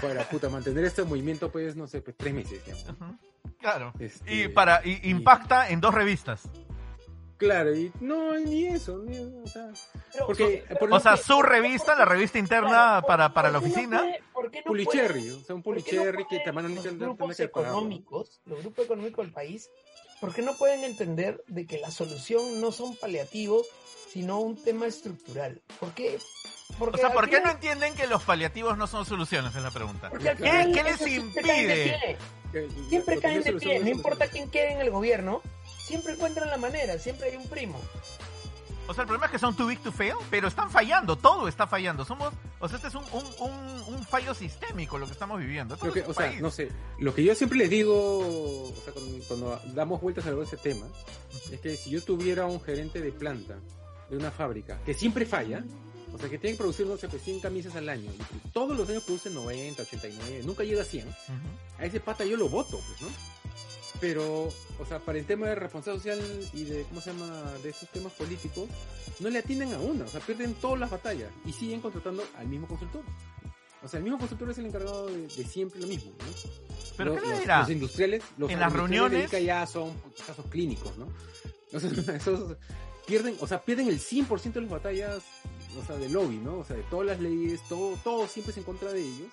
para 0.00 0.28
puta, 0.28 0.48
mantener 0.48 0.84
este 0.84 1.02
movimiento, 1.02 1.50
pues, 1.50 1.74
no 1.74 1.88
sé, 1.88 2.00
pues 2.00 2.16
tres 2.16 2.32
meses, 2.32 2.64
digamos. 2.64 2.88
Ujú, 2.90 3.18
Claro. 3.60 3.92
Este, 3.98 4.32
Y 4.34 4.48
para 4.48 4.80
y 4.84 5.00
impacta 5.10 5.68
en 5.68 5.80
dos 5.80 5.92
revistas. 5.92 6.42
Claro, 7.38 7.74
y 7.76 7.92
no, 8.00 8.38
ni 8.38 8.66
eso, 8.66 8.98
ni, 9.04 9.18
o 9.18 9.46
sea, 9.46 9.70
pero- 10.12 10.26
porque, 10.26 10.64
pero- 10.68 10.78
por 10.80 10.92
O 10.94 11.00
sea, 11.00 11.14
ejemplo, 11.14 11.34
su 11.36 11.42
revista, 11.42 11.94
la 11.94 12.04
revista 12.06 12.38
interna 12.38 12.68
Claro, 12.68 13.06
para, 13.06 13.34
para 13.34 13.50
la 13.50 13.60
¿por 13.60 13.68
qué 13.68 13.68
no 13.68 13.74
oficina. 13.74 13.98
puede- 13.98 14.22
por 14.32 14.50
qué 14.50 14.58
no 14.60 14.64
Pulicherry, 14.64 15.20
puede- 15.20 15.32
o 15.32 15.40
sea, 15.40 15.54
un 15.56 15.62
qué 15.62 15.68
no 15.68 15.74
Pulicherry 15.74 16.24
que 16.28 16.38
te 16.40 16.52
mandan 16.52 16.74
los 16.76 16.84
que 16.84 16.90
grupos 16.92 17.36
que 17.36 17.42
económicos, 17.42 18.40
los 18.46 18.60
grupos 18.60 18.84
económicos 18.86 19.24
del 19.26 19.34
país, 19.34 19.68
¿por 20.20 20.34
qué 20.34 20.42
no 20.42 20.56
pueden 20.56 20.84
entender 20.84 21.42
de 21.48 21.66
que 21.66 21.78
la 21.78 21.90
solución 21.90 22.60
no 22.60 22.72
son 22.72 22.96
paliativos, 22.96 23.66
sino 24.12 24.38
un 24.40 24.56
tema 24.62 24.86
estructural? 24.86 25.60
¿Por 25.80 25.92
qué? 25.92 26.18
O 26.70 26.74
Porque 26.78 26.98
sea, 26.98 27.08
al 27.08 27.14
¿por 27.14 27.28
qué 27.30 27.40
no 27.40 27.50
entienden 27.50 27.94
que 27.94 28.06
los 28.06 28.22
paliativos 28.24 28.76
no 28.76 28.86
son 28.86 29.04
soluciones? 29.06 29.54
Es 29.54 29.62
la 29.62 29.70
pregunta. 29.70 30.10
porque 30.10 30.24
¿Qué- 30.30 30.34
final 30.36 30.72
qué 30.72 30.82
les 30.82 31.00
ellos 31.00 31.10
siempre 31.10 31.42
caen 31.42 31.68
de 31.68 31.86
impide? 31.86 32.18
Siempre 32.88 33.18
caen 33.20 33.38
no 33.38 33.44
de 33.44 33.52
pie, 33.54 33.80
no 33.80 33.88
importa 33.88 34.28
quién 34.28 34.50
quede 34.50 34.72
en 34.72 34.80
el 34.80 34.90
gobierno, 34.90 35.42
siempre 35.86 36.14
encuentran 36.14 36.48
la 36.50 36.56
manera, 36.56 36.98
siempre 36.98 37.30
hay 37.30 37.36
un 37.36 37.46
primo. 37.48 37.78
O 38.88 38.94
sea, 38.94 39.02
el 39.02 39.08
problema 39.08 39.26
es 39.26 39.32
que 39.32 39.38
son 39.38 39.56
too 39.56 39.66
big 39.66 39.80
to 39.80 39.90
fail, 39.90 40.14
pero 40.30 40.46
están 40.48 40.70
fallando, 40.70 41.16
todo 41.16 41.48
está 41.48 41.66
fallando. 41.66 42.04
Somos, 42.04 42.32
o 42.60 42.68
sea, 42.68 42.76
este 42.76 42.88
es 42.88 42.94
un, 42.94 43.04
un, 43.12 43.24
un, 43.40 43.94
un 43.94 44.04
fallo 44.04 44.32
sistémico 44.34 44.96
lo 44.98 45.06
que 45.06 45.12
estamos 45.12 45.40
viviendo. 45.40 45.74
Esto 45.74 45.86
Lo 45.86 45.92
que, 45.92 46.00
es 46.00 46.08
o 46.08 46.14
sea, 46.14 46.26
país. 46.28 46.40
no 46.40 46.50
sé, 46.50 46.70
lo 47.00 47.12
que 47.14 47.24
yo 47.24 47.34
siempre 47.34 47.58
les 47.58 47.68
digo, 47.70 47.94
o 48.20 48.72
sea, 48.84 48.92
cuando, 48.92 49.24
cuando 49.26 49.60
damos 49.74 50.00
vueltas 50.00 50.24
de 50.24 50.40
ese 50.42 50.56
tema, 50.56 50.86
es 51.50 51.60
que 51.60 51.76
si 51.76 51.90
yo 51.90 52.02
tuviera 52.02 52.46
un 52.46 52.60
gerente 52.60 53.00
de 53.00 53.10
planta 53.12 53.56
de 54.08 54.16
una 54.16 54.30
fábrica 54.30 54.78
que 54.84 54.94
siempre 54.94 55.26
falla, 55.26 55.64
o 56.12 56.18
sea, 56.18 56.28
que 56.30 56.38
tiene 56.38 56.54
que 56.56 56.58
producir, 56.62 56.86
no 56.86 56.96
sé, 56.96 57.08
pues 57.08 57.22
100 57.22 57.40
camisas 57.40 57.74
al 57.74 57.88
año, 57.88 58.10
y 58.12 58.48
todos 58.50 58.76
los 58.76 58.88
años 58.88 59.02
produce 59.02 59.28
90, 59.30 59.82
89, 59.82 60.42
nunca 60.44 60.62
llega 60.62 60.82
a 60.82 60.84
100, 60.84 61.08
Ujú. 61.08 61.14
a 61.78 61.84
ese 61.84 61.98
pata 62.00 62.24
yo 62.24 62.36
lo 62.36 62.48
voto, 62.48 62.78
pues, 62.86 63.02
¿no? 63.02 63.08
Pero, 64.00 64.44
o 64.78 64.86
sea, 64.86 64.98
para 64.98 65.18
el 65.18 65.24
tema 65.26 65.46
de 65.48 65.54
responsabilidad 65.54 66.16
social 66.18 66.48
y 66.52 66.64
de, 66.64 66.82
¿cómo 66.84 67.00
se 67.00 67.12
llama?, 67.12 67.52
de 67.62 67.70
esos 67.70 67.88
temas 67.90 68.12
políticos, 68.12 68.68
no 69.20 69.30
le 69.30 69.38
atienden 69.38 69.72
a 69.72 69.78
una, 69.78 70.04
o 70.04 70.08
sea, 70.08 70.20
pierden 70.20 70.52
todas 70.54 70.78
las 70.78 70.90
batallas 70.90 71.30
y 71.46 71.52
siguen 71.52 71.80
contratando 71.80 72.22
al 72.36 72.46
mismo 72.46 72.66
consultor. 72.68 73.02
O 73.82 73.88
sea, 73.88 73.98
el 73.98 74.04
mismo 74.04 74.18
consultor 74.18 74.50
es 74.50 74.58
el 74.58 74.66
encargado 74.66 75.06
de, 75.06 75.22
de 75.28 75.44
siempre 75.44 75.80
lo 75.80 75.86
mismo, 75.86 76.10
¿no? 76.18 76.26
Pero 76.96 77.14
los, 77.14 77.22
¿qué 77.22 77.28
los- 77.30 77.46
los 77.60 77.70
industriales, 77.70 78.22
los 78.36 78.50
En 78.50 78.60
las 78.60 78.72
reuniones- 78.72 79.24
ICA 79.28 79.38
ya 79.40 79.66
son 79.66 79.92
casos 80.26 80.44
clínicos, 80.50 80.96
¿no? 80.98 81.08
O 81.72 81.80
sea, 81.80 81.90
esos 82.16 82.56
pierden, 83.06 83.36
o 83.40 83.46
sea, 83.46 83.62
pierden 83.62 83.88
el 83.88 84.00
100% 84.00 84.52
de 84.52 84.60
las 84.62 84.70
batallas, 84.70 85.22
o 85.80 85.86
sea, 85.86 85.96
de 85.96 86.08
lobby, 86.08 86.36
¿no? 86.36 86.58
O 86.58 86.64
sea, 86.64 86.76
de 86.76 86.82
todas 86.84 87.06
las 87.06 87.20
leyes, 87.20 87.60
todo, 87.68 87.96
todo 88.02 88.26
siempre 88.26 88.50
es 88.52 88.58
en 88.58 88.64
contra 88.64 88.92
de 88.92 89.00
ellos. 89.00 89.28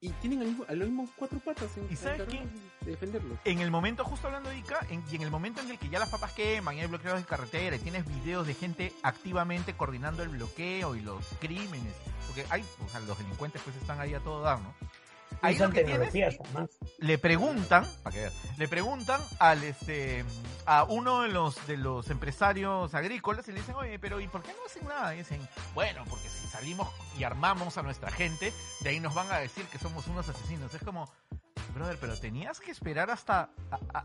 Y 0.00 0.10
tienen 0.20 0.40
al 0.40 0.46
mismo, 0.48 0.64
a 0.68 0.74
los 0.74 0.88
mismos 0.88 1.10
cuatro 1.16 1.38
patas 1.38 1.74
en, 1.78 1.88
¿Y 1.90 1.96
sabes 1.96 2.20
encargados 2.20 2.50
de 2.82 2.90
defenderlos. 2.90 3.38
En 3.44 3.60
el 3.60 3.70
momento, 3.70 4.04
justo 4.04 4.26
hablando 4.26 4.50
de 4.50 4.58
ICA, 4.58 4.80
en- 4.90 5.02
y 5.10 5.16
en 5.16 5.22
el 5.22 5.30
momento 5.30 5.62
en 5.62 5.70
el 5.70 5.78
que 5.78 5.88
ya 5.88 5.98
las 5.98 6.10
papas 6.10 6.32
queman 6.32 6.76
y 6.76 6.80
hay 6.82 6.86
bloqueos 6.86 7.18
de 7.18 7.24
carretera 7.24 7.76
y 7.76 7.78
tienes 7.78 8.04
videos 8.06 8.46
de 8.46 8.52
gente 8.54 8.92
activamente 9.02 9.74
coordinando 9.74 10.22
el 10.22 10.28
bloqueo 10.28 10.94
y 10.96 11.00
los 11.00 11.24
crímenes, 11.40 11.94
porque 12.26 12.44
hay, 12.50 12.62
o 12.84 12.88
sea, 12.90 13.00
los 13.00 13.16
delincuentes 13.16 13.62
pues 13.62 13.74
están 13.76 13.98
ahí 13.98 14.12
a 14.12 14.20
todo 14.20 14.42
dar, 14.42 14.60
¿no? 14.60 14.74
Ahí 15.42 15.54
lo 15.58 15.70
que 15.74 15.84
tienes 15.84 16.12
le 16.98 17.18
preguntan, 17.18 17.86
para 18.02 18.14
que 18.14 18.20
veas, 18.22 18.34
le 18.58 18.68
preguntan 18.68 19.20
al 19.38 19.62
este 19.64 20.24
a 20.64 20.84
uno 20.84 21.22
de 21.22 21.28
los 21.28 21.66
de 21.66 21.76
los 21.76 22.10
empresarios 22.10 22.94
agrícolas 22.94 23.46
y 23.48 23.52
le 23.52 23.60
dicen, 23.60 23.74
"Oye, 23.76 23.98
pero 23.98 24.18
¿y 24.20 24.28
por 24.28 24.42
qué 24.42 24.52
no 24.52 24.64
hacen 24.66 24.86
nada?" 24.88 25.14
Y 25.14 25.18
dicen, 25.18 25.46
"Bueno, 25.74 26.04
porque 26.08 26.28
si 26.28 26.46
salimos 26.48 26.88
y 27.18 27.24
armamos 27.24 27.76
a 27.78 27.82
nuestra 27.82 28.10
gente, 28.10 28.52
de 28.80 28.88
ahí 28.90 28.98
nos 29.00 29.14
van 29.14 29.30
a 29.30 29.38
decir 29.38 29.64
que 29.66 29.78
somos 29.78 30.06
unos 30.08 30.28
asesinos." 30.28 30.72
Es 30.74 30.82
como, 30.82 31.08
"Brother, 31.74 31.98
pero 32.00 32.18
tenías 32.18 32.58
que 32.60 32.70
esperar 32.70 33.10
hasta 33.10 33.50
a- 33.70 33.78
a- 33.94 34.04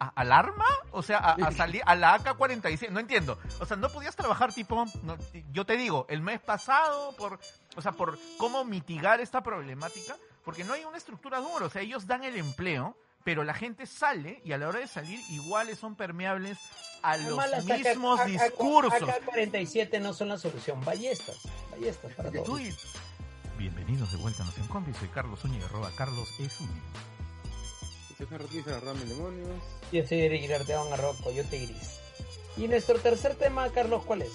a- 0.00 0.08
al 0.16 0.32
arma, 0.32 0.66
o 0.90 1.02
sea, 1.02 1.18
a, 1.18 1.32
a 1.34 1.52
salir 1.52 1.80
a 1.86 1.94
la 1.94 2.14
AK-47, 2.18 2.90
no 2.90 2.98
entiendo. 3.00 3.38
O 3.60 3.64
sea, 3.66 3.76
no 3.76 3.88
podías 3.88 4.16
trabajar 4.16 4.52
tipo, 4.52 4.84
no, 5.04 5.16
yo 5.52 5.64
te 5.64 5.76
digo, 5.76 6.04
el 6.10 6.20
mes 6.20 6.40
pasado 6.40 7.14
por, 7.16 7.38
o 7.76 7.80
sea, 7.80 7.92
por 7.92 8.18
cómo 8.36 8.64
mitigar 8.64 9.20
esta 9.20 9.42
problemática, 9.42 10.16
porque 10.44 10.64
no 10.64 10.72
hay 10.74 10.84
una 10.84 10.98
estructura 10.98 11.40
dura, 11.40 11.66
o 11.66 11.70
sea, 11.70 11.82
ellos 11.82 12.06
dan 12.06 12.24
el 12.24 12.36
empleo, 12.36 12.96
pero 13.24 13.44
la 13.44 13.54
gente 13.54 13.86
sale 13.86 14.42
y 14.44 14.52
a 14.52 14.58
la 14.58 14.68
hora 14.68 14.80
de 14.80 14.86
salir 14.86 15.18
iguales 15.30 15.78
son 15.78 15.96
permeables 15.96 16.58
a 17.02 17.16
los 17.16 17.38
Además, 17.38 17.64
mismos 17.64 18.20
AK- 18.20 18.26
discursos. 18.26 18.92
AK-47 19.08 20.00
no 20.00 20.12
son 20.12 20.28
la 20.28 20.38
solución, 20.38 20.84
ballestas, 20.84 21.38
ballestas 21.70 22.12
para 22.12 22.30
todos. 22.30 22.60
Bienvenidos 23.56 24.10
de 24.12 24.18
vuelta 24.18 24.42
a 24.42 24.46
Nación 24.46 24.66
Combi, 24.68 24.92
soy 24.94 25.08
Carlos 25.08 25.40
Zúñiga, 25.40 25.66
arroba 25.66 25.90
Carlos 25.96 26.28
es 26.40 26.52
Zúñiga. 26.52 26.80
Stephen 28.14 28.40
Ortiz, 28.42 28.66
Rame 28.66 29.04
Demonios. 29.06 29.62
Yo 29.92 30.06
soy 30.06 30.20
Eric 30.20 30.50
Arteaga 30.50 30.92
arroba 30.94 31.14
Coyote 31.22 31.66
Gris. 31.66 31.98
Y 32.56 32.68
nuestro 32.68 32.98
tercer 33.00 33.34
tema, 33.36 33.68
Carlos, 33.70 34.04
¿cuál 34.04 34.22
es? 34.22 34.32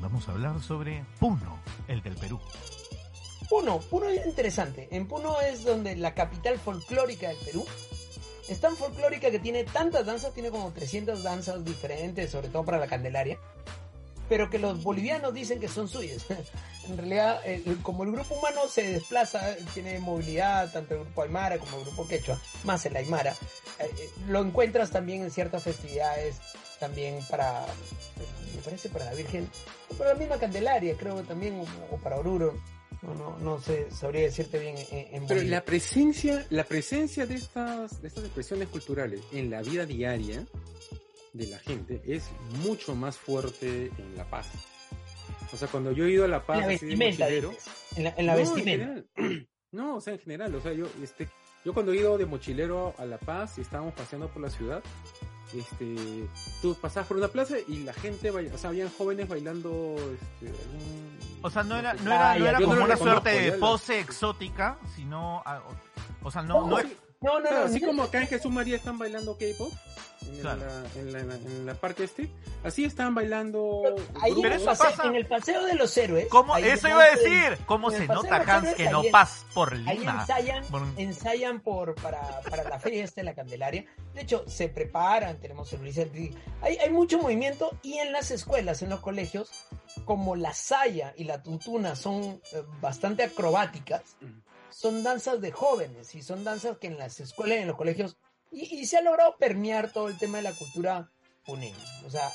Vamos 0.00 0.28
a 0.28 0.32
hablar 0.32 0.60
sobre 0.60 1.04
Puno, 1.18 1.58
el 1.88 2.02
del 2.02 2.14
Perú. 2.16 2.40
Puno, 3.48 3.78
Puno 3.78 4.08
es 4.08 4.26
interesante. 4.26 4.88
En 4.90 5.06
Puno 5.06 5.40
es 5.40 5.64
donde 5.64 5.96
la 5.96 6.14
capital 6.14 6.58
folclórica 6.58 7.28
del 7.28 7.36
Perú. 7.38 7.64
Es 8.48 8.60
tan 8.60 8.76
folclórica 8.76 9.30
que 9.30 9.38
tiene 9.38 9.64
tantas 9.64 10.06
danzas, 10.06 10.32
tiene 10.32 10.50
como 10.50 10.72
300 10.72 11.22
danzas 11.22 11.64
diferentes, 11.64 12.30
sobre 12.30 12.48
todo 12.48 12.64
para 12.64 12.78
la 12.78 12.86
Candelaria, 12.86 13.38
pero 14.28 14.50
que 14.50 14.58
los 14.58 14.82
bolivianos 14.82 15.34
dicen 15.34 15.58
que 15.58 15.68
son 15.68 15.88
suyas. 15.88 16.24
en 16.88 16.96
realidad, 16.96 17.40
como 17.82 18.04
el 18.04 18.12
grupo 18.12 18.36
humano 18.36 18.62
se 18.68 18.92
desplaza, 18.92 19.56
tiene 19.74 19.98
movilidad, 19.98 20.72
tanto 20.72 20.94
el 20.94 21.00
grupo 21.00 21.22
Aymara 21.22 21.58
como 21.58 21.78
el 21.78 21.84
grupo 21.84 22.06
Quechua, 22.06 22.40
más 22.64 22.86
el 22.86 22.96
Aymara, 22.96 23.32
eh, 23.80 23.90
eh, 23.98 24.10
lo 24.28 24.40
encuentras 24.42 24.90
también 24.90 25.22
en 25.22 25.30
ciertas 25.30 25.64
festividades, 25.64 26.36
también 26.78 27.18
para, 27.28 27.66
me 28.54 28.62
parece 28.62 28.88
para 28.88 29.06
la 29.06 29.14
Virgen, 29.14 29.50
para 29.98 30.12
la 30.12 30.18
misma 30.18 30.38
Candelaria, 30.38 30.96
creo 30.96 31.22
también, 31.22 31.58
o, 31.60 31.94
o 31.94 31.98
para 31.98 32.16
Oruro. 32.16 32.54
No, 33.02 33.14
no, 33.14 33.38
no 33.38 33.60
sé, 33.60 33.90
sabría 33.90 34.22
decirte 34.22 34.58
bien 34.58 34.76
en, 34.90 35.14
en 35.14 35.26
Pero 35.26 35.42
la 35.42 35.64
presencia, 35.64 36.46
la 36.50 36.64
presencia 36.64 37.26
de 37.26 37.34
estas, 37.34 38.00
de 38.00 38.08
estas 38.08 38.24
expresiones 38.24 38.68
culturales 38.68 39.20
en 39.32 39.50
la 39.50 39.62
vida 39.62 39.84
diaria 39.84 40.46
de 41.32 41.46
la 41.46 41.58
gente 41.58 42.02
es 42.06 42.30
mucho 42.62 42.94
más 42.94 43.18
fuerte 43.18 43.90
en 43.98 44.16
La 44.16 44.24
Paz. 44.28 44.46
O 45.52 45.56
sea, 45.56 45.68
cuando 45.68 45.92
yo 45.92 46.06
he 46.06 46.10
ido 46.10 46.24
a 46.24 46.28
La 46.28 46.44
Paz 46.44 46.60
la 46.60 46.66
de. 46.66 46.78
En 47.96 48.04
la, 48.04 48.14
en 48.16 48.26
la 48.26 48.32
no, 48.32 48.38
vestimenta. 48.38 49.04
No, 49.72 49.96
o 49.96 50.00
sea, 50.00 50.14
en 50.14 50.20
general, 50.20 50.54
o 50.54 50.60
sea, 50.60 50.72
yo, 50.72 50.86
este, 51.02 51.28
yo 51.62 51.74
cuando 51.74 51.92
he 51.92 51.96
ido 51.96 52.16
de 52.16 52.24
mochilero 52.24 52.94
a 52.96 53.04
La 53.04 53.18
Paz 53.18 53.58
y 53.58 53.60
estábamos 53.60 53.92
paseando 53.92 54.28
por 54.28 54.40
la 54.40 54.48
ciudad, 54.48 54.82
este, 55.54 56.26
tú 56.62 56.74
pasabas 56.80 57.06
por 57.08 57.16
una 57.16 57.28
plaza 57.28 57.56
y 57.68 57.78
la 57.84 57.92
gente, 57.92 58.30
baila- 58.30 58.54
o 58.54 58.58
sea, 58.58 58.70
habían 58.70 58.90
jóvenes 58.90 59.28
bailando, 59.28 59.96
este, 59.98 60.48
algún- 60.48 61.18
O 61.42 61.50
sea, 61.50 61.62
no 61.62 61.76
era, 61.76 61.94
no 61.94 62.10
era, 62.12 62.32
Ah, 62.32 62.38
no 62.38 62.46
era 62.46 62.58
como 62.60 62.72
una 62.84 62.96
suerte 62.96 63.30
de 63.30 63.52
pose 63.58 64.00
exótica, 64.00 64.78
sino, 64.94 65.38
o, 65.38 66.24
o 66.26 66.30
sea, 66.30 66.42
no, 66.42 66.66
no 66.66 66.78
es, 66.78 66.86
No, 67.26 67.40
no, 67.40 67.48
Claro, 67.48 67.58
no. 67.60 67.66
así 67.66 67.80
no. 67.80 67.86
como 67.88 68.02
acá 68.04 68.20
en 68.22 68.28
Jesús 68.28 68.52
María 68.52 68.76
están 68.76 68.98
bailando 68.98 69.36
K-pop, 69.36 69.72
en, 70.28 70.40
Claro. 70.40 70.60
la, 70.64 71.00
en, 71.00 71.12
la, 71.12 71.20
en 71.20 71.28
la- 71.28 71.34
en 71.36 71.66
la 71.66 71.74
parte 71.74 72.04
este, 72.04 72.30
así 72.64 72.84
están 72.84 73.14
bailando. 73.14 73.82
Ahí 74.22 74.32
en 74.32 74.42
Pero 74.42 74.54
el, 74.54 74.60
eso 74.60 74.66
paseo, 74.70 74.90
pasa- 74.90 75.04
en 75.08 75.14
el 75.16 75.26
paseo 75.26 75.64
de 75.66 75.74
los 75.74 75.96
héroes. 75.96 76.26
¿cómo? 76.28 76.54
ahí 76.54 76.64
Eso 76.64 76.88
iba 76.88 77.02
a 77.02 77.10
decir, 77.10 77.58
¿cómo 77.66 77.90
en 77.90 77.96
el 78.02 78.06
se 78.08 78.14
nota, 78.14 78.36
Hans, 78.36 78.74
que 78.74 78.88
no 78.90 79.00
ahí 79.00 79.10
pas 79.10 79.44
por 79.54 79.74
Ahí 79.74 79.98
Lima? 79.98 80.20
ensayan, 80.20 80.64
Bueno. 80.70 80.92
ensayan 80.96 81.60
por, 81.60 81.94
para, 81.96 82.40
para 82.48 82.64
la 82.64 82.78
feria 82.78 83.04
esta 83.04 83.20
de 83.20 83.24
la 83.26 83.34
Candelaria. 83.34 83.84
De 84.14 84.22
hecho, 84.22 84.44
se 84.48 84.68
preparan, 84.68 85.38
tenemos 85.38 85.72
el 85.72 85.82
hay, 86.62 86.76
hay 86.78 86.90
mucho 86.90 87.18
movimiento 87.18 87.70
y 87.82 87.94
en 87.98 88.12
las 88.12 88.30
escuelas, 88.30 88.82
en 88.82 88.90
los 88.90 89.00
colegios, 89.00 89.50
como 90.04 90.34
la 90.36 90.54
saya 90.54 91.12
y 91.16 91.24
la 91.24 91.42
tuntuna 91.42 91.94
son 91.96 92.40
eh, 92.52 92.62
bastante 92.80 93.22
acrobáticas, 93.22 94.02
son 94.70 95.02
danzas 95.02 95.40
de 95.40 95.52
jóvenes 95.52 96.14
y 96.14 96.22
son 96.22 96.44
danzas 96.44 96.78
que 96.78 96.86
en 96.88 96.98
las 96.98 97.20
escuelas 97.20 97.58
y 97.58 97.60
en 97.62 97.68
los 97.68 97.76
colegios, 97.76 98.16
y, 98.50 98.62
y 98.80 98.86
se 98.86 98.98
ha 98.98 99.00
logrado 99.02 99.36
permear 99.38 99.92
todo 99.92 100.08
el 100.08 100.18
tema 100.18 100.38
de 100.38 100.44
la 100.44 100.52
cultura 100.52 101.10
puneña. 101.44 101.76
O 102.04 102.10
sea, 102.10 102.30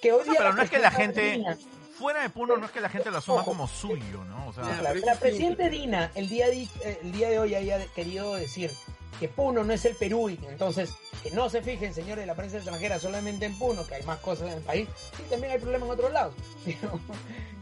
que 0.00 0.12
hoy 0.12 0.24
No, 0.26 0.32
día 0.32 0.40
pero 0.40 0.54
no 0.54 0.62
es 0.62 0.70
que 0.70 0.78
la 0.78 0.90
gente, 0.90 1.32
Dina- 1.32 1.58
fuera 1.98 2.22
de 2.22 2.30
Puno, 2.30 2.56
no 2.56 2.66
es 2.66 2.72
que 2.72 2.80
la 2.80 2.88
gente 2.88 3.10
lo 3.10 3.18
asuma 3.18 3.40
Ojo. 3.42 3.50
como 3.52 3.68
suyo, 3.68 4.24
¿no? 4.24 4.48
O 4.48 4.52
sea, 4.52 4.64
Claro, 4.78 4.98
la 5.04 5.14
presidente 5.16 5.68
Dina 5.68 6.10
el 6.14 6.28
día, 6.28 6.46
de, 6.48 6.62
eh, 6.62 6.98
el 7.02 7.12
día 7.12 7.28
de 7.30 7.38
hoy 7.38 7.54
haya 7.54 7.84
querido 7.94 8.34
decir 8.34 8.70
que 9.20 9.28
Puno 9.28 9.62
no 9.62 9.72
es 9.72 9.84
el 9.84 9.94
Perú 9.94 10.30
y 10.30 10.38
entonces 10.48 10.90
que 11.22 11.30
no 11.30 11.48
se 11.48 11.62
fijen, 11.62 11.94
señores 11.94 12.22
de 12.22 12.26
la 12.26 12.34
prensa 12.34 12.56
extranjera, 12.56 12.98
solamente 12.98 13.46
en 13.46 13.56
Puno, 13.58 13.86
que 13.86 13.94
hay 13.96 14.02
más 14.02 14.18
cosas 14.18 14.48
en 14.50 14.58
el 14.58 14.64
país. 14.64 14.88
Sí, 15.16 15.22
también 15.30 15.52
hay 15.52 15.58
problemas 15.58 15.86
en 15.88 15.92
otros 15.94 16.12
lados. 16.12 16.34
Pero 16.64 16.98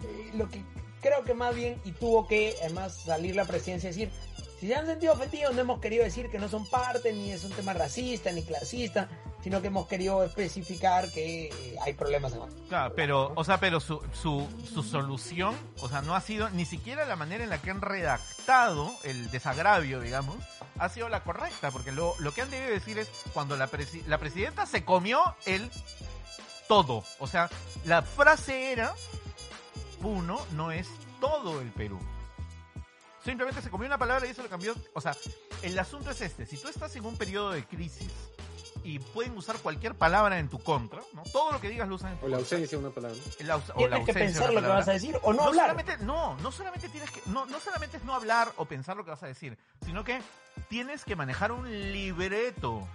eh, 0.05 0.31
lo 0.35 0.49
que 0.49 0.63
creo 1.01 1.25
que 1.25 1.35
más 1.35 1.55
bien, 1.55 1.81
y 1.85 1.93
tuvo 1.93 2.27
que 2.27 2.57
además 2.61 2.95
salir 3.05 3.35
la 3.37 3.45
presidencia 3.45 3.89
y 3.91 3.93
decir, 3.93 4.11
si 4.59 4.67
se 4.67 4.75
han 4.75 4.87
sentido 4.87 5.15
ofendidos, 5.15 5.55
no 5.55 5.63
hemos 5.63 5.81
querido 5.81 6.05
decir 6.05 6.31
que 6.31 6.39
no 6.39 6.49
son 6.49 6.69
parte, 6.69 7.13
ni 7.15 7.33
es 7.33 7.45
un 7.45 7.53
tema 7.53 7.73
racista, 7.73 8.31
ni 8.31 8.43
clasista, 8.43 9.09
sino 9.43 9.63
que 9.63 9.69
hemos 9.69 9.87
querido 9.89 10.23
especificar 10.23 11.11
que 11.11 11.47
eh, 11.47 11.77
hay 11.81 11.95
problemas 11.95 12.35
en. 12.35 12.41
Claro, 12.69 12.93
pero, 12.95 13.33
o 13.37 13.43
sea, 13.43 13.59
pero 13.59 13.81
su, 13.81 14.03
su, 14.13 14.47
su 14.71 14.83
solución, 14.83 15.57
o 15.81 15.89
sea, 15.89 16.03
no 16.03 16.15
ha 16.15 16.21
sido 16.21 16.51
ni 16.51 16.67
siquiera 16.67 17.07
la 17.07 17.17
manera 17.17 17.43
en 17.43 17.49
la 17.49 17.57
que 17.63 17.71
han 17.71 17.81
redactado 17.81 18.93
el 19.05 19.31
desagravio, 19.31 20.01
digamos, 20.01 20.37
ha 20.79 20.91
sido 20.91 21.09
la 21.09 21.25
correcta, 21.25 21.71
porque 21.71 21.91
lo, 21.91 22.15
lo 22.19 22.33
que 22.33 22.43
han 22.43 22.51
debido 22.51 22.71
decir 22.71 22.99
es 22.99 23.09
cuando 23.33 23.57
la, 23.57 23.71
presi- 23.71 24.05
la 24.07 24.19
presidenta 24.19 24.67
se 24.67 24.85
comió 24.85 25.23
el 25.47 25.71
todo. 26.69 27.03
O 27.19 27.27
sea, 27.27 27.49
la 27.87 28.03
frase 28.03 28.73
era, 28.73 28.95
Puno 30.01 30.41
no 30.53 30.73
es 30.73 30.89
todo 31.21 31.61
el 31.61 31.69
Perú. 31.69 31.99
Simplemente 33.25 33.61
se 33.61 33.69
comió 33.71 33.87
una 33.87 33.99
palabra 33.99 34.27
y 34.27 34.31
eso 34.31 34.43
lo 34.43 34.49
cambió. 34.49 34.75
O 34.95 35.01
sea, 35.01 35.15
el 35.63 35.79
asunto 35.79 36.11
es 36.11 36.21
este, 36.23 36.47
si 36.47 36.57
tú 36.57 36.69
estás 36.69 36.95
en 36.97 37.05
un 37.05 37.17
periodo 37.17 37.51
de 37.51 37.65
crisis 37.65 38.09
y 38.83 38.99
pueden 38.99 39.37
usar 39.37 39.59
cualquier 39.59 39.95
palabra 39.95 40.39
en 40.39 40.49
tu 40.49 40.59
contra, 40.59 41.03
¿no? 41.13 41.23
Todo 41.25 41.53
lo 41.53 41.61
que 41.61 41.69
digas 41.69 41.87
lo 41.87 41.97
usan 41.97 42.13
en 42.13 42.19
tu 42.19 42.27
O 42.27 42.29
la 42.31 42.39
ausencia 42.39 42.79
de 42.79 42.85
una 42.85 42.95
palabra. 42.95 43.19
La 43.41 43.57
o 43.57 43.59
la 43.61 43.75
Tienes 43.75 43.91
que 43.91 43.95
ausencia 43.97 44.15
de 44.15 44.25
pensar 44.25 44.43
una 44.43 44.53
lo 44.53 44.55
que 44.55 44.55
palabra. 44.63 44.77
vas 44.79 44.89
a 44.89 44.93
decir 44.93 45.19
o 45.23 45.33
no, 45.33 45.37
No 45.43 45.49
hablar. 45.49 45.65
solamente, 45.71 46.05
no, 46.05 46.37
no 46.39 46.51
solamente 46.53 46.89
tienes 46.89 47.11
que, 47.11 47.21
no, 47.27 47.45
no 47.45 47.61
solamente 47.61 47.99
es 47.99 48.05
no 48.05 48.15
hablar 48.15 48.51
o 48.57 48.65
pensar 48.65 48.97
lo 48.97 49.05
que 49.05 49.11
vas 49.11 49.23
a 49.23 49.27
decir, 49.27 49.59
sino 49.85 50.03
que 50.03 50.23
tienes 50.71 51.05
que 51.05 51.15
manejar 51.15 51.53
un 51.53 51.71
libreto. 51.93 52.89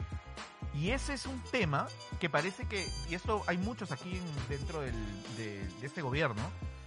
Y 0.73 0.89
ese 0.89 1.13
es 1.13 1.27
un 1.27 1.39
tema 1.51 1.87
que 2.19 2.29
parece 2.31 2.67
que, 2.67 2.85
y 3.07 3.13
esto 3.15 3.43
hay 3.45 3.59
muchos 3.59 3.91
aquí 3.91 4.17
en- 4.17 4.49
dentro 4.49 4.81
del- 4.81 5.37
de, 5.37 5.65
de 5.79 5.85
este 5.87 6.01
gobierno, 6.01 6.41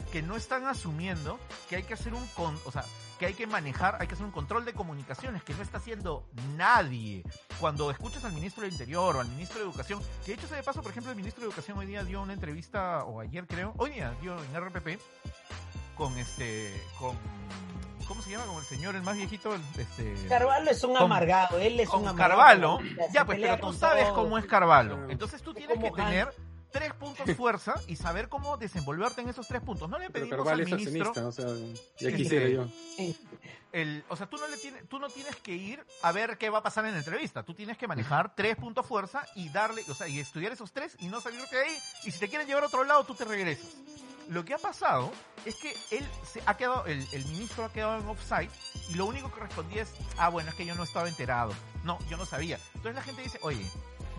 que 0.08 0.22
no 0.22 0.36
están 0.36 0.66
asumiendo 0.66 1.38
que 1.68 1.76
hay 1.76 1.82
que 1.84 1.94
hacer 1.94 2.14
un 2.14 2.26
con, 2.28 2.58
o 2.64 2.70
sea, 2.72 2.84
que 3.18 3.26
hay 3.26 3.34
que 3.34 3.46
manejar, 3.46 3.96
hay 4.00 4.06
que 4.06 4.14
hacer 4.14 4.24
un 4.26 4.32
control 4.32 4.64
de 4.64 4.72
comunicaciones 4.72 5.42
que 5.42 5.52
no 5.54 5.62
está 5.62 5.78
haciendo 5.78 6.26
nadie. 6.56 7.24
Cuando 7.60 7.90
escuchas 7.90 8.24
al 8.24 8.32
ministro 8.32 8.62
del 8.62 8.72
Interior 8.72 9.16
o 9.16 9.20
al 9.20 9.28
ministro 9.28 9.58
de 9.58 9.64
Educación, 9.64 10.00
que 10.24 10.32
de 10.32 10.38
hecho 10.38 10.46
se 10.48 10.54
de 10.56 10.62
paso, 10.62 10.82
por 10.82 10.90
ejemplo, 10.92 11.10
el 11.10 11.16
ministro 11.16 11.42
de 11.42 11.48
Educación 11.48 11.78
hoy 11.78 11.86
día 11.86 12.04
dio 12.04 12.22
una 12.22 12.32
entrevista, 12.32 13.04
o 13.04 13.20
ayer 13.20 13.46
creo, 13.46 13.74
hoy 13.76 13.90
día 13.90 14.14
dio 14.20 14.36
en 14.42 14.56
RPP, 14.60 15.00
con 15.96 16.16
este, 16.16 16.80
con, 16.98 17.16
¿cómo 18.06 18.22
se 18.22 18.30
llama? 18.30 18.46
Como 18.46 18.60
el 18.60 18.66
señor, 18.66 18.94
el 18.94 19.02
más 19.02 19.16
viejito, 19.16 19.52
el, 19.54 19.62
este... 19.76 20.14
Carvalho 20.28 20.70
es 20.70 20.84
un 20.84 20.94
Con- 20.94 21.02
amargado, 21.02 21.58
él 21.58 21.80
es 21.80 21.88
con 21.88 22.02
un 22.02 22.08
amargado. 22.08 22.78
Carvalho, 22.78 22.78
ya 23.12 23.24
pues, 23.24 23.40
pero 23.40 23.58
tú 23.58 23.72
sabes 23.72 24.08
cómo 24.10 24.38
es 24.38 24.46
Carvalho. 24.46 25.10
Entonces 25.10 25.42
tú 25.42 25.50
Es 25.50 25.56
tienes 25.56 25.78
que 25.82 25.90
tener 25.90 26.32
tres 26.70 26.92
puntos 26.94 27.30
fuerza 27.36 27.74
y 27.86 27.96
saber 27.96 28.28
cómo 28.28 28.56
desenvolverte 28.56 29.20
en 29.20 29.28
esos 29.28 29.46
tres 29.46 29.62
puntos. 29.62 29.88
No 29.88 29.98
le 29.98 30.10
pedimos 30.10 30.46
al 30.46 30.64
ministro, 30.64 31.12
o 31.26 31.32
sea, 31.32 31.46
ya 31.98 32.12
quisiera 32.14 32.46
sí. 32.46 32.54
yo. 32.54 32.66
el, 33.72 34.04
o 34.08 34.16
sea, 34.16 34.26
tú 34.26 34.36
no 34.36 34.48
le 34.48 34.56
tienes, 34.56 34.88
tú 34.88 34.98
no 34.98 35.08
tienes 35.08 35.36
que 35.36 35.54
ir 35.54 35.84
a 36.02 36.12
ver 36.12 36.38
qué 36.38 36.50
va 36.50 36.58
a 36.58 36.62
pasar 36.62 36.84
en 36.86 36.92
la 36.92 36.98
entrevista. 36.98 37.42
Tú 37.42 37.54
tienes 37.54 37.76
que 37.78 37.86
manejar 37.86 38.34
tres 38.34 38.56
puntos 38.56 38.86
fuerza 38.86 39.26
y 39.34 39.48
darle, 39.50 39.82
o 39.88 39.94
sea, 39.94 40.08
y 40.08 40.18
estudiar 40.20 40.52
esos 40.52 40.72
tres 40.72 40.96
y 41.00 41.08
no 41.08 41.20
salirte 41.20 41.56
de 41.56 41.62
ahí. 41.62 41.78
Y 42.04 42.10
si 42.10 42.18
te 42.18 42.28
quieren 42.28 42.46
llevar 42.46 42.64
a 42.64 42.66
otro 42.66 42.84
lado, 42.84 43.04
tú 43.04 43.14
te 43.14 43.24
regresas. 43.24 43.76
Lo 44.28 44.44
que 44.44 44.52
ha 44.52 44.58
pasado 44.58 45.10
es 45.46 45.54
que 45.56 45.74
él 45.90 46.06
se 46.30 46.42
ha 46.44 46.54
quedado, 46.56 46.84
el, 46.84 47.06
el 47.12 47.24
ministro 47.26 47.64
ha 47.64 47.72
quedado 47.72 47.98
en 47.98 48.06
offside 48.06 48.50
y 48.90 48.94
lo 48.94 49.06
único 49.06 49.32
que 49.32 49.40
respondía 49.40 49.82
es, 49.82 49.94
ah, 50.18 50.28
bueno, 50.28 50.50
es 50.50 50.54
que 50.54 50.66
yo 50.66 50.74
no 50.74 50.82
estaba 50.82 51.08
enterado. 51.08 51.54
No, 51.84 51.98
yo 52.10 52.18
no 52.18 52.26
sabía. 52.26 52.58
Entonces 52.74 52.94
la 52.94 53.02
gente 53.02 53.22
dice, 53.22 53.38
oye, 53.40 53.64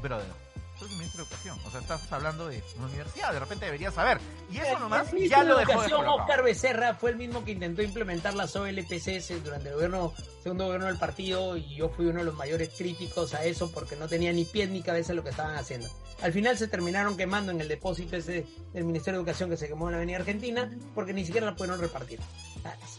brother, 0.01 0.48
tú 0.79 0.85
eres 0.85 0.97
ministro 0.97 1.23
de 1.23 1.29
Educación. 1.29 1.57
O 1.65 1.71
sea, 1.71 1.81
estás 1.81 2.11
hablando 2.11 2.47
de 2.47 2.63
una 2.77 2.87
universidad, 2.87 3.33
de 3.33 3.39
repente 3.39 3.65
deberías 3.65 3.93
saber. 3.93 4.19
Y 4.51 4.57
eso 4.57 4.79
nomás 4.79 5.11
el 5.13 5.29
ya 5.29 5.43
lo 5.43 5.57
de 5.57 5.65
dejó 5.65 5.73
Educación, 5.73 5.99
descolocado. 5.99 6.23
Oscar 6.23 6.43
Becerra, 6.43 6.95
fue 6.95 7.11
el 7.11 7.17
mismo 7.17 7.43
que 7.43 7.51
intentó 7.51 7.81
implementar 7.81 8.33
las 8.33 8.55
OLPCs 8.55 9.43
durante 9.43 9.69
el 9.69 9.75
gobierno, 9.75 10.13
segundo 10.41 10.65
gobierno 10.65 10.87
del 10.87 10.97
partido, 10.97 11.57
y 11.57 11.75
yo 11.75 11.89
fui 11.89 12.05
uno 12.05 12.19
de 12.19 12.25
los 12.25 12.35
mayores 12.35 12.69
críticos 12.77 13.33
a 13.33 13.43
eso 13.43 13.71
porque 13.71 13.95
no 13.95 14.07
tenía 14.07 14.31
ni 14.31 14.45
pies 14.45 14.69
ni 14.69 14.81
cabeza 14.81 15.13
lo 15.13 15.23
que 15.23 15.29
estaban 15.29 15.55
haciendo. 15.55 15.87
Al 16.21 16.33
final 16.33 16.57
se 16.57 16.67
terminaron 16.67 17.15
quemando 17.15 17.51
en 17.51 17.61
el 17.61 17.67
depósito 17.67 18.17
ese 18.17 18.45
del 18.73 18.83
Ministerio 18.83 19.19
de 19.19 19.23
Educación 19.23 19.49
que 19.49 19.57
se 19.57 19.67
quemó 19.67 19.87
en 19.87 19.93
la 19.93 19.97
Avenida 19.97 20.17
Argentina 20.17 20.69
porque 20.95 21.13
ni 21.13 21.25
siquiera 21.25 21.47
la 21.47 21.55
pudieron 21.55 21.79
repartir. 21.79 22.19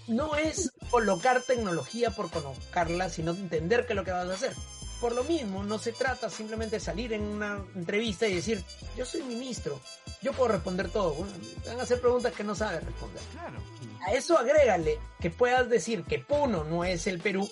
No 0.08 0.36
es 0.36 0.72
colocar 0.90 1.42
tecnología 1.42 2.10
por 2.10 2.30
colocarla, 2.30 3.10
sino 3.10 3.32
entender 3.32 3.86
qué 3.86 3.92
es 3.92 3.96
lo 3.96 4.04
que 4.04 4.12
vas 4.12 4.28
a 4.28 4.32
hacer. 4.32 4.54
Por 5.00 5.14
lo 5.14 5.24
mismo, 5.24 5.62
no 5.62 5.78
se 5.78 5.92
trata 5.92 6.28
simplemente 6.28 6.76
de 6.76 6.80
salir 6.80 7.12
en 7.14 7.22
una 7.22 7.64
entrevista 7.74 8.26
y 8.28 8.34
decir, 8.34 8.62
yo 8.96 9.04
soy 9.06 9.22
ministro, 9.22 9.80
yo 10.20 10.32
puedo 10.32 10.52
responder 10.52 10.90
todo. 10.90 11.14
Bueno, 11.14 11.32
van 11.66 11.80
a 11.80 11.84
hacer 11.84 12.00
preguntas 12.00 12.34
que 12.34 12.44
no 12.44 12.54
sabes 12.54 12.84
responder. 12.84 13.22
Claro. 13.32 13.58
A 14.06 14.12
eso 14.12 14.36
agrégale 14.38 14.98
que 15.18 15.30
puedas 15.30 15.68
decir 15.70 16.04
que 16.04 16.18
Puno 16.18 16.64
no 16.64 16.84
es 16.84 17.06
el 17.06 17.18
Perú. 17.20 17.48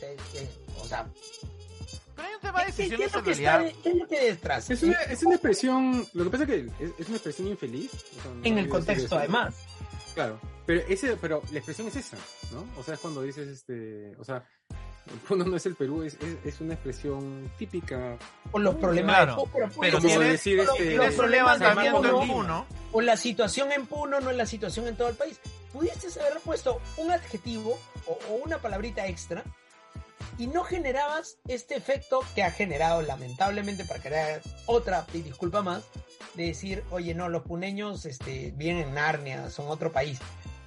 eh, 0.00 0.16
eh, 0.34 0.48
o 0.80 0.86
sea, 0.86 1.08
Pero 2.14 2.28
hay 2.28 2.34
un 2.34 2.40
tema 2.40 2.64
de 2.64 2.72
¿qué, 2.72 2.88
qué- 2.88 2.96
qué 2.96 2.96
decisiones 2.96 3.06
es 3.08 3.14
lo 3.14 3.22
que 3.24 3.30
está 3.32 3.58
qué 3.82 3.88
es 3.90 3.96
lo 3.96 4.06
que 4.08 4.18
hay 4.18 4.26
detrás? 4.28 4.70
Es 4.70 4.82
una, 4.84 5.02
es 5.02 5.22
una 5.24 5.34
expresión, 5.34 6.06
lo 6.14 6.24
que 6.24 6.30
pasa 6.30 6.42
es 6.44 6.48
que 6.50 6.84
es, 6.84 6.90
es 6.98 7.06
una 7.08 7.16
expresión 7.16 7.48
infeliz. 7.48 7.90
o 7.94 8.22
sea, 8.22 8.32
no 8.32 8.44
en 8.44 8.58
el 8.58 8.68
contexto, 8.68 9.06
eso. 9.06 9.18
además. 9.18 9.54
Claro, 10.14 10.40
pero 10.64 10.80
ese, 10.88 11.16
pero 11.16 11.42
la 11.50 11.58
expresión 11.58 11.88
es 11.88 11.96
esa, 11.96 12.16
¿no? 12.52 12.64
O 12.80 12.82
sea, 12.84 12.94
es 12.94 13.00
cuando 13.00 13.20
dices, 13.22 13.48
este, 13.48 14.14
o 14.18 14.24
sea, 14.24 14.44
Puno 15.28 15.44
no 15.44 15.56
es 15.56 15.66
el 15.66 15.74
Perú, 15.76 16.02
es, 16.02 16.14
es, 16.14 16.36
es 16.44 16.60
una 16.60 16.74
expresión 16.74 17.50
típica. 17.58 18.16
O 18.52 18.58
los 18.58 18.74
problemas 18.76 19.14
Claro, 19.16 19.32
de 19.32 19.36
Puno, 19.42 19.50
pero 19.52 19.68
pero 19.80 19.98
Puno 19.98 20.08
como 20.08 20.20
tienes- 20.20 20.32
decir, 20.32 20.56
los- 20.56 20.68
este, 20.70 20.78
los 20.84 20.88
Tienes 20.88 21.10
un 21.10 21.16
problemas 21.16 21.60
en 21.60 21.92
Puno. 22.28 22.66
o 22.92 23.00
la 23.00 23.16
situación 23.16 23.72
en 23.72 23.86
Puno 23.86 24.20
no 24.20 24.30
es 24.30 24.36
la 24.36 24.46
situación 24.46 24.86
en 24.88 24.96
todo 24.96 25.08
el 25.08 25.14
país. 25.16 25.40
Pudieses 25.72 26.16
haber 26.18 26.40
puesto 26.40 26.80
un 26.96 27.10
adjetivo 27.10 27.78
o, 28.06 28.18
o 28.30 28.34
una 28.44 28.58
palabrita 28.58 29.06
extra 29.06 29.42
y 30.38 30.46
no 30.48 30.64
generabas 30.64 31.38
este 31.48 31.76
efecto 31.76 32.20
que 32.34 32.42
ha 32.42 32.50
generado 32.50 33.00
lamentablemente 33.02 33.84
para 33.84 34.00
crear 34.02 34.40
otra 34.66 35.06
y 35.14 35.22
disculpa 35.22 35.62
más 35.62 35.84
de 36.34 36.46
decir, 36.48 36.82
oye, 36.90 37.14
no, 37.14 37.28
los 37.30 37.42
puneños 37.42 38.04
este, 38.04 38.52
vienen 38.56 38.88
en 38.88 38.94
Narnia, 38.94 39.48
son 39.50 39.68
otro 39.68 39.90
país. 39.92 40.18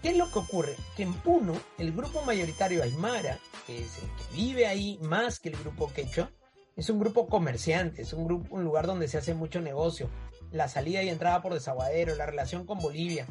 ¿Qué 0.01 0.09
es 0.09 0.17
lo 0.17 0.31
que 0.31 0.39
ocurre? 0.39 0.75
Que 0.95 1.03
en 1.03 1.13
Puno, 1.13 1.53
el 1.77 1.91
grupo 1.91 2.21
mayoritario 2.21 2.83
Aymara, 2.83 3.37
que 3.67 3.79
es 3.79 3.97
el 3.97 4.09
que 4.15 4.35
vive 4.35 4.65
ahí 4.65 4.97
más 5.01 5.39
que 5.39 5.49
el 5.49 5.57
grupo 5.57 5.91
Quechua, 5.91 6.31
es 6.77 6.89
un 6.89 6.99
grupo 6.99 7.27
comerciante, 7.27 8.03
es 8.03 8.13
un 8.13 8.23
grupo, 8.23 8.55
un 8.55 8.63
lugar 8.63 8.87
donde 8.87 9.09
se 9.09 9.17
hace 9.17 9.33
mucho 9.33 9.59
negocio. 9.59 10.09
la 10.51 10.67
salida 10.67 11.03
y 11.03 11.09
entrada 11.09 11.41
por 11.43 11.53
desaguadero, 11.53 12.15
la 12.15 12.25
relación 12.25 12.65
con 12.65 12.79
Bolivia, 12.79 13.27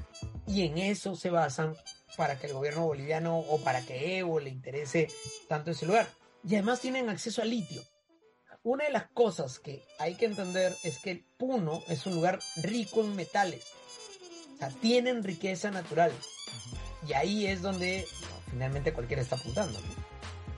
y 0.47 0.67
en 0.67 0.79
eso 0.79 1.17
se 1.17 1.31
basan 1.31 1.75
para 2.17 2.39
que 2.39 2.47
el 2.47 2.53
gobierno 2.53 2.87
boliviano 2.87 3.39
o 3.39 3.59
para 3.59 3.85
que 3.85 4.19
Evo 4.19 4.39
le 4.39 4.51
interese 4.51 5.09
tanto 5.49 5.73
ese 5.73 5.87
lugar. 5.87 6.07
Y 6.45 6.55
además 6.55 6.81
tienen 6.81 7.09
acceso 7.09 7.43
a 7.43 7.45
litio. 7.45 7.83
Una 8.63 8.85
de 8.85 8.91
las 8.91 9.09
cosas 9.11 9.59
que 9.59 9.83
hay 9.99 10.15
que 10.15 10.27
entender 10.27 10.77
es 10.85 10.99
que 10.99 11.25
Puno 11.39 11.83
es 11.89 12.07
un 12.07 12.15
lugar 12.15 12.39
rico 12.63 13.01
en 13.01 13.17
metales. 13.17 13.65
O 14.59 14.61
sea, 14.61 14.69
tienen 14.81 15.23
riqueza 15.23 15.71
natural. 15.71 16.13
Y 17.07 17.13
ahí 17.13 17.47
es 17.47 17.63
donde 17.63 18.05
no, 18.23 18.51
finalmente 18.51 18.93
cualquiera 18.93 19.23
está 19.23 19.37
apuntando. 19.37 19.79
¿no? 19.79 19.87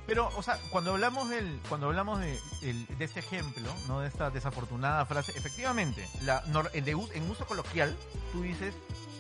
Pero, 0.07 0.28
o 0.36 0.42
sea, 0.42 0.59
cuando 0.70 0.92
hablamos 0.92 1.28
del, 1.28 1.61
cuando 1.68 1.86
hablamos 1.88 2.18
de, 2.18 2.36
el- 2.62 2.86
de 2.98 3.05
este 3.05 3.20
ejemplo, 3.20 3.72
no 3.86 4.01
de 4.01 4.09
esta 4.09 4.30
desafortunada 4.30 5.05
frase, 5.07 5.32
efectivamente, 5.36 6.09
la, 6.22 6.40
de 6.40 6.90
en 7.14 7.30
uso 7.30 7.46
coloquial, 7.46 7.96
tú 8.32 8.42
dices, 8.42 8.74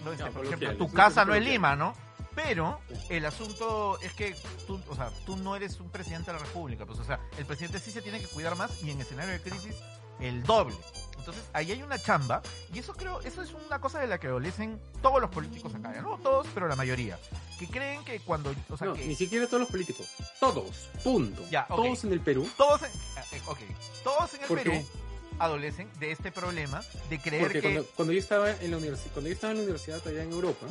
no, 0.04 0.12
este, 0.12 0.24
No, 0.24 0.30
por 0.32 0.46
ejemplo, 0.46 0.76
tu 0.76 0.90
casa 0.90 1.24
no 1.24 1.34
es. 1.34 1.44
Lima, 1.44 1.76
¿no? 1.76 1.94
Pero 2.34 2.80
el 3.10 3.26
asunto 3.26 4.00
es 4.00 4.12
que 4.14 4.34
tú, 4.66 4.80
o 4.88 4.94
sea, 4.96 5.10
tú 5.26 5.36
no 5.36 5.54
eres 5.56 5.78
un 5.78 5.90
presidente 5.90 6.32
de 6.32 6.38
la 6.38 6.44
República, 6.44 6.86
pues, 6.86 6.98
o 6.98 7.04
sea, 7.04 7.20
el 7.36 7.44
presidente 7.44 7.78
sí 7.80 7.90
se 7.90 8.00
tiene 8.02 8.18
que 8.18 8.26
cuidar 8.28 8.56
más 8.56 8.82
y 8.82 8.90
en 8.90 9.00
escenario 9.00 9.32
de 9.32 9.42
crisis 9.42 9.76
el 10.20 10.42
doble. 10.44 10.76
Entonces, 11.30 11.50
ahí 11.52 11.72
hay 11.72 11.82
una 11.82 11.98
chamba 11.98 12.42
y 12.72 12.78
eso 12.78 12.92
creo, 12.94 13.20
eso 13.20 13.42
es 13.42 13.50
una 13.66 13.80
cosa 13.80 13.98
de 14.00 14.06
la 14.06 14.18
que 14.18 14.26
adolecen 14.26 14.80
todos 15.02 15.20
los 15.20 15.30
políticos 15.30 15.74
acá, 15.74 15.92
ya 15.94 16.02
no 16.02 16.18
todos, 16.18 16.46
pero 16.54 16.66
la 16.68 16.76
mayoría, 16.76 17.18
que 17.58 17.66
creen 17.66 18.04
que 18.04 18.20
cuando, 18.20 18.54
o 18.68 18.76
sea, 18.76 18.88
no, 18.88 18.94
que 18.94 19.06
ni 19.06 19.14
siquiera 19.14 19.46
todos 19.46 19.60
los 19.60 19.70
políticos. 19.70 20.06
Todos. 20.40 20.88
Punto. 21.04 21.42
Ya, 21.50 21.66
ok. 21.68 21.76
Todos 21.76 22.04
en 22.04 22.12
el 22.12 22.20
Perú. 22.20 22.48
todos 22.56 22.82
en, 22.82 22.88
eh, 22.90 23.40
ok, 23.46 23.58
todos 24.04 24.34
en 24.34 24.42
el 24.42 24.46
¿Por 24.48 24.58
Perú 24.58 24.72
qué? 24.72 24.84
adolecen 25.38 25.88
de 25.98 26.10
este 26.12 26.30
problema 26.32 26.82
de 27.08 27.18
creer 27.18 27.42
Porque 27.42 27.60
que 27.60 27.62
cuando, 27.72 27.86
cuando 27.96 28.12
yo 28.12 28.18
estaba 28.20 28.50
en 28.50 28.70
la 28.70 28.76
universidad, 28.76 29.12
cuando 29.12 29.28
yo 29.28 29.34
estaba 29.34 29.50
en 29.52 29.56
la 29.58 29.62
universidad 29.64 30.06
allá 30.06 30.22
en 30.22 30.32
Europa, 30.32 30.66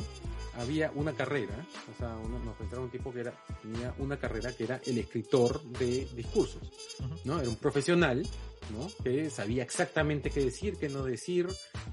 había 0.58 0.90
una 0.94 1.12
carrera, 1.12 1.54
o 1.94 1.98
sea, 1.98 2.08
uno- 2.16 2.38
nos 2.40 2.54
presentaron 2.54 2.84
un 2.84 2.90
tipo 2.90 3.12
que 3.12 3.20
era, 3.20 3.32
tenía 3.62 3.94
una 3.98 4.16
carrera 4.18 4.52
que 4.54 4.64
era 4.64 4.80
el 4.84 4.98
escritor 4.98 5.62
de 5.62 6.04
discursos, 6.14 6.62
Ujú. 7.00 7.14
¿no? 7.24 7.40
Era 7.40 7.48
un 7.48 7.56
profesional, 7.56 8.26
¿no? 8.70 8.88
Que 9.02 9.30
sabía 9.30 9.62
exactamente 9.62 10.30
qué 10.30 10.44
decir, 10.44 10.76
qué 10.78 10.88
no 10.88 11.02
decir, 11.04 11.46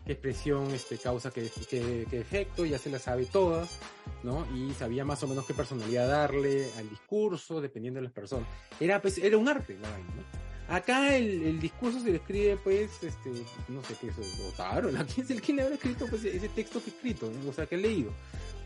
qué 0.06 0.14
expresión 0.14 0.72
este, 0.72 0.98
causa 0.98 1.32
qué, 1.32 1.50
qué, 1.70 2.06
qué 2.10 2.20
efecto, 2.20 2.66
ya 2.66 2.78
se 2.78 2.90
las 2.90 3.04
sabe 3.04 3.26
todas, 3.26 3.80
¿no? 4.24 4.46
Y 4.56 4.74
sabía 4.74 5.06
más 5.06 5.24
o 5.24 5.28
menos 5.28 5.46
qué 5.46 5.54
personalidad 5.54 6.08
darle 6.08 6.70
al 6.78 6.90
discurso, 6.90 7.62
dependiendo 7.62 8.00
de 8.00 8.04
las 8.06 8.14
personas. 8.14 8.48
Era, 8.80 9.02
pues, 9.02 9.18
era 9.18 9.38
un 9.38 9.48
arte 9.48 9.78
la 9.82 9.90
vaina, 9.90 10.10
¿no? 10.16 10.48
Acá 10.70 11.16
el, 11.16 11.44
el 11.44 11.60
discurso 11.62 12.02
se 12.02 12.10
le 12.12 12.18
escribe, 12.18 12.58
pues, 12.62 12.92
este, 13.02 13.32
no 13.70 13.82
sé 13.84 13.96
qué 14.02 14.08
es, 14.10 14.16
Otaro, 14.54 14.92
¿la- 14.92 15.06
¿quién 15.06 15.26
es 15.26 15.32
el 15.32 15.56
le 15.56 15.62
habrá 15.62 15.76
escrito 15.76 16.08
pues, 16.10 16.26
ese 16.26 16.50
texto 16.50 16.84
que 16.84 16.90
he 16.90 16.94
escrito, 16.94 17.32
¿no? 17.32 17.50
o 17.50 17.54
sea, 17.54 17.66
que 17.68 17.76
he 17.76 17.78
leído, 17.78 18.12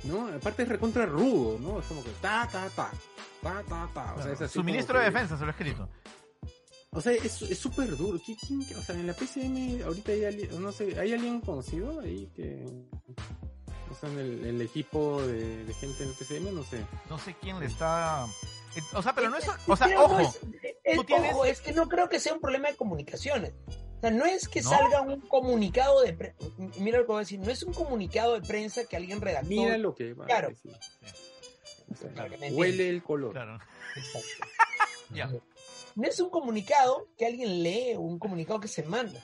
¿no? 0.05 0.27
Aparte 0.27 0.63
es 0.63 0.69
recontra 0.69 1.05
rudo, 1.05 1.59
¿no? 1.59 1.79
Es 1.79 1.85
como 1.85 2.03
que 2.03 2.09
ta, 2.19 2.49
ta, 2.51 2.67
ta, 2.75 2.91
ta, 3.43 3.63
ta, 3.69 3.89
ta, 3.93 4.15
o 4.15 4.23
sea, 4.23 4.31
es 4.33 4.41
así 4.41 4.53
su 4.55 4.63
ministro 4.63 4.97
de 4.97 5.05
defensa 5.05 5.37
se 5.37 5.43
lo 5.43 5.49
ha 5.49 5.51
escrito. 5.51 5.87
O 6.93 7.01
sea, 7.01 7.13
es 7.13 7.41
es 7.41 7.57
súper 7.57 7.95
duro. 7.95 8.19
¿Qui- 8.19 8.37
quién- 8.45 8.77
o 8.77 8.81
sea, 8.81 8.95
en 8.95 9.07
la 9.07 9.13
PCM 9.13 9.83
ahorita 9.83 10.11
hay 10.11 10.25
alguien, 10.25 10.61
no 10.61 10.71
sé, 10.71 10.99
¿hay 10.99 11.13
alguien 11.13 11.41
conocido 11.41 11.99
ahí 12.01 12.29
que... 12.35 12.65
O 13.89 13.93
sea, 13.95 14.09
en 14.09 14.19
el, 14.19 14.45
el 14.45 14.61
equipo 14.61 15.21
de, 15.21 15.65
de 15.65 15.73
gente 15.73 16.03
en 16.03 16.09
el 16.09 16.15
PCM, 16.15 16.53
no 16.53 16.63
sé. 16.63 16.85
No 17.09 17.17
sé 17.19 17.35
quién 17.41 17.59
le 17.59 17.65
está 17.65 18.25
eh, 18.75 18.79
o 18.93 19.01
sea, 19.01 19.13
pero 19.13 19.29
no 19.29 19.35
es, 19.37 19.45
o 19.67 19.75
sea, 19.75 20.01
ojo, 20.01 20.19
es- 20.19 20.39
es- 20.83 20.95
tú 20.95 21.03
tienes- 21.03 21.33
ojo, 21.33 21.43
es 21.45 21.59
que 21.61 21.73
no 21.73 21.87
creo 21.89 22.07
que 22.07 22.19
sea 22.21 22.33
un 22.33 22.39
problema 22.39 22.69
de 22.69 22.75
comunicaciones. 22.77 23.51
O 23.97 24.01
sea, 24.01 24.11
no 24.11 24.25
es 24.25 24.47
que 24.47 24.61
¿No? 24.61 24.69
salga 24.69 25.01
un 25.01 25.19
comunicado 25.21 26.01
de 26.01 26.13
prensa. 26.13 26.37
Mira 26.79 26.97
lo 26.99 27.03
que 27.05 27.11
voy 27.11 27.17
a 27.17 27.19
decir, 27.19 27.39
no 27.39 27.51
es 27.51 27.61
un 27.63 27.73
comunicado 27.73 28.33
de 28.33 28.41
prensa 28.47 28.85
que 28.85 28.95
alguien 28.95 29.19
redactó. 29.21 29.47
Mira 29.49 29.77
lo 29.77 29.93
que 29.93 30.13
va 30.13 30.25
Claro. 30.25 30.47
a 30.47 30.49
decir. 30.51 30.71
O 31.91 31.95
sea, 31.95 32.13
Para 32.13 32.29
que 32.29 32.37
me 32.37 32.51
huele 32.53 32.89
el 32.89 33.03
color. 33.03 33.31
claro. 33.33 33.59
Exacto. 33.95 34.27
Ya. 35.13 35.29
No 35.95 36.07
es 36.07 36.19
un 36.19 36.29
comunicado 36.29 37.07
que 37.17 37.25
alguien 37.25 37.63
lee 37.63 37.93
o 37.95 38.01
un 38.01 38.19
comunicado 38.19 38.59
que 38.59 38.67
se 38.67 38.83
manda. 38.83 39.19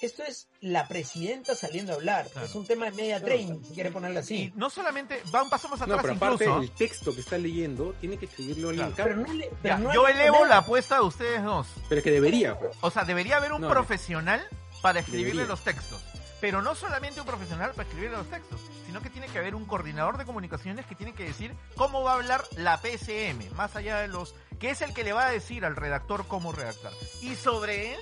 Esto 0.00 0.22
es 0.22 0.48
la 0.62 0.88
presidenta 0.88 1.54
saliendo 1.54 1.92
a 1.92 1.96
hablar. 1.96 2.26
Claro. 2.30 2.46
Es 2.46 2.54
un 2.54 2.66
tema 2.66 2.86
de 2.86 2.92
media 2.92 3.18
Claro. 3.20 3.34
training, 3.34 3.62
si 3.64 3.74
quiere 3.74 3.90
ponerlo 3.90 4.16
Y 4.20 4.22
así. 4.22 4.52
no 4.56 4.70
solamente 4.70 5.22
va 5.34 5.42
un 5.42 5.50
paso 5.50 5.68
más 5.68 5.78
No, 5.80 5.84
atrás 5.84 6.00
pero 6.00 6.14
aparte 6.14 6.44
incluso. 6.44 6.62
el 6.62 6.70
texto 6.70 7.14
que 7.14 7.20
está 7.20 7.36
leyendo 7.36 7.92
tiene 8.00 8.16
que 8.16 8.24
escribirlo 8.24 8.70
alguien 8.70 8.92
Claro. 8.92 9.10
Pero 9.14 9.26
no 9.26 9.32
le- 9.34 9.44
Ya, 9.44 9.50
pero 9.62 9.78
no 9.78 9.92
yo 9.94 10.08
elevo 10.08 10.32
manera. 10.38 10.48
la 10.48 10.56
apuesta 10.58 10.94
de 10.94 11.00
ustedes 11.02 11.44
dos. 11.44 11.66
Pero 11.90 11.98
es 11.98 12.04
que 12.04 12.10
debería, 12.12 12.58
pues. 12.58 12.74
O 12.80 12.90
sea, 12.90 13.04
debería 13.04 13.36
haber 13.36 13.52
un 13.52 13.60
No, 13.60 13.68
profesional 13.68 14.40
para 14.80 15.00
escribirle 15.00 15.32
Debería. 15.42 15.50
los 15.50 15.60
textos. 15.64 16.02
Pero 16.40 16.62
no 16.62 16.74
solamente 16.74 17.20
un 17.20 17.26
profesional 17.26 17.72
para 17.72 17.82
escribirle 17.86 18.16
los 18.16 18.30
textos, 18.30 18.58
sino 18.86 19.02
que 19.02 19.10
tiene 19.10 19.26
que 19.26 19.38
haber 19.38 19.54
un 19.54 19.66
coordinador 19.66 20.16
de 20.16 20.24
comunicaciones 20.24 20.86
que 20.86 20.94
tiene 20.94 21.12
que 21.12 21.24
decir 21.24 21.54
cómo 21.76 22.02
va 22.02 22.12
a 22.12 22.14
hablar 22.14 22.42
la 22.56 22.80
PCM, 22.80 23.50
más 23.54 23.76
allá 23.76 23.98
de 23.98 24.08
los... 24.08 24.34
que 24.60 24.70
es 24.70 24.80
el 24.82 24.94
que 24.94 25.02
le 25.02 25.12
va 25.12 25.26
a 25.26 25.30
decir 25.30 25.64
al 25.64 25.74
redactor 25.74 26.26
cómo 26.28 26.52
redactar. 26.52 26.92
Y 27.22 27.34
sobre 27.34 27.94
él 27.94 28.00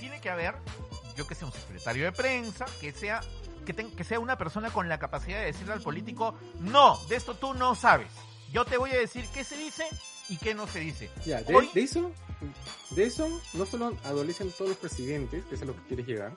tiene 0.00 0.20
que 0.20 0.30
haber, 0.30 0.54
yo 1.16 1.26
que 1.26 1.34
sé, 1.34 1.44
un 1.44 1.52
secretario 1.52 2.04
de 2.06 2.12
prensa, 2.12 2.64
que 2.80 2.90
sea, 2.92 3.20
que, 3.66 3.74
ten- 3.74 3.94
que 3.94 4.02
sea 4.02 4.18
una 4.18 4.36
persona 4.38 4.70
con 4.72 4.88
la 4.88 4.98
capacidad 4.98 5.38
de 5.38 5.46
decirle 5.46 5.74
al 5.74 5.82
político, 5.82 6.34
no, 6.58 6.98
de 7.08 7.16
esto 7.16 7.34
tú 7.34 7.54
no 7.54 7.74
sabes. 7.74 8.08
Yo 8.50 8.64
te 8.64 8.76
voy 8.78 8.90
a 8.90 8.98
decir 8.98 9.24
qué 9.32 9.44
se 9.44 9.56
dice 9.56 9.84
y 10.28 10.36
qué 10.38 10.54
no 10.54 10.66
se 10.66 10.80
dice. 10.80 11.08
Ya, 11.24 11.42
de, 11.42 11.54
Hoy- 11.54 11.70
de 11.72 11.82
eso, 11.82 12.10
de 12.90 13.04
eso 13.04 13.28
no 13.52 13.66
solo 13.66 13.94
adolecen 14.04 14.50
todos 14.52 14.70
los 14.70 14.78
presidentes, 14.78 15.44
que 15.44 15.54
es 15.54 15.62
a 15.62 15.66
lo 15.66 15.74
que 15.76 15.82
quieres 15.88 16.06
llegar, 16.06 16.32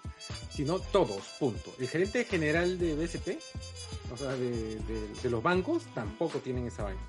sino 0.52 0.80
todos, 0.80 1.24
punto. 1.40 1.74
El 1.80 1.88
gerente 1.88 2.26
general 2.26 2.78
de 2.78 2.96
BCP, 2.96 3.40
o 4.14 4.18
sea, 4.18 4.30
de, 4.32 4.76
de- 4.76 5.08
de 5.22 5.30
los 5.30 5.42
bancos, 5.44 5.84
tampoco 5.94 6.40
tienen 6.40 6.68
esa 6.68 6.84
vaina, 6.84 7.02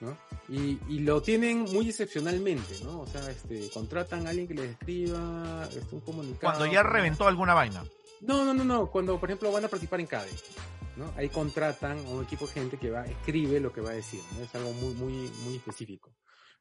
No. 0.00 0.16
Y, 0.48 0.78
y 0.88 1.00
lo 1.00 1.20
tienen 1.22 1.62
muy 1.64 1.88
excepcionalmente, 1.88 2.80
¿no? 2.82 3.00
O 3.00 3.06
sea, 3.06 3.30
este, 3.30 3.70
contratan 3.70 4.26
a 4.26 4.30
alguien 4.30 4.48
que 4.48 4.54
les 4.54 4.70
escriba 4.70 5.68
este, 5.70 5.94
un 5.94 6.00
comunicado. 6.00 6.40
Cuando 6.54 6.66
ya 6.66 6.82
reventó 6.82 7.28
alguna 7.28 7.54
vaina. 7.54 7.84
No, 8.22 8.44
no, 8.44 8.52
no, 8.54 8.64
no. 8.64 8.86
Cuando, 8.90 9.18
por 9.20 9.28
ejemplo, 9.30 9.52
van 9.52 9.64
a 9.64 9.68
participar 9.68 10.00
en 10.00 10.06
CADE, 10.06 10.30
¿no? 10.96 11.12
Ahí 11.16 11.28
contratan 11.28 11.98
a 11.98 12.02
un 12.10 12.24
equipo 12.24 12.46
de 12.46 12.52
gente 12.52 12.76
que 12.78 12.90
va, 12.90 13.04
escribe 13.06 13.60
lo 13.60 13.72
que 13.72 13.80
va 13.80 13.90
a 13.90 13.94
decir, 13.94 14.20
¿no? 14.36 14.44
Es 14.44 14.54
algo 14.54 14.72
muy, 14.72 14.94
muy, 14.94 15.12
muy 15.44 15.56
específico. 15.56 16.10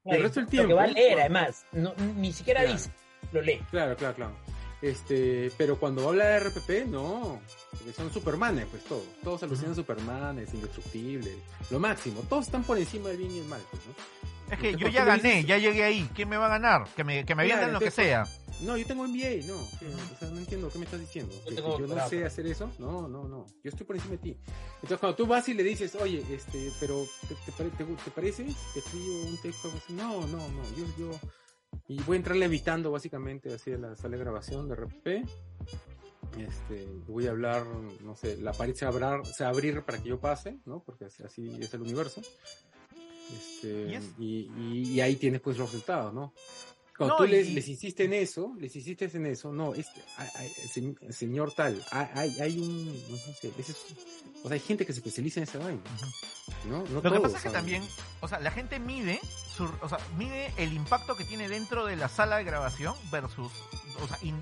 El 0.05 0.21
resto 0.23 0.39
del 0.39 0.45
Lo 0.45 0.49
tiempo, 0.51 0.67
que 0.69 0.73
va 0.75 0.83
a 0.83 0.87
leer, 0.87 1.19
además. 1.19 1.65
No, 1.73 1.93
ni 2.15 2.31
siquiera 2.31 2.61
Claro. 2.61 2.75
dice, 2.77 2.89
lo 3.33 3.41
lee. 3.41 3.59
Claro, 3.71 3.95
claro, 3.97 4.15
claro. 4.15 4.35
Este, 4.81 5.51
pero 5.57 5.77
cuando 5.77 6.07
habla 6.07 6.25
de 6.25 6.39
RPP, 6.39 6.87
no. 6.87 7.41
Porque 7.71 7.91
son 7.93 8.11
Supermanes, 8.13 8.65
pues 8.71 8.83
todos. 8.85 9.03
Todos 9.23 9.43
alucinan. 9.43 9.75
Supermanes, 9.75 10.53
indestructibles. 10.53 11.35
Lo 11.69 11.79
máximo. 11.79 12.21
Todos 12.29 12.45
están 12.45 12.63
por 12.63 12.77
encima 12.77 13.09
del 13.09 13.17
bien 13.17 13.31
y 13.31 13.39
el 13.39 13.45
mal, 13.45 13.61
pues, 13.69 13.81
¿no? 13.85 14.53
Es 14.53 14.57
que 14.59 14.71
yo 14.71 14.79
¿por 14.87 14.91
ya 14.91 15.03
gané, 15.05 15.43
ya 15.45 15.57
llegué 15.59 15.83
ahí. 15.83 16.09
¿Quién 16.15 16.27
me 16.27 16.35
va 16.37 16.47
a 16.47 16.49
ganar? 16.49 16.87
Que 16.95 17.03
me, 17.03 17.23
que 17.23 17.35
me 17.35 17.45
Claro, 17.45 17.61
avienten 17.61 17.73
lo 17.73 17.79
que 17.79 17.91
sea. 17.91 18.23
No, 18.61 18.77
yo 18.77 18.85
tengo 18.87 19.07
MBA, 19.07 19.45
no. 19.45 19.55
O 19.57 20.17
sea, 20.19 20.29
no 20.29 20.39
entiendo 20.39 20.69
qué 20.71 20.79
me 20.79 20.85
estás 20.85 20.99
diciendo. 20.99 21.33
Yo 21.35 21.43
¿Que- 21.43 21.49
que 21.49 21.55
tengo 21.61 21.79
yo 21.79 21.87
no 21.87 22.09
sé 22.09 22.25
hacer 22.25 22.47
eso. 22.47 22.71
No, 22.79 23.07
no, 23.07 23.25
no. 23.27 23.45
Yo 23.63 23.69
estoy 23.69 23.85
por 23.85 23.95
encima 23.95 24.13
de 24.13 24.17
ti. 24.17 24.37
Entonces, 24.75 24.97
cuando 24.97 25.15
tú 25.15 25.27
vas 25.27 25.47
y 25.49 25.53
le 25.53 25.63
dices, 25.63 25.93
oye, 25.95 26.25
este, 26.31 26.71
pero, 26.79 27.05
¿te, 27.27 27.35
te, 27.35 27.69
te, 27.69 27.83
te 27.85 28.11
parece? 28.11 28.45
Te 28.73 28.79
escribo 28.79 29.21
un 29.27 29.37
texto 29.41 29.67
algo 29.67 29.79
así. 29.83 29.93
No, 29.93 30.21
no, 30.27 30.37
no. 30.49 30.63
Yo, 30.75 30.85
yo. 30.97 31.19
Y 31.87 32.01
voy 32.03 32.15
a 32.15 32.17
entrarle 32.17 32.45
evitando, 32.45 32.91
básicamente, 32.91 33.53
así 33.53 33.71
a 33.71 33.77
la 33.77 33.95
sala 33.95 34.15
de 34.17 34.23
grabación 34.23 34.67
de 34.69 34.75
RPP. 34.75 35.07
Este, 36.37 36.87
voy 37.07 37.25
a 37.27 37.31
hablar, 37.31 37.65
no 38.03 38.15
sé, 38.15 38.37
la 38.37 38.53
pared 38.53 38.75
se 38.75 38.85
va 38.85 38.91
a 38.91 39.13
abrir, 39.13 39.25
se 39.33 39.43
va 39.43 39.49
a 39.49 39.53
abrir 39.53 39.81
para 39.83 39.97
que 40.01 40.09
yo 40.09 40.19
pase, 40.19 40.59
¿no? 40.65 40.83
Porque 40.83 41.05
así, 41.05 41.49
es 41.59 41.73
el 41.73 41.81
universo. 41.81 42.21
Este, 43.35 43.99
Y 44.19 44.23
y, 44.25 44.51
y- 44.57 44.89
y 44.93 45.01
ahí 45.01 45.15
tienes 45.15 45.41
pues 45.41 45.57
los 45.57 45.71
resultados, 45.71 46.13
¿no? 46.13 46.33
Cuando 46.97 47.15
No, 47.17 47.23
tú 47.23 47.29
les, 47.31 47.47
y- 47.47 47.53
les 47.53 47.67
insistes 47.69 48.05
en 48.05 48.13
eso, 48.13 48.53
les 48.59 48.75
insistes 48.75 49.15
en 49.15 49.25
eso, 49.25 49.51
no, 49.53 49.73
este, 49.73 50.01
hay- 50.17 50.29
hay- 50.35 50.49
se- 50.49 51.13
señor 51.13 51.53
tal, 51.53 51.81
hay, 51.91 52.39
hay, 52.39 52.59
un, 52.59 52.85
no 53.09 53.17
sé, 53.17 53.51
ese 53.57 53.71
es- 53.71 53.85
o 54.43 54.47
sea, 54.47 54.53
hay 54.53 54.59
gente 54.59 54.85
que 54.85 54.91
se 54.93 54.99
especializa 54.99 55.39
en 55.39 55.43
esa 55.45 55.59
vaina, 55.59 55.81
¿no? 56.65 56.83
No 56.89 57.01
Lo 57.01 57.11
que 57.11 57.19
pasa 57.19 57.37
es 57.37 57.43
que 57.43 57.49
también, 57.49 57.87
o 58.21 58.27
sea, 58.27 58.39
la 58.39 58.51
gente 58.51 58.79
mide, 58.79 59.19
su, 59.55 59.69
o 59.81 59.89
sea, 59.89 59.97
mide 60.17 60.53
el 60.57 60.73
impacto 60.73 61.15
que 61.15 61.25
tiene 61.25 61.49
dentro 61.49 61.85
de 61.85 61.95
la 61.95 62.09
sala 62.09 62.37
de 62.37 62.43
grabación 62.43 62.95
versus, 63.11 63.51
o 64.01 64.07
sea, 64.07 64.17
y, 64.21 64.33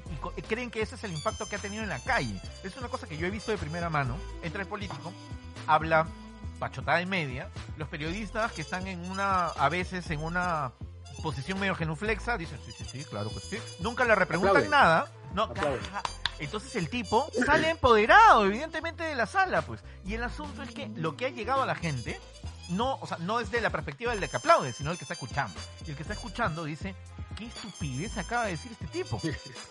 creen 0.44 0.72
que 0.72 0.82
ese 0.82 0.96
es 0.96 1.04
el 1.04 1.14
impacto 1.14 1.48
que 1.48 1.56
ha 1.56 1.60
tenido 1.60 1.84
en 1.84 1.90
la 1.90 2.00
calle. 2.00 2.40
Es 2.64 2.78
una 2.78 2.90
cosa 2.90 3.08
que 3.08 3.18
yo 3.18 3.28
he 3.28 3.32
visto 3.32 3.52
de 3.52 3.58
primera 3.58 3.90
mano. 3.90 4.18
Entra 4.44 4.62
el 4.62 4.68
político, 4.68 5.12
habla 5.66 6.08
pachotada 6.60 7.02
y 7.02 7.06
media. 7.06 7.50
Los 7.78 7.88
periodistas 7.88 8.52
que 8.52 8.62
están 8.62 8.88
en 8.88 9.10
una, 9.10 9.48
a 9.48 9.70
veces 9.70 10.10
en 10.12 10.24
una 10.24 10.72
posición 11.22 11.60
medio 11.60 11.76
genuflexa, 11.76 12.38
dicen, 12.38 12.60
sí, 12.66 12.72
sí, 12.72 12.86
sí, 12.86 13.04
claro 13.06 13.30
que 13.30 13.40
sí. 13.40 13.58
Nunca 13.80 14.06
le 14.06 14.16
repreguntan 14.16 14.70
nada. 14.70 15.12
No. 15.34 15.54
Entonces 16.40 16.76
el 16.76 16.90
tipo 16.90 17.30
sale 17.46 17.70
empoderado, 17.70 18.46
evidentemente, 18.46 19.04
de 19.04 19.16
la 19.16 19.26
sala, 19.26 19.62
pues. 19.62 19.82
Y 20.06 20.14
el 20.14 20.24
asunto 20.24 20.64
es 20.64 20.72
que 20.72 20.90
lo 20.96 21.16
que 21.16 21.26
ha 21.26 21.30
llegado 21.30 21.64
a 21.64 21.66
la 21.66 21.76
gente, 21.76 22.20
no, 22.70 22.96
o 23.02 23.08
sea, 23.08 23.18
no 23.18 23.40
es 23.40 23.52
de 23.52 23.62
la 23.62 23.70
perspectiva 23.70 24.12
del 24.12 24.22
de 24.22 24.30
que 24.30 24.38
aplaude, 24.38 24.74
sino 24.74 24.90
del 24.90 24.98
que 24.98 25.04
está 25.04 25.14
escuchando. 25.14 25.60
Y 25.86 25.92
el 25.92 25.96
que 25.96 26.04
está 26.04 26.14
escuchando 26.14 26.64
dice, 26.64 26.96
¿qué 27.38 27.46
estupidez 27.46 28.18
acaba 28.18 28.46
de 28.46 28.52
decir 28.52 28.72
este 28.72 28.88
tipo? 28.88 29.22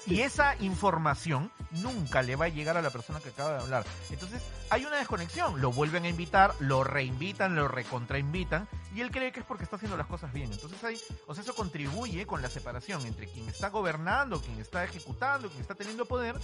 Y 0.06 0.20
esa 0.20 0.56
información 0.60 1.50
nunca 1.72 2.22
le 2.22 2.36
va 2.36 2.46
a 2.46 2.48
llegar 2.48 2.76
a 2.76 2.82
la 2.82 2.90
persona 2.90 3.20
que 3.20 3.30
acaba 3.30 3.54
de 3.54 3.62
hablar. 3.62 3.84
Entonces, 4.10 4.42
hay 4.70 4.84
una 4.84 4.96
desconexión. 4.96 5.60
Lo 5.60 5.72
vuelven 5.72 6.04
a 6.04 6.08
invitar, 6.08 6.54
lo 6.60 6.84
reinvitan, 6.84 7.56
lo 7.56 7.68
recontrainvitan, 7.68 8.68
y 8.94 9.00
él 9.00 9.10
cree 9.10 9.32
que 9.32 9.40
es 9.40 9.46
porque 9.46 9.64
está 9.64 9.76
haciendo 9.76 9.96
las 9.96 10.06
cosas 10.06 10.32
bien. 10.32 10.52
Entonces, 10.52 10.82
ahí, 10.84 10.98
o 11.26 11.34
sea, 11.34 11.42
eso 11.42 11.54
contribuye 11.54 12.26
con 12.26 12.40
la 12.40 12.48
separación 12.48 13.04
entre 13.04 13.26
quien 13.26 13.48
está 13.48 13.68
gobernando, 13.68 14.40
quien 14.40 14.58
está 14.60 14.84
ejecutando, 14.84 15.48
quien 15.48 15.60
está 15.60 15.74
teniendo 15.74 16.06
poder, 16.06 16.36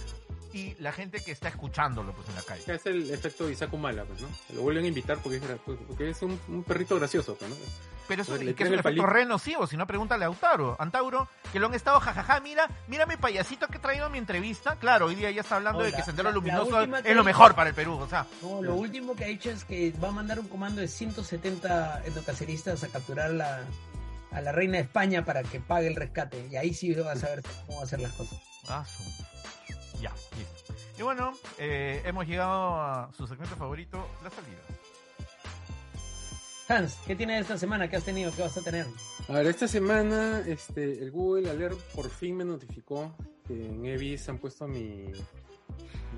y 0.51 0.75
la 0.79 0.91
gente 0.91 1.23
que 1.23 1.31
está 1.31 1.47
escuchándolo 1.47 2.13
pues 2.13 2.29
en 2.29 2.35
la 2.35 2.41
calle. 2.43 2.63
Es 2.67 2.85
el 2.85 3.09
efecto 3.09 3.49
Isaac 3.49 3.73
Humala, 3.73 4.05
pues, 4.05 4.21
¿no? 4.21 4.27
Lo 4.53 4.61
vuelven 4.61 4.85
a 4.85 4.87
invitar 4.87 5.17
porque 5.17 5.37
es, 5.37 5.43
porque 5.65 6.09
es 6.09 6.21
un, 6.21 6.39
un 6.47 6.63
perrito 6.63 6.95
gracioso, 6.97 7.35
pues, 7.35 7.49
¿no? 7.49 7.55
Pero 8.07 8.21
eso 8.21 8.37
que 8.37 8.49
es 8.51 8.69
un 8.69 8.79
efecto 8.79 9.05
re 9.05 9.25
nocivo, 9.25 9.65
si 9.67 9.77
no 9.77 9.87
pregúntale 9.87 10.25
a 10.25 10.27
Autauro. 10.27 10.75
Antauro, 10.79 11.27
que 11.51 11.59
lo 11.59 11.67
han 11.67 11.73
estado 11.73 11.99
jajaja, 11.99 12.39
mira, 12.41 12.67
mira 12.87 13.05
mi 13.05 13.15
payasito 13.17 13.67
que 13.67 13.77
he 13.77 13.79
traído 13.79 14.05
a 14.05 14.09
mi 14.09 14.17
entrevista. 14.17 14.75
Claro, 14.75 15.05
hoy 15.07 15.15
día 15.15 15.31
ya 15.31 15.41
está 15.41 15.55
hablando 15.55 15.83
de 15.83 15.91
que 15.93 16.01
Sendero 16.03 16.29
la- 16.29 16.35
Luminoso 16.35 16.81
es 16.81 17.03
que 17.03 17.15
lo 17.15 17.23
mejor 17.23 17.55
para 17.55 17.69
el 17.69 17.75
Perú, 17.75 17.93
o 17.99 18.07
sea. 18.09 18.25
No, 18.41 18.61
lo 18.61 18.75
último 18.75 19.15
que 19.15 19.23
ha 19.23 19.27
dicho 19.27 19.49
es 19.49 19.63
que 19.63 19.93
va 20.03 20.09
a 20.09 20.11
mandar 20.11 20.39
un 20.39 20.47
comando 20.47 20.81
de 20.81 20.87
170 20.87 22.03
endocaceristas 22.05 22.83
a 22.83 22.87
capturar 22.89 23.31
la, 23.31 23.61
a 24.31 24.41
la 24.41 24.51
reina 24.51 24.73
de 24.77 24.83
España 24.83 25.23
para 25.25 25.43
que 25.43 25.59
pague 25.59 25.87
el 25.87 25.95
rescate. 25.95 26.47
Y 26.51 26.55
ahí 26.57 26.73
sí 26.73 26.93
vas 26.95 27.23
a 27.23 27.27
ver 27.29 27.43
cómo 27.65 27.77
va 27.77 27.81
a 27.83 27.85
hacer 27.85 27.99
las 28.01 28.11
cosas. 28.13 28.39
Ah, 28.67 28.83
Ya, 30.01 30.11
listo. 30.37 30.73
Y 30.97 31.01
bueno, 31.01 31.33
eh, 31.57 32.01
hemos 32.05 32.27
llegado 32.27 32.75
a 32.75 33.09
su 33.15 33.25
segmento 33.27 33.55
favorito, 33.55 34.07
la 34.23 34.29
salida. 34.29 34.59
Hans, 36.69 36.95
¿qué 37.05 37.15
tienes 37.15 37.41
esta 37.41 37.57
semana? 37.57 37.89
¿Qué 37.89 37.97
has 37.97 38.05
tenido? 38.05 38.31
¿Qué 38.33 38.41
vas 38.41 38.57
a 38.57 38.61
tener? 38.61 38.85
A 39.27 39.33
ver, 39.33 39.47
esta 39.47 39.67
semana 39.67 40.43
este, 40.47 41.03
el 41.03 41.11
Google 41.11 41.49
Alert 41.49 41.77
por 41.93 42.09
fin 42.09 42.37
me 42.37 42.45
notificó 42.45 43.15
que 43.47 43.65
en 43.67 43.85
Evis 43.85 44.27
han 44.29 44.37
puesto 44.39 44.67
mi, 44.67 45.05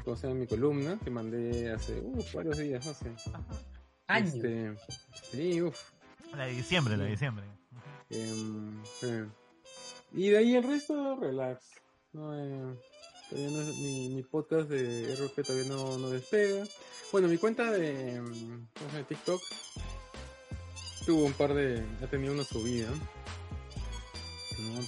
¿cómo 0.04 0.16
se 0.16 0.28
llama? 0.28 0.40
mi 0.42 0.48
columna 0.48 1.00
que 1.04 1.10
mandé 1.10 1.72
hace 1.72 2.00
uf, 2.00 2.34
varios 2.36 2.58
días, 2.60 2.86
no 2.86 2.94
sé. 2.94 3.12
Años. 4.08 4.36
Este, 4.36 4.76
sí, 5.32 5.62
uff. 5.64 5.92
La 6.36 6.46
de 6.46 6.54
diciembre, 6.54 6.96
la 6.96 7.06
de 7.06 7.10
diciembre. 7.12 7.46
Em, 8.12 8.84
eh. 9.02 9.26
Y 10.14 10.30
de 10.30 10.38
ahí 10.38 10.56
el 10.56 10.64
resto, 10.64 11.16
relax. 11.20 11.66
No, 12.14 12.38
eh, 12.38 12.76
todavía 13.30 13.50
no 13.52 13.62
es- 13.64 13.76
mi, 13.78 14.10
mi 14.10 14.22
podcast 14.24 14.70
de 14.70 15.12
RP 15.16 15.44
todavía 15.44 15.70
no, 15.70 15.98
no 15.98 16.10
despega. 16.12 16.66
Bueno, 17.12 17.28
mi 17.28 17.38
cuenta 17.38 17.72
de. 17.72 18.22
TikTok 19.08 19.42
tuvo 21.06 21.26
un 21.26 21.34
par 21.34 21.54
de. 21.54 21.84
ha 22.02 22.08
tenido 22.08 22.34
una 22.34 22.44
subida. 22.44 22.90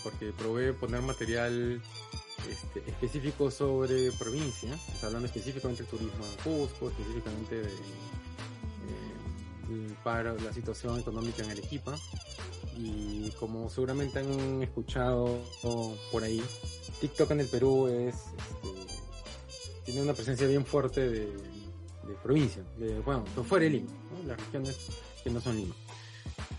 Porque 0.03 0.31
probé 0.31 0.73
poner 0.73 1.01
material 1.01 1.81
este, 2.49 2.79
específico 2.89 3.51
sobre 3.51 4.11
provincia, 4.13 4.69
hablando 5.03 5.27
específicamente 5.27 5.83
del 5.83 5.91
turismo 5.91 6.25
en 6.25 6.35
Cusco, 6.43 6.89
específicamente 6.89 7.55
de. 7.55 7.67
eh, 7.67 9.17
el 9.69 9.93
paro, 10.03 10.37
la 10.37 10.53
situación 10.53 10.99
económica 10.99 11.43
en 11.43 11.51
Arequipa 11.51 11.95
y 12.77 13.31
como 13.39 13.69
seguramente 13.69 14.19
han 14.19 14.61
escuchado 14.61 15.41
por 16.11 16.23
ahí, 16.23 16.41
TikTok 17.01 17.31
en 17.31 17.39
el 17.41 17.47
Perú 17.47 17.87
es 17.87 18.15
este, 18.15 18.87
tiene 19.85 20.01
una 20.01 20.13
presencia 20.13 20.47
bien 20.47 20.65
fuerte 20.65 21.09
de, 21.09 21.33
provincia, 22.23 22.63
de, 22.77 22.99
bueno, 22.99 23.25
fuera 23.47 23.63
de 23.65 23.71
Lima, 23.71 23.91
las 24.25 24.37
regiones 24.37 24.75
que 25.23 25.29
no 25.29 25.41
son 25.41 25.57
Lima. 25.57 25.75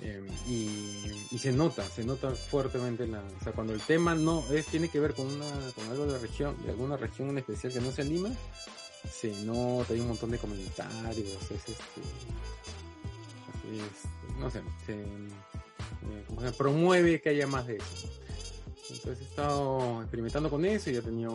Eh, 0.01 0.23
y, 0.49 1.39
se 1.39 1.53
nota, 1.53 1.85
se 1.89 2.05
nota 2.05 2.31
fuertemente 2.31 3.07
la, 3.07 3.19
o 3.19 3.45
sea, 3.45 3.53
cuando 3.53 3.73
el 3.73 3.81
tema 3.81 4.15
no 4.15 4.45
es 4.53 4.67
tiene 4.67 4.89
que 4.89 5.01
ver 5.01 5.15
con 5.15 5.27
una 5.27 5.51
con 5.75 5.85
algo 5.91 6.07
de 6.07 6.13
la 6.13 6.19
región, 6.19 6.57
de 6.65 6.71
alguna 6.71 6.97
región 6.97 7.31
en 7.31 7.39
especial 7.39 7.73
que 7.73 7.81
no 7.81 7.91
sea 7.91 8.05
Lima, 8.05 8.31
se 9.11 9.33
nota, 9.45 9.95
hay 9.95 10.01
un 10.01 10.09
montón 10.09 10.31
de 10.31 10.39
comentarios, 10.39 11.43
es 11.51 11.51
este 11.51 11.73
es- 13.73 14.39
no 14.39 14.51
sé, 14.51 14.63
se, 14.87 14.95
eh, 14.95 16.25
que 16.41 16.53
promueve 16.53 17.21
que 17.21 17.31
haya 17.31 17.47
más 17.47 17.67
de 17.67 17.77
eso. 17.77 18.09
Entonces 18.91 19.21
he 19.21 19.25
estado 19.25 20.01
experimentando 20.01 20.49
con 20.49 20.65
eso 20.65 20.91
y 20.91 20.97
he 20.97 21.03
tenido 21.03 21.33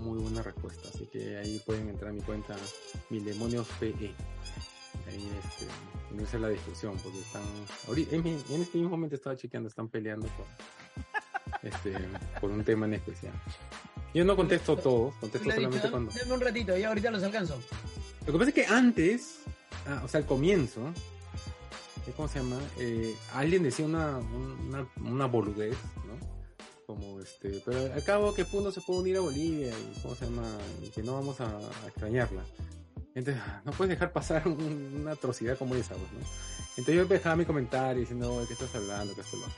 muy 0.00 0.18
buena 0.18 0.42
respuesta. 0.42 0.88
Así 0.94 1.06
que 1.06 1.36
ahí 1.36 1.60
pueden 1.66 1.88
entrar 1.88 2.10
a 2.10 2.12
mi 2.12 2.20
cuenta 2.20 2.54
Mil 3.10 3.24
Demonios 3.24 3.66
PE. 3.80 4.14
Ahí 5.06 5.30
este, 5.44 5.66
unirse 6.12 6.36
a 6.36 6.40
la 6.40 6.48
discusión 6.48 6.96
porque 7.02 7.20
están. 7.20 7.42
ahorita- 7.86 8.14
en, 8.16 8.26
este 8.26 8.78
mismo 8.78 8.90
momento 8.90 9.14
estaba 9.16 9.36
chequeando, 9.36 9.68
están 9.68 9.88
peleando 9.88 10.26
por, 10.28 10.46
este, 11.62 11.94
por 12.40 12.50
un 12.50 12.64
tema 12.64 12.86
en 12.86 12.94
especial. 12.94 13.32
Yo 14.14 14.24
no 14.24 14.36
contesto 14.36 14.76
todos, 14.76 15.14
Tú 15.14 15.20
contesto 15.20 15.38
dicho, 15.48 15.54
solamente 15.56 15.78
"Dame- 15.86 15.90
cuando. 15.90 16.12
dame 16.12 16.32
un 16.32 16.40
ratito, 16.40 16.76
ya 16.76 16.88
ahorita 16.88 17.10
los 17.10 17.22
alcanzo. 17.22 17.58
Lo 18.26 18.32
que 18.32 18.38
pasa 18.38 18.48
es 18.50 18.54
que 18.54 18.66
antes, 18.66 19.38
ah, 19.86 20.02
o 20.04 20.08
sea, 20.08 20.20
al 20.20 20.26
comienzo, 20.26 20.80
eh, 22.06 22.12
¿cómo 22.16 22.28
se 22.28 22.38
llama? 22.40 22.58
Eh, 22.78 23.14
alguien 23.34 23.62
decía 23.62 23.84
una, 23.86 24.16
un- 24.18 24.58
una, 24.68 24.88
una 25.10 25.26
boludez, 25.26 25.76
¿no? 26.06 26.18
Como 26.86 27.20
este, 27.20 27.62
pero 27.66 27.92
al 27.92 28.02
cabo 28.02 28.32
que 28.34 28.46
uno 28.52 28.70
se 28.72 28.80
puede 28.80 29.00
unir 29.00 29.16
a 29.18 29.20
Bolivia 29.20 29.68
y, 29.68 30.00
¿cómo 30.00 30.14
se 30.14 30.24
llama? 30.24 30.46
Y 30.82 30.88
que 30.88 31.02
no 31.02 31.12
vamos 31.14 31.38
a, 31.42 31.46
a 31.58 31.86
extrañarla. 31.88 32.42
Entonces, 33.18 33.42
no 33.64 33.72
puedes 33.72 33.90
dejar 33.90 34.12
pasar 34.12 34.46
un- 34.46 34.98
una 35.00 35.12
atrocidad 35.12 35.58
como 35.58 35.74
esa, 35.74 35.94
pues, 35.94 36.12
¿no? 36.12 36.18
Entonces 36.76 36.94
yo 36.94 37.04
dejaba 37.06 37.36
mi 37.36 37.44
comentario 37.44 38.00
diciendo, 38.00 38.32
"Oye, 38.34 38.46
¿qué 38.46 38.52
estás 38.52 38.74
hablando? 38.74 39.14
¿Qué 39.14 39.20
estás 39.20 39.34
hablando? 39.34 39.54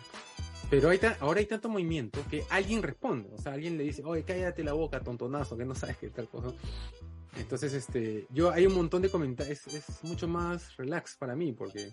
Pero 0.70 0.88
hay 0.88 1.00
ahora 1.20 1.40
hay 1.40 1.46
tanto 1.46 1.68
movimiento 1.68 2.20
que 2.30 2.44
alguien 2.48 2.82
responde, 2.82 3.28
o 3.34 3.38
sea, 3.38 3.52
alguien 3.54 3.76
le 3.76 3.84
dice, 3.84 4.02
oye, 4.04 4.22
cállate 4.22 4.62
la 4.62 4.72
boca, 4.72 5.00
tontonazo, 5.00 5.56
que 5.56 5.64
no 5.64 5.74
sabes 5.74 5.96
qué 5.96 6.08
tal 6.10 6.28
cosa. 6.28 6.52
Entonces, 7.36 7.72
este, 7.74 8.26
yo 8.30 8.50
hay 8.50 8.66
un 8.66 8.74
montón 8.74 9.02
de 9.02 9.10
comentarios, 9.10 9.66
es, 9.68 9.88
es 9.88 10.04
mucho 10.04 10.26
más 10.28 10.76
relax 10.76 11.16
para 11.16 11.34
mí, 11.36 11.52
porque 11.52 11.92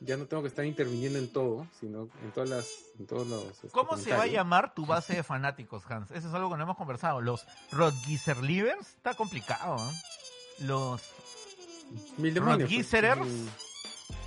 ya 0.00 0.16
no 0.16 0.26
tengo 0.26 0.42
que 0.42 0.48
estar 0.48 0.64
interviniendo 0.64 1.18
en 1.18 1.28
todo, 1.32 1.66
sino 1.80 2.08
en 2.22 2.30
todas 2.32 2.48
las, 2.50 2.66
en 2.98 3.06
todos 3.06 3.26
los. 3.26 3.44
este, 3.52 3.68
¿Cómo 3.68 3.96
se 3.96 4.10
va 4.12 4.22
a 4.22 4.26
llamar 4.26 4.74
tu 4.74 4.84
base 4.86 5.14
de 5.14 5.22
fanáticos, 5.22 5.82
Hans? 5.88 6.10
Eso 6.10 6.28
es 6.28 6.34
algo 6.34 6.50
que 6.50 6.56
no 6.56 6.62
hemos 6.64 6.76
conversado. 6.76 7.20
Los 7.20 7.46
Rodgiserlivers, 7.72 8.88
está 8.96 9.14
complicado, 9.14 9.76
¿eh? 9.76 9.94
Los 10.60 11.00
Mil 12.18 12.34
demonios. 12.34 12.68
pues, 12.68 13.28
mil- 13.30 13.48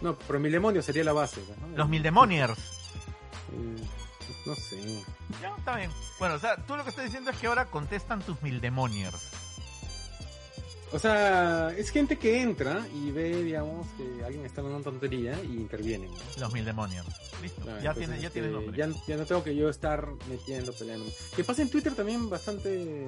No, 0.01 0.17
pero 0.17 0.39
mil 0.39 0.51
demonios 0.51 0.85
sería 0.85 1.03
la 1.03 1.13
base. 1.13 1.41
pues, 1.41 1.57
¿no? 1.59 1.77
los 1.77 1.89
Mildemoniers. 1.89 2.57
Eh, 2.59 3.83
no 4.45 4.55
sé. 4.55 5.03
Ya, 5.41 5.55
está 5.57 5.75
bien. 5.77 5.91
Bueno, 6.19 6.35
o 6.35 6.39
sea, 6.39 6.55
tú 6.65 6.75
lo 6.75 6.83
que 6.83 6.89
estás 6.89 7.05
diciendo 7.05 7.31
es 7.31 7.37
que 7.37 7.47
ahora 7.47 7.65
contestan 7.65 8.21
tus 8.21 8.41
Mildemoniers. 8.41 9.15
O 10.91 10.97
sea, 10.97 11.71
es 11.77 11.91
gente 11.91 12.17
que 12.17 12.41
entra 12.41 12.83
y 12.95 13.11
ve, 13.11 13.43
digamos, 13.43 13.85
que 13.95 14.23
alguien 14.25 14.43
está 14.45 14.63
una 14.63 14.83
tontería 14.83 15.39
y 15.43 15.57
intervienen. 15.57 16.09
¿no? 16.11 16.17
Los 16.39 16.51
Mildemoniers. 16.53 17.07
Listo. 17.41 17.61
Claro, 17.61 17.79
ya 17.81 17.89
entonces, 17.91 18.07
tiene, 18.07 18.21
ya 18.21 18.29
tiene 18.31 18.47
este, 18.47 18.59
nombre. 18.59 18.77
Ya, 18.77 18.87
ya 19.07 19.17
no 19.17 19.25
tengo 19.25 19.43
que 19.43 19.55
yo 19.55 19.69
estar 19.69 20.07
metiendo, 20.27 20.73
peleando. 20.73 21.05
Que 21.35 21.43
pasa 21.43 21.61
en 21.61 21.69
Twitter 21.69 21.93
también 21.93 22.27
bastante, 22.29 23.05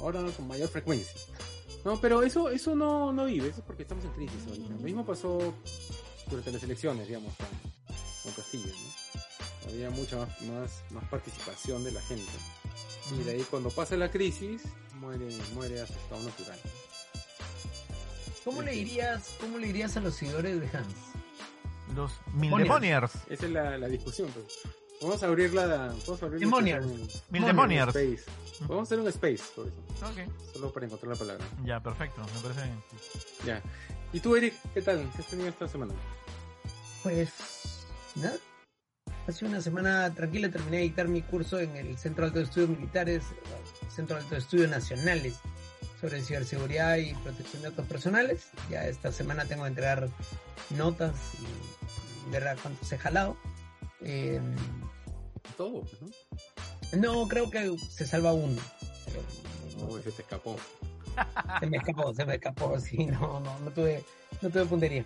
ahora 0.00 0.22
con 0.36 0.48
mayor 0.48 0.68
frecuencia. 0.70 1.12
No, 1.86 2.00
pero 2.00 2.24
eso 2.24 2.50
eso 2.50 2.74
no, 2.74 3.12
no 3.12 3.26
vive, 3.26 3.46
eso 3.48 3.60
es 3.60 3.64
porque 3.64 3.82
estamos 3.82 4.04
en 4.04 4.10
crisis 4.10 4.44
ahorita. 4.48 4.70
Lo 4.70 4.80
mismo 4.80 5.06
pasó 5.06 5.54
durante 6.28 6.50
las 6.50 6.60
elecciones, 6.64 7.06
digamos, 7.06 7.32
con, 7.36 7.46
con 8.24 8.32
Castillo, 8.32 8.66
¿no? 8.66 9.70
Había 9.70 9.90
mucha 9.90 10.16
más, 10.16 10.42
más, 10.42 10.84
más 10.90 11.04
participación 11.04 11.84
de 11.84 11.92
la 11.92 12.00
gente. 12.02 12.32
Y 13.14 13.22
de 13.22 13.30
ahí 13.30 13.46
cuando 13.48 13.70
pasa 13.70 13.96
la 13.96 14.10
crisis, 14.10 14.62
muere, 14.94 15.28
muere 15.54 15.80
a 15.80 15.86
su 15.86 15.92
estado 15.92 16.24
natural. 16.24 16.58
¿Cómo 18.44 18.62
le 18.62 18.72
dirías, 18.72 19.36
cómo 19.40 19.58
le 19.58 19.68
dirías 19.68 19.96
a 19.96 20.00
los 20.00 20.16
seguidores 20.16 20.60
de 20.60 20.76
Hans? 20.76 20.94
Los 21.94 22.10
Mildemoniers. 22.34 23.12
Esa 23.28 23.46
es 23.46 23.52
la, 23.52 23.78
la 23.78 23.86
discusión, 23.86 24.28
pues. 24.34 24.58
Vamos 25.00 25.22
a 25.22 25.26
abrir 25.26 25.52
la. 25.52 25.66
Vamos 26.06 26.22
a 26.22 26.26
abrir 26.26 26.40
Demoniers. 26.40 26.86
Space. 27.94 28.24
Vamos 28.60 28.78
a 28.78 28.82
hacer 28.82 29.00
un 29.00 29.08
space, 29.08 29.42
por 29.54 29.66
eso. 29.66 29.76
Ok. 30.02 30.52
Solo 30.52 30.72
para 30.72 30.86
encontrar 30.86 31.12
la 31.12 31.18
palabra. 31.18 31.44
Ya, 31.64 31.80
perfecto. 31.80 32.22
Me 32.34 32.40
parece 32.40 32.62
bien. 32.62 32.82
Ya. 33.44 33.62
¿Y 34.12 34.20
tú, 34.20 34.36
Eric? 34.36 34.54
¿Qué 34.72 34.82
tal? 34.82 35.10
¿Qué 35.14 35.22
has 35.22 35.28
tenido 35.28 35.48
esta 35.48 35.68
semana? 35.68 35.92
Pues, 37.02 37.30
nada. 38.14 38.36
Hace 39.26 39.44
una 39.44 39.60
semana 39.60 40.14
tranquila 40.14 40.48
terminé 40.50 40.78
de 40.78 40.82
dictar 40.84 41.08
mi 41.08 41.20
curso 41.20 41.58
en 41.58 41.76
el 41.76 41.98
Centro 41.98 42.24
Alto 42.24 42.38
de 42.38 42.44
Estudios 42.44 42.70
Militares, 42.70 43.24
Centro 43.94 44.16
Alto 44.16 44.30
de 44.30 44.38
Estudios 44.38 44.70
Nacionales, 44.70 45.40
sobre 46.00 46.22
ciberseguridad 46.22 46.96
y 46.96 47.12
protección 47.14 47.62
de 47.62 47.70
datos 47.70 47.86
personales. 47.86 48.46
Ya 48.70 48.86
esta 48.86 49.10
semana 49.10 49.44
tengo 49.44 49.64
que 49.64 49.68
entregar 49.70 50.08
notas 50.70 51.14
y 51.34 52.30
ver 52.30 52.48
a 52.48 52.56
cuántos 52.56 52.90
he 52.92 52.98
jalado. 52.98 53.36
Eh, 54.02 54.40
Todo, 55.56 55.82
¿no? 56.00 56.98
no, 56.98 57.28
creo 57.28 57.50
que 57.50 57.76
se 57.90 58.06
salva 58.06 58.32
uno. 58.32 58.60
No, 59.78 59.98
ese 59.98 60.12
te 60.12 60.22
escapó. 60.22 60.56
se 61.60 61.66
me 61.66 61.76
escapó, 61.78 62.14
se 62.14 62.24
me 62.26 62.34
escapó, 62.34 62.78
sí, 62.78 63.06
no, 63.06 63.40
no, 63.40 63.58
no 63.60 63.70
tuve, 63.70 64.04
no 64.42 64.50
tuve 64.50 64.64
puntería. 64.66 65.04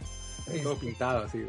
Todo 0.62 0.72
Este, 0.72 0.86
pintado 0.86 1.24
así, 1.24 1.38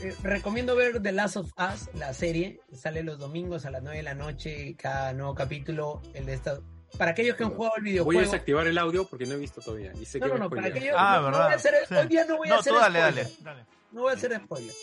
eh, 0.00 0.14
recomiendo 0.22 0.74
ver 0.76 1.00
The 1.02 1.12
Last 1.12 1.36
of 1.36 1.50
Us, 1.56 1.88
la 1.94 2.12
serie. 2.12 2.60
Sale 2.72 3.02
los 3.02 3.18
domingos 3.18 3.64
a 3.66 3.70
las 3.70 3.82
9 3.82 3.98
de 3.98 4.02
la 4.02 4.14
noche, 4.14 4.74
cada 4.76 5.12
nuevo 5.12 5.34
capítulo. 5.34 6.02
El 6.14 6.26
de 6.26 6.34
esta... 6.34 6.58
Para 6.96 7.10
aquellos 7.12 7.36
que 7.36 7.44
han 7.44 7.50
jugado 7.50 7.76
el 7.76 7.82
Voy 7.82 7.90
a 7.90 7.92
videojuego. 7.92 8.20
desactivar 8.22 8.66
el 8.66 8.78
audio 8.78 9.06
porque 9.06 9.26
no 9.26 9.34
he 9.34 9.38
visto 9.38 9.60
todavía. 9.60 9.92
Y 10.00 10.04
sé 10.06 10.18
No, 10.18 10.26
que 10.26 10.32
no, 10.32 10.34
me 10.34 10.40
no, 10.40 10.50
para 10.50 10.66
aquellos. 10.68 10.94
Ah, 10.98 11.16
no, 11.16 11.20
no 11.22 11.26
verdad. 11.26 11.44
voy 11.44 11.52
a 11.52 11.56
hacer, 11.56 11.74
Sí. 11.88 11.94
Hoy 11.94 12.06
día 12.08 12.24
no 12.24 12.36
voy 12.38 12.48
a 12.48 12.50
No, 12.54 12.60
hacer 12.60 12.72
tú 12.72 12.78
dale, 12.78 12.98
spoiler. 13.00 13.24
dale. 13.24 13.36
dale. 13.42 13.66
No 13.92 14.00
voy 14.02 14.10
a 14.10 14.14
hacer 14.16 14.40
spoiler. 14.44 14.74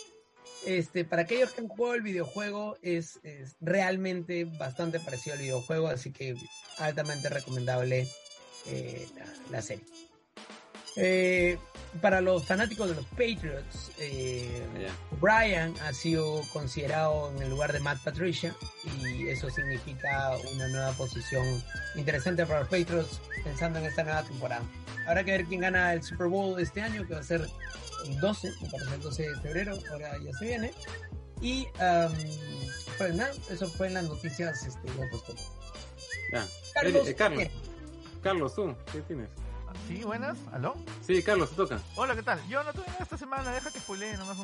Este, 0.64 1.04
para 1.04 1.22
aquellos 1.22 1.52
que 1.52 1.60
han 1.60 1.68
jugado 1.68 1.94
el 1.94 2.02
videojuego, 2.02 2.76
es, 2.82 3.20
es 3.22 3.56
realmente 3.60 4.44
bastante 4.44 4.98
parecido 4.98 5.34
al 5.34 5.42
videojuego, 5.42 5.88
así 5.88 6.12
que 6.12 6.34
altamente 6.78 7.28
recomendable 7.28 8.08
eh, 8.66 9.06
la, 9.50 9.62
serie. 9.62 9.84
Eh, 10.96 11.58
para 12.00 12.20
los 12.20 12.44
fanáticos 12.44 12.88
de 12.88 12.94
los 12.94 13.04
Patriots, 13.06 13.90
eh. 13.98 14.62
Brian 15.20 15.74
ha 15.82 15.92
sido 15.92 16.42
considerado 16.52 17.30
en 17.34 17.42
el 17.42 17.50
lugar 17.50 17.72
de 17.72 17.80
Matt 17.80 17.98
Patricia 18.02 18.54
y 19.02 19.28
eso 19.28 19.50
significa 19.50 20.32
una 20.54 20.68
nueva 20.68 20.92
posición 20.92 21.44
interesante 21.94 22.44
para 22.46 22.60
los 22.60 22.68
Patriots 22.68 23.20
pensando 23.44 23.78
en 23.78 23.86
esta 23.86 24.04
nueva 24.04 24.22
temporada. 24.22 24.62
Habrá 25.06 25.24
que 25.24 25.32
ver 25.32 25.44
quién 25.46 25.60
gana 25.60 25.92
el 25.92 26.02
Super 26.02 26.26
Bowl 26.26 26.60
este 26.60 26.82
año, 26.82 27.06
que 27.06 27.14
va 27.14 27.20
a 27.20 27.24
ser 27.24 27.46
el 28.06 28.20
12, 28.20 28.50
me 28.62 28.70
parece 28.70 28.94
el 28.94 29.00
12 29.00 29.22
de 29.22 29.40
febrero, 29.40 29.78
ahora 29.92 30.12
ya 30.22 30.32
se 30.38 30.44
viene. 30.44 30.72
Y 31.40 31.66
um, 31.80 32.12
pues 32.98 33.14
nada, 33.14 33.30
eso 33.50 33.68
fue 33.68 33.88
en 33.88 33.94
las 33.94 34.04
noticias 34.04 34.66
este. 34.66 34.88
Ya. 36.32 36.46
Carlos, 36.74 37.08
Eh, 37.08 37.14
Carlos. 37.14 37.42
¿qué? 37.42 37.50
Carlos, 38.22 38.54
¿tú? 38.54 38.74
¿Qué 38.92 39.00
tienes? 39.02 39.28
Sí, 39.88 40.02
buenas. 40.02 40.36
¿Aló? 40.52 40.74
Sí, 41.06 41.22
Carlos, 41.22 41.50
te 41.50 41.56
toca. 41.56 41.78
Hola, 41.94 42.14
¿qué 42.16 42.22
tal? 42.22 42.40
Yo 42.48 42.62
no 42.64 42.72
tuve 42.72 42.86
nada 42.88 42.98
esta 43.02 43.16
semana, 43.16 43.52
deja 43.52 43.70
que 43.70 43.78
spoilee 43.80 44.16
nomás 44.16 44.36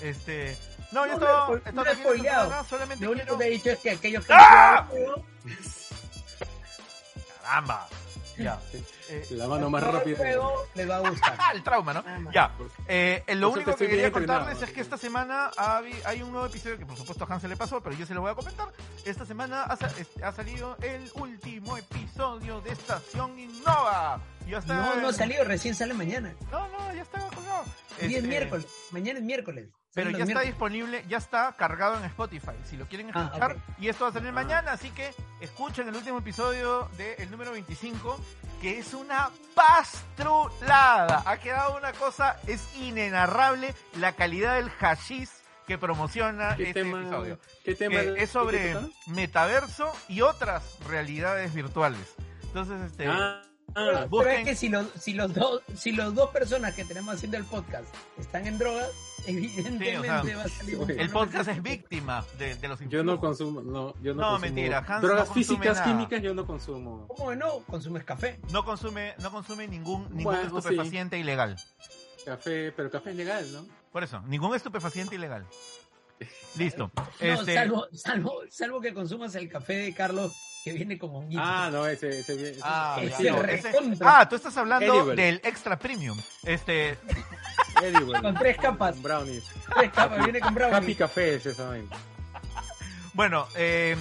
que- 0.00 0.08
Este. 0.10 0.58
No, 0.92 1.06
yo 1.06 1.18
No, 1.18 1.54
estaba. 1.54 1.60
no, 1.72 1.84
spoileado. 1.94 2.64
solamente 2.64 3.04
Lo 3.04 3.12
único 3.12 3.24
quiero. 3.26 3.38
que 3.38 3.46
he 3.46 3.50
dicho 3.50 3.70
es 3.70 3.78
que 3.78 3.90
aquellos 3.90 4.26
que 4.26 4.32
¡Ah! 4.36 4.88
Caramba. 7.42 7.88
Ya. 8.38 8.58
Eh, 9.10 9.26
La 9.32 9.46
mano 9.48 9.68
más 9.68 9.82
rápida. 9.82 10.16
juego 10.16 10.66
les 10.74 10.88
va 10.88 10.96
a 10.96 11.00
gustar. 11.00 11.36
ah, 11.38 11.50
el 11.54 11.62
trauma, 11.62 11.92
¿no? 11.92 12.02
Más. 12.02 12.32
Ya. 12.32 12.50
Eh, 12.88 13.22
eh, 13.26 13.34
lo 13.34 13.50
único 13.50 13.76
que 13.76 13.86
quería 13.86 14.10
contarles 14.10 14.62
es 14.62 14.70
que 14.70 14.80
esta 14.80 14.96
semana 14.96 15.50
hay 16.04 16.22
un 16.22 16.30
nuevo 16.32 16.46
episodio 16.46 16.78
que 16.78 16.86
por 16.86 16.96
supuesto 16.96 17.24
a 17.24 17.32
Hans 17.32 17.42
se 17.42 17.48
le 17.48 17.56
pasó, 17.56 17.82
pero 17.82 17.94
yo 17.96 18.06
se 18.06 18.14
lo 18.14 18.22
voy 18.22 18.30
a 18.30 18.34
comentar. 18.34 18.68
Esta 19.04 19.26
semana 19.26 19.64
ha, 19.64 19.76
sa- 19.76 19.92
es- 19.98 20.22
ha 20.22 20.32
salido 20.32 20.76
el 20.80 21.10
último 21.14 21.76
episodio 21.76 22.60
de 22.62 22.70
Estación 22.72 23.38
Innova. 23.38 24.20
Ya 24.50 24.58
está. 24.58 24.74
No, 24.74 24.96
no 24.96 25.08
ha 25.08 25.12
salido, 25.12 25.44
recién 25.44 25.74
sale 25.74 25.94
mañana. 25.94 26.34
No, 26.50 26.68
no, 26.68 26.92
ya 26.94 27.02
está 27.02 27.20
colgado. 27.34 27.62
Hoy 28.00 28.06
es 28.06 28.14
Este, 28.16 28.22
miércoles, 28.28 28.66
mañana 28.90 29.18
es 29.18 29.24
miércoles. 29.24 29.68
Pero 29.92 30.10
ya 30.10 30.18
está 30.18 30.24
miércoles. 30.26 30.48
disponible, 30.48 31.04
ya 31.08 31.18
está 31.18 31.52
cargado 31.56 31.96
en 31.98 32.04
Spotify. 32.04 32.52
Si 32.64 32.76
lo 32.76 32.86
quieren 32.86 33.10
Ah, 33.14 33.24
escuchar, 33.26 33.56
y 33.78 33.88
esto 33.88 34.04
va 34.04 34.10
a 34.10 34.12
salir 34.12 34.32
mañana, 34.32 34.72
así 34.72 34.90
que 34.90 35.10
escuchen 35.40 35.88
el 35.88 35.96
último 35.96 36.18
episodio 36.18 36.88
del 36.96 37.30
número 37.30 37.52
25, 37.52 38.18
que 38.60 38.78
es 38.78 38.94
una 38.94 39.30
pastrulada. 39.54 41.22
Ha 41.26 41.38
quedado 41.38 41.76
una 41.76 41.92
cosa, 41.92 42.36
es 42.46 42.62
inenarrable 42.76 43.74
la 43.98 44.12
calidad 44.12 44.56
del 44.56 44.70
hashish 44.70 45.28
que 45.66 45.76
promociona 45.78 46.56
¿Qué 46.56 46.68
este 46.68 46.82
tema? 46.82 47.00
episodio. 47.00 47.38
¿Qué 47.64 47.74
tema? 47.74 48.00
Es 48.00 48.30
sobre 48.30 48.76
metaverso 49.08 49.92
y 50.08 50.20
otras 50.22 50.78
realidades 50.88 51.52
virtuales. 51.54 52.14
Entonces, 52.44 52.80
este, 52.82 53.06
Ah, 53.08 53.42
ah, 53.74 54.06
pero 54.10 54.30
es 54.30 54.44
que 54.44 54.54
si 54.54 54.68
los, 54.68 54.86
si 54.98 55.12
los 55.14 55.32
dos, 55.34 55.62
si 55.74 55.92
los 55.92 56.14
dos 56.14 56.30
personas 56.30 56.74
que 56.74 56.84
tenemos 56.84 57.14
haciendo 57.14 57.36
el 57.36 57.44
podcast 57.44 57.92
están 58.18 58.46
en 58.46 58.58
drogas, 58.58 58.88
evidentemente 59.26 59.90
Sí, 59.90 59.96
o 59.96 60.02
sea, 60.02 60.36
va 60.36 60.42
a 60.44 60.48
salir 60.48 61.00
el 61.00 61.10
podcast 61.10 61.48
es 61.50 61.62
víctima 61.62 62.24
de, 62.38 62.54
de 62.54 62.68
los 62.68 62.78
yo 62.80 63.04
no 63.04 63.12
influjos. 63.14 63.20
consumo, 63.20 63.60
no, 63.62 63.94
yo 64.02 64.14
no, 64.14 64.22
No, 64.22 64.28
consumo 64.30 64.38
mentira, 64.40 64.84
Hans 64.86 65.02
drogas 65.02 65.28
no 65.28 65.34
físicas, 65.34 65.76
nada. 65.78 65.84
químicas, 65.84 66.22
yo 66.22 66.34
no 66.34 66.46
consumo. 66.46 67.06
¿Cómo 67.08 67.30
que 67.30 67.36
no? 67.36 67.58
Consumes 67.66 68.04
café. 68.04 68.40
no 68.50 68.64
consume, 68.64 69.14
no 69.18 69.30
consume 69.30 69.68
ningún, 69.68 70.04
ningún 70.04 70.24
Bueno, 70.24 70.40
sí. 70.50 70.56
estupefaciente 70.56 71.18
ilegal. 71.18 71.56
Café, 72.24 72.72
pero 72.72 72.90
café 72.90 73.10
es 73.10 73.16
legal, 73.16 73.52
¿no? 73.52 73.66
Por 73.92 74.04
eso, 74.04 74.20
ningún 74.22 74.54
estupefaciente 74.54 75.14
ilegal. 75.16 75.46
Listo. 76.56 76.90
No, 76.96 77.04
Este, 77.18 77.54
salvo, 77.54 77.86
salvo, 77.92 78.40
salvo 78.50 78.80
que 78.80 78.92
consumas 78.94 79.34
el 79.34 79.48
café 79.48 79.74
de 79.74 79.94
Carlos 79.94 80.32
que 80.64 80.72
viene 80.72 80.98
con 80.98 81.14
honguitos. 81.14 81.44
Ah, 81.46 81.68
no, 81.72 81.86
ese, 81.86 82.20
ese, 82.20 82.34
ese- 82.50 82.60
ah, 82.62 82.98
Ese 83.00 83.24
ya, 83.24 83.32
no, 83.32 83.42
recontra. 83.42 83.92
ese- 83.92 84.04
ah, 84.04 84.28
tú 84.28 84.36
estás 84.36 84.56
hablando 84.56 84.94
Edible. 85.02 85.22
del 85.22 85.40
extra 85.44 85.78
premium. 85.78 86.18
Este, 86.44 86.98
edible. 87.82 88.20
Con 88.20 88.34
tres 88.34 88.56
capas. 88.58 88.92
Con 88.94 89.02
brownies. 89.02 89.44
Tres 89.74 89.90
capas, 89.92 90.22
viene 90.24 90.40
con 90.40 90.54
brownie. 90.54 90.76
Happy 90.76 90.94
café 90.94 91.34
es 91.36 91.46
eso, 91.46 91.72
bueno, 93.12 93.46
eh, 93.56 93.96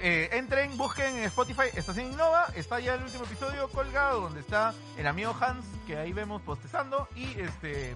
eh, 0.00 0.30
entren, 0.32 0.76
busquen 0.78 1.14
en 1.16 1.24
Spotify 1.24 1.64
Estación 1.74 2.12
Innova, 2.12 2.46
está 2.56 2.80
ya 2.80 2.94
el 2.94 3.02
último 3.02 3.24
episodio 3.24 3.68
colgado 3.68 4.22
donde 4.22 4.40
está 4.40 4.72
el 4.96 5.06
amigo 5.06 5.36
Hans, 5.40 5.64
que 5.86 5.96
ahí 5.98 6.12
vemos 6.14 6.40
postezando, 6.42 7.06
y 7.14 7.38
este 7.38 7.94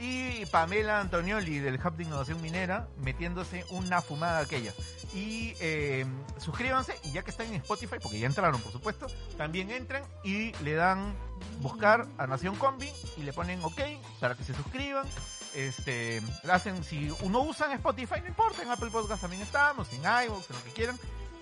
y 0.00 0.46
Pamela 0.46 0.98
Antonioli 0.98 1.58
del 1.58 1.74
Hub 1.74 1.94
de 1.94 2.04
Innovación 2.04 2.40
Minera 2.40 2.88
metiéndose 2.96 3.66
una 3.68 4.00
fumada 4.00 4.38
aquella. 4.38 4.72
Y 5.12 5.52
eh, 5.60 6.06
suscríbanse, 6.38 6.98
y 7.04 7.12
ya 7.12 7.22
que 7.22 7.30
están 7.30 7.48
en 7.48 7.56
Spotify, 7.56 7.96
porque 8.02 8.18
ya 8.18 8.26
entraron 8.26 8.62
por 8.62 8.72
supuesto, 8.72 9.08
también 9.36 9.70
entren 9.70 10.02
y 10.24 10.52
le 10.64 10.74
dan 10.74 11.14
buscar 11.60 12.06
a 12.16 12.26
Nación 12.26 12.56
Combi 12.56 12.90
y 13.18 13.22
le 13.24 13.34
ponen 13.34 13.62
OK 13.62 13.80
para 14.18 14.34
que 14.34 14.44
se 14.44 14.54
suscriban. 14.54 15.06
Este, 15.54 16.22
hacen, 16.50 16.82
si 16.82 17.12
uno 17.20 17.42
usa 17.42 17.66
en 17.66 17.72
Spotify, 17.72 18.20
no 18.22 18.28
importa, 18.28 18.62
en 18.62 18.70
Apple 18.70 18.90
Podcast 18.90 19.20
también 19.20 19.42
estamos, 19.42 19.92
en 19.92 20.00
iVoox, 20.00 20.48
en 20.48 20.56
lo 20.56 20.64
que 20.64 20.70
quieran. 20.70 20.98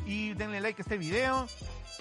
Y 0.08 0.32
denle 0.32 0.60
like 0.62 0.80
a 0.80 0.82
este 0.82 0.96
video. 0.96 1.46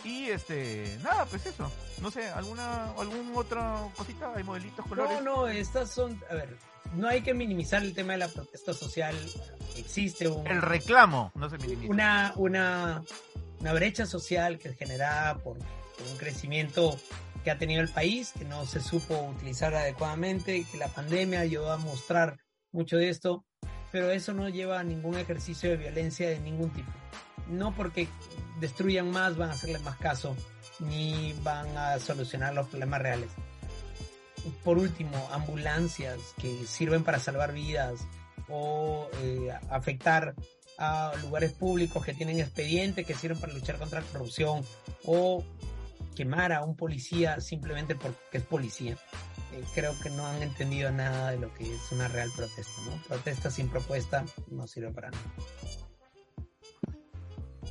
Y 0.03 0.29
este, 0.29 0.97
nada, 1.03 1.25
pues 1.25 1.45
eso. 1.45 1.69
No 2.01 2.09
sé, 2.09 2.29
alguna, 2.29 2.91
algún 2.91 3.33
otra 3.35 3.81
cosita, 3.97 4.31
hay 4.33 4.43
modelitos, 4.43 4.85
colores. 4.85 5.21
No, 5.21 5.41
no, 5.41 5.47
estas 5.47 5.91
son, 5.91 6.17
a 6.29 6.35
ver, 6.35 6.57
no 6.95 7.09
hay 7.09 7.21
que 7.21 7.33
minimizar 7.33 7.83
el 7.83 7.93
tema 7.93 8.13
de 8.13 8.19
la 8.19 8.29
protesta 8.29 8.73
social. 8.73 9.13
Existe 9.75 10.29
un, 10.29 10.47
El 10.47 10.61
reclamo, 10.61 11.31
no 11.35 11.49
se 11.49 11.57
minimiza. 11.57 11.91
una, 11.91 12.33
una, 12.37 13.03
una 13.59 13.73
brecha 13.73 14.05
social 14.05 14.57
que 14.57 14.69
es 14.69 14.77
generada 14.77 15.35
por, 15.39 15.57
por 15.57 16.07
un 16.09 16.17
crecimiento 16.17 16.97
que 17.43 17.51
ha 17.51 17.57
tenido 17.57 17.81
el 17.81 17.89
país, 17.89 18.31
que 18.37 18.45
no 18.45 18.65
se 18.65 18.79
supo 18.79 19.19
utilizar 19.35 19.75
adecuadamente, 19.75 20.65
que 20.71 20.77
la 20.77 20.87
pandemia 20.87 21.41
ayudó 21.41 21.71
a 21.73 21.77
mostrar 21.77 22.39
mucho 22.71 22.95
de 22.95 23.09
esto, 23.09 23.43
pero 23.91 24.11
eso 24.11 24.33
no 24.33 24.47
lleva 24.47 24.79
a 24.79 24.83
ningún 24.83 25.17
ejercicio 25.17 25.69
de 25.71 25.77
violencia 25.77 26.29
de 26.29 26.39
ningún 26.39 26.69
tipo. 26.69 26.91
No 27.49 27.73
porque 27.75 28.07
destruyan 28.59 29.11
más 29.11 29.37
van 29.37 29.49
a 29.49 29.53
hacerle 29.53 29.79
más 29.79 29.97
caso, 29.97 30.35
ni 30.79 31.33
van 31.43 31.77
a 31.77 31.99
solucionar 31.99 32.53
los 32.53 32.67
problemas 32.67 33.01
reales. 33.01 33.29
Por 34.63 34.77
último, 34.77 35.29
ambulancias 35.31 36.17
que 36.39 36.65
sirven 36.65 37.03
para 37.03 37.19
salvar 37.19 37.53
vidas 37.53 38.01
o 38.49 39.09
eh, 39.21 39.51
afectar 39.69 40.35
a 40.77 41.13
lugares 41.21 41.53
públicos 41.53 42.05
que 42.05 42.13
tienen 42.13 42.39
expedientes 42.39 43.05
que 43.05 43.15
sirven 43.15 43.39
para 43.39 43.53
luchar 43.53 43.77
contra 43.77 44.01
la 44.01 44.07
corrupción 44.07 44.63
o 45.05 45.43
quemar 46.15 46.51
a 46.53 46.63
un 46.63 46.75
policía 46.75 47.41
simplemente 47.41 47.95
porque 47.95 48.37
es 48.37 48.43
policía. 48.43 48.97
Eh, 49.53 49.63
creo 49.73 49.97
que 49.99 50.09
no 50.09 50.25
han 50.25 50.41
entendido 50.41 50.91
nada 50.91 51.31
de 51.31 51.39
lo 51.39 51.53
que 51.53 51.63
es 51.63 51.91
una 51.91 52.07
real 52.07 52.31
protesta, 52.35 52.81
¿no? 52.85 53.01
Protesta 53.07 53.49
sin 53.49 53.69
propuesta 53.69 54.25
no 54.49 54.67
sirve 54.67 54.91
para 54.91 55.11
nada. 55.11 55.23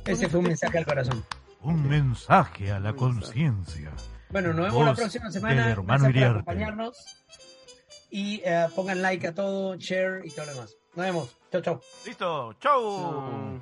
Ese 0.07 0.29
fue 0.29 0.39
un 0.39 0.47
mensaje 0.47 0.77
al 0.77 0.85
corazón. 0.85 1.25
Un 1.61 1.87
mensaje 1.87 2.71
a 2.71 2.79
la 2.79 2.93
conciencia. 2.93 3.91
Bueno, 4.29 4.53
nos 4.53 4.65
vemos 4.65 4.85
la 4.85 4.93
próxima 4.93 5.31
semana. 5.31 5.71
hermano 5.71 6.03
Gracias 6.05 6.23
por 6.23 6.41
acompañarnos. 6.41 6.97
Y 8.09 8.41
eh, 8.45 8.67
pongan 8.75 9.01
like 9.01 9.27
a 9.27 9.33
todo, 9.33 9.75
share 9.75 10.25
y 10.25 10.31
todo 10.31 10.45
lo 10.45 10.53
demás. 10.53 10.77
Nos 10.95 11.05
vemos. 11.05 11.37
Chau, 11.51 11.61
chau. 11.61 11.81
Listo, 12.05 12.53
chau. 12.53 12.81
No. 12.81 13.61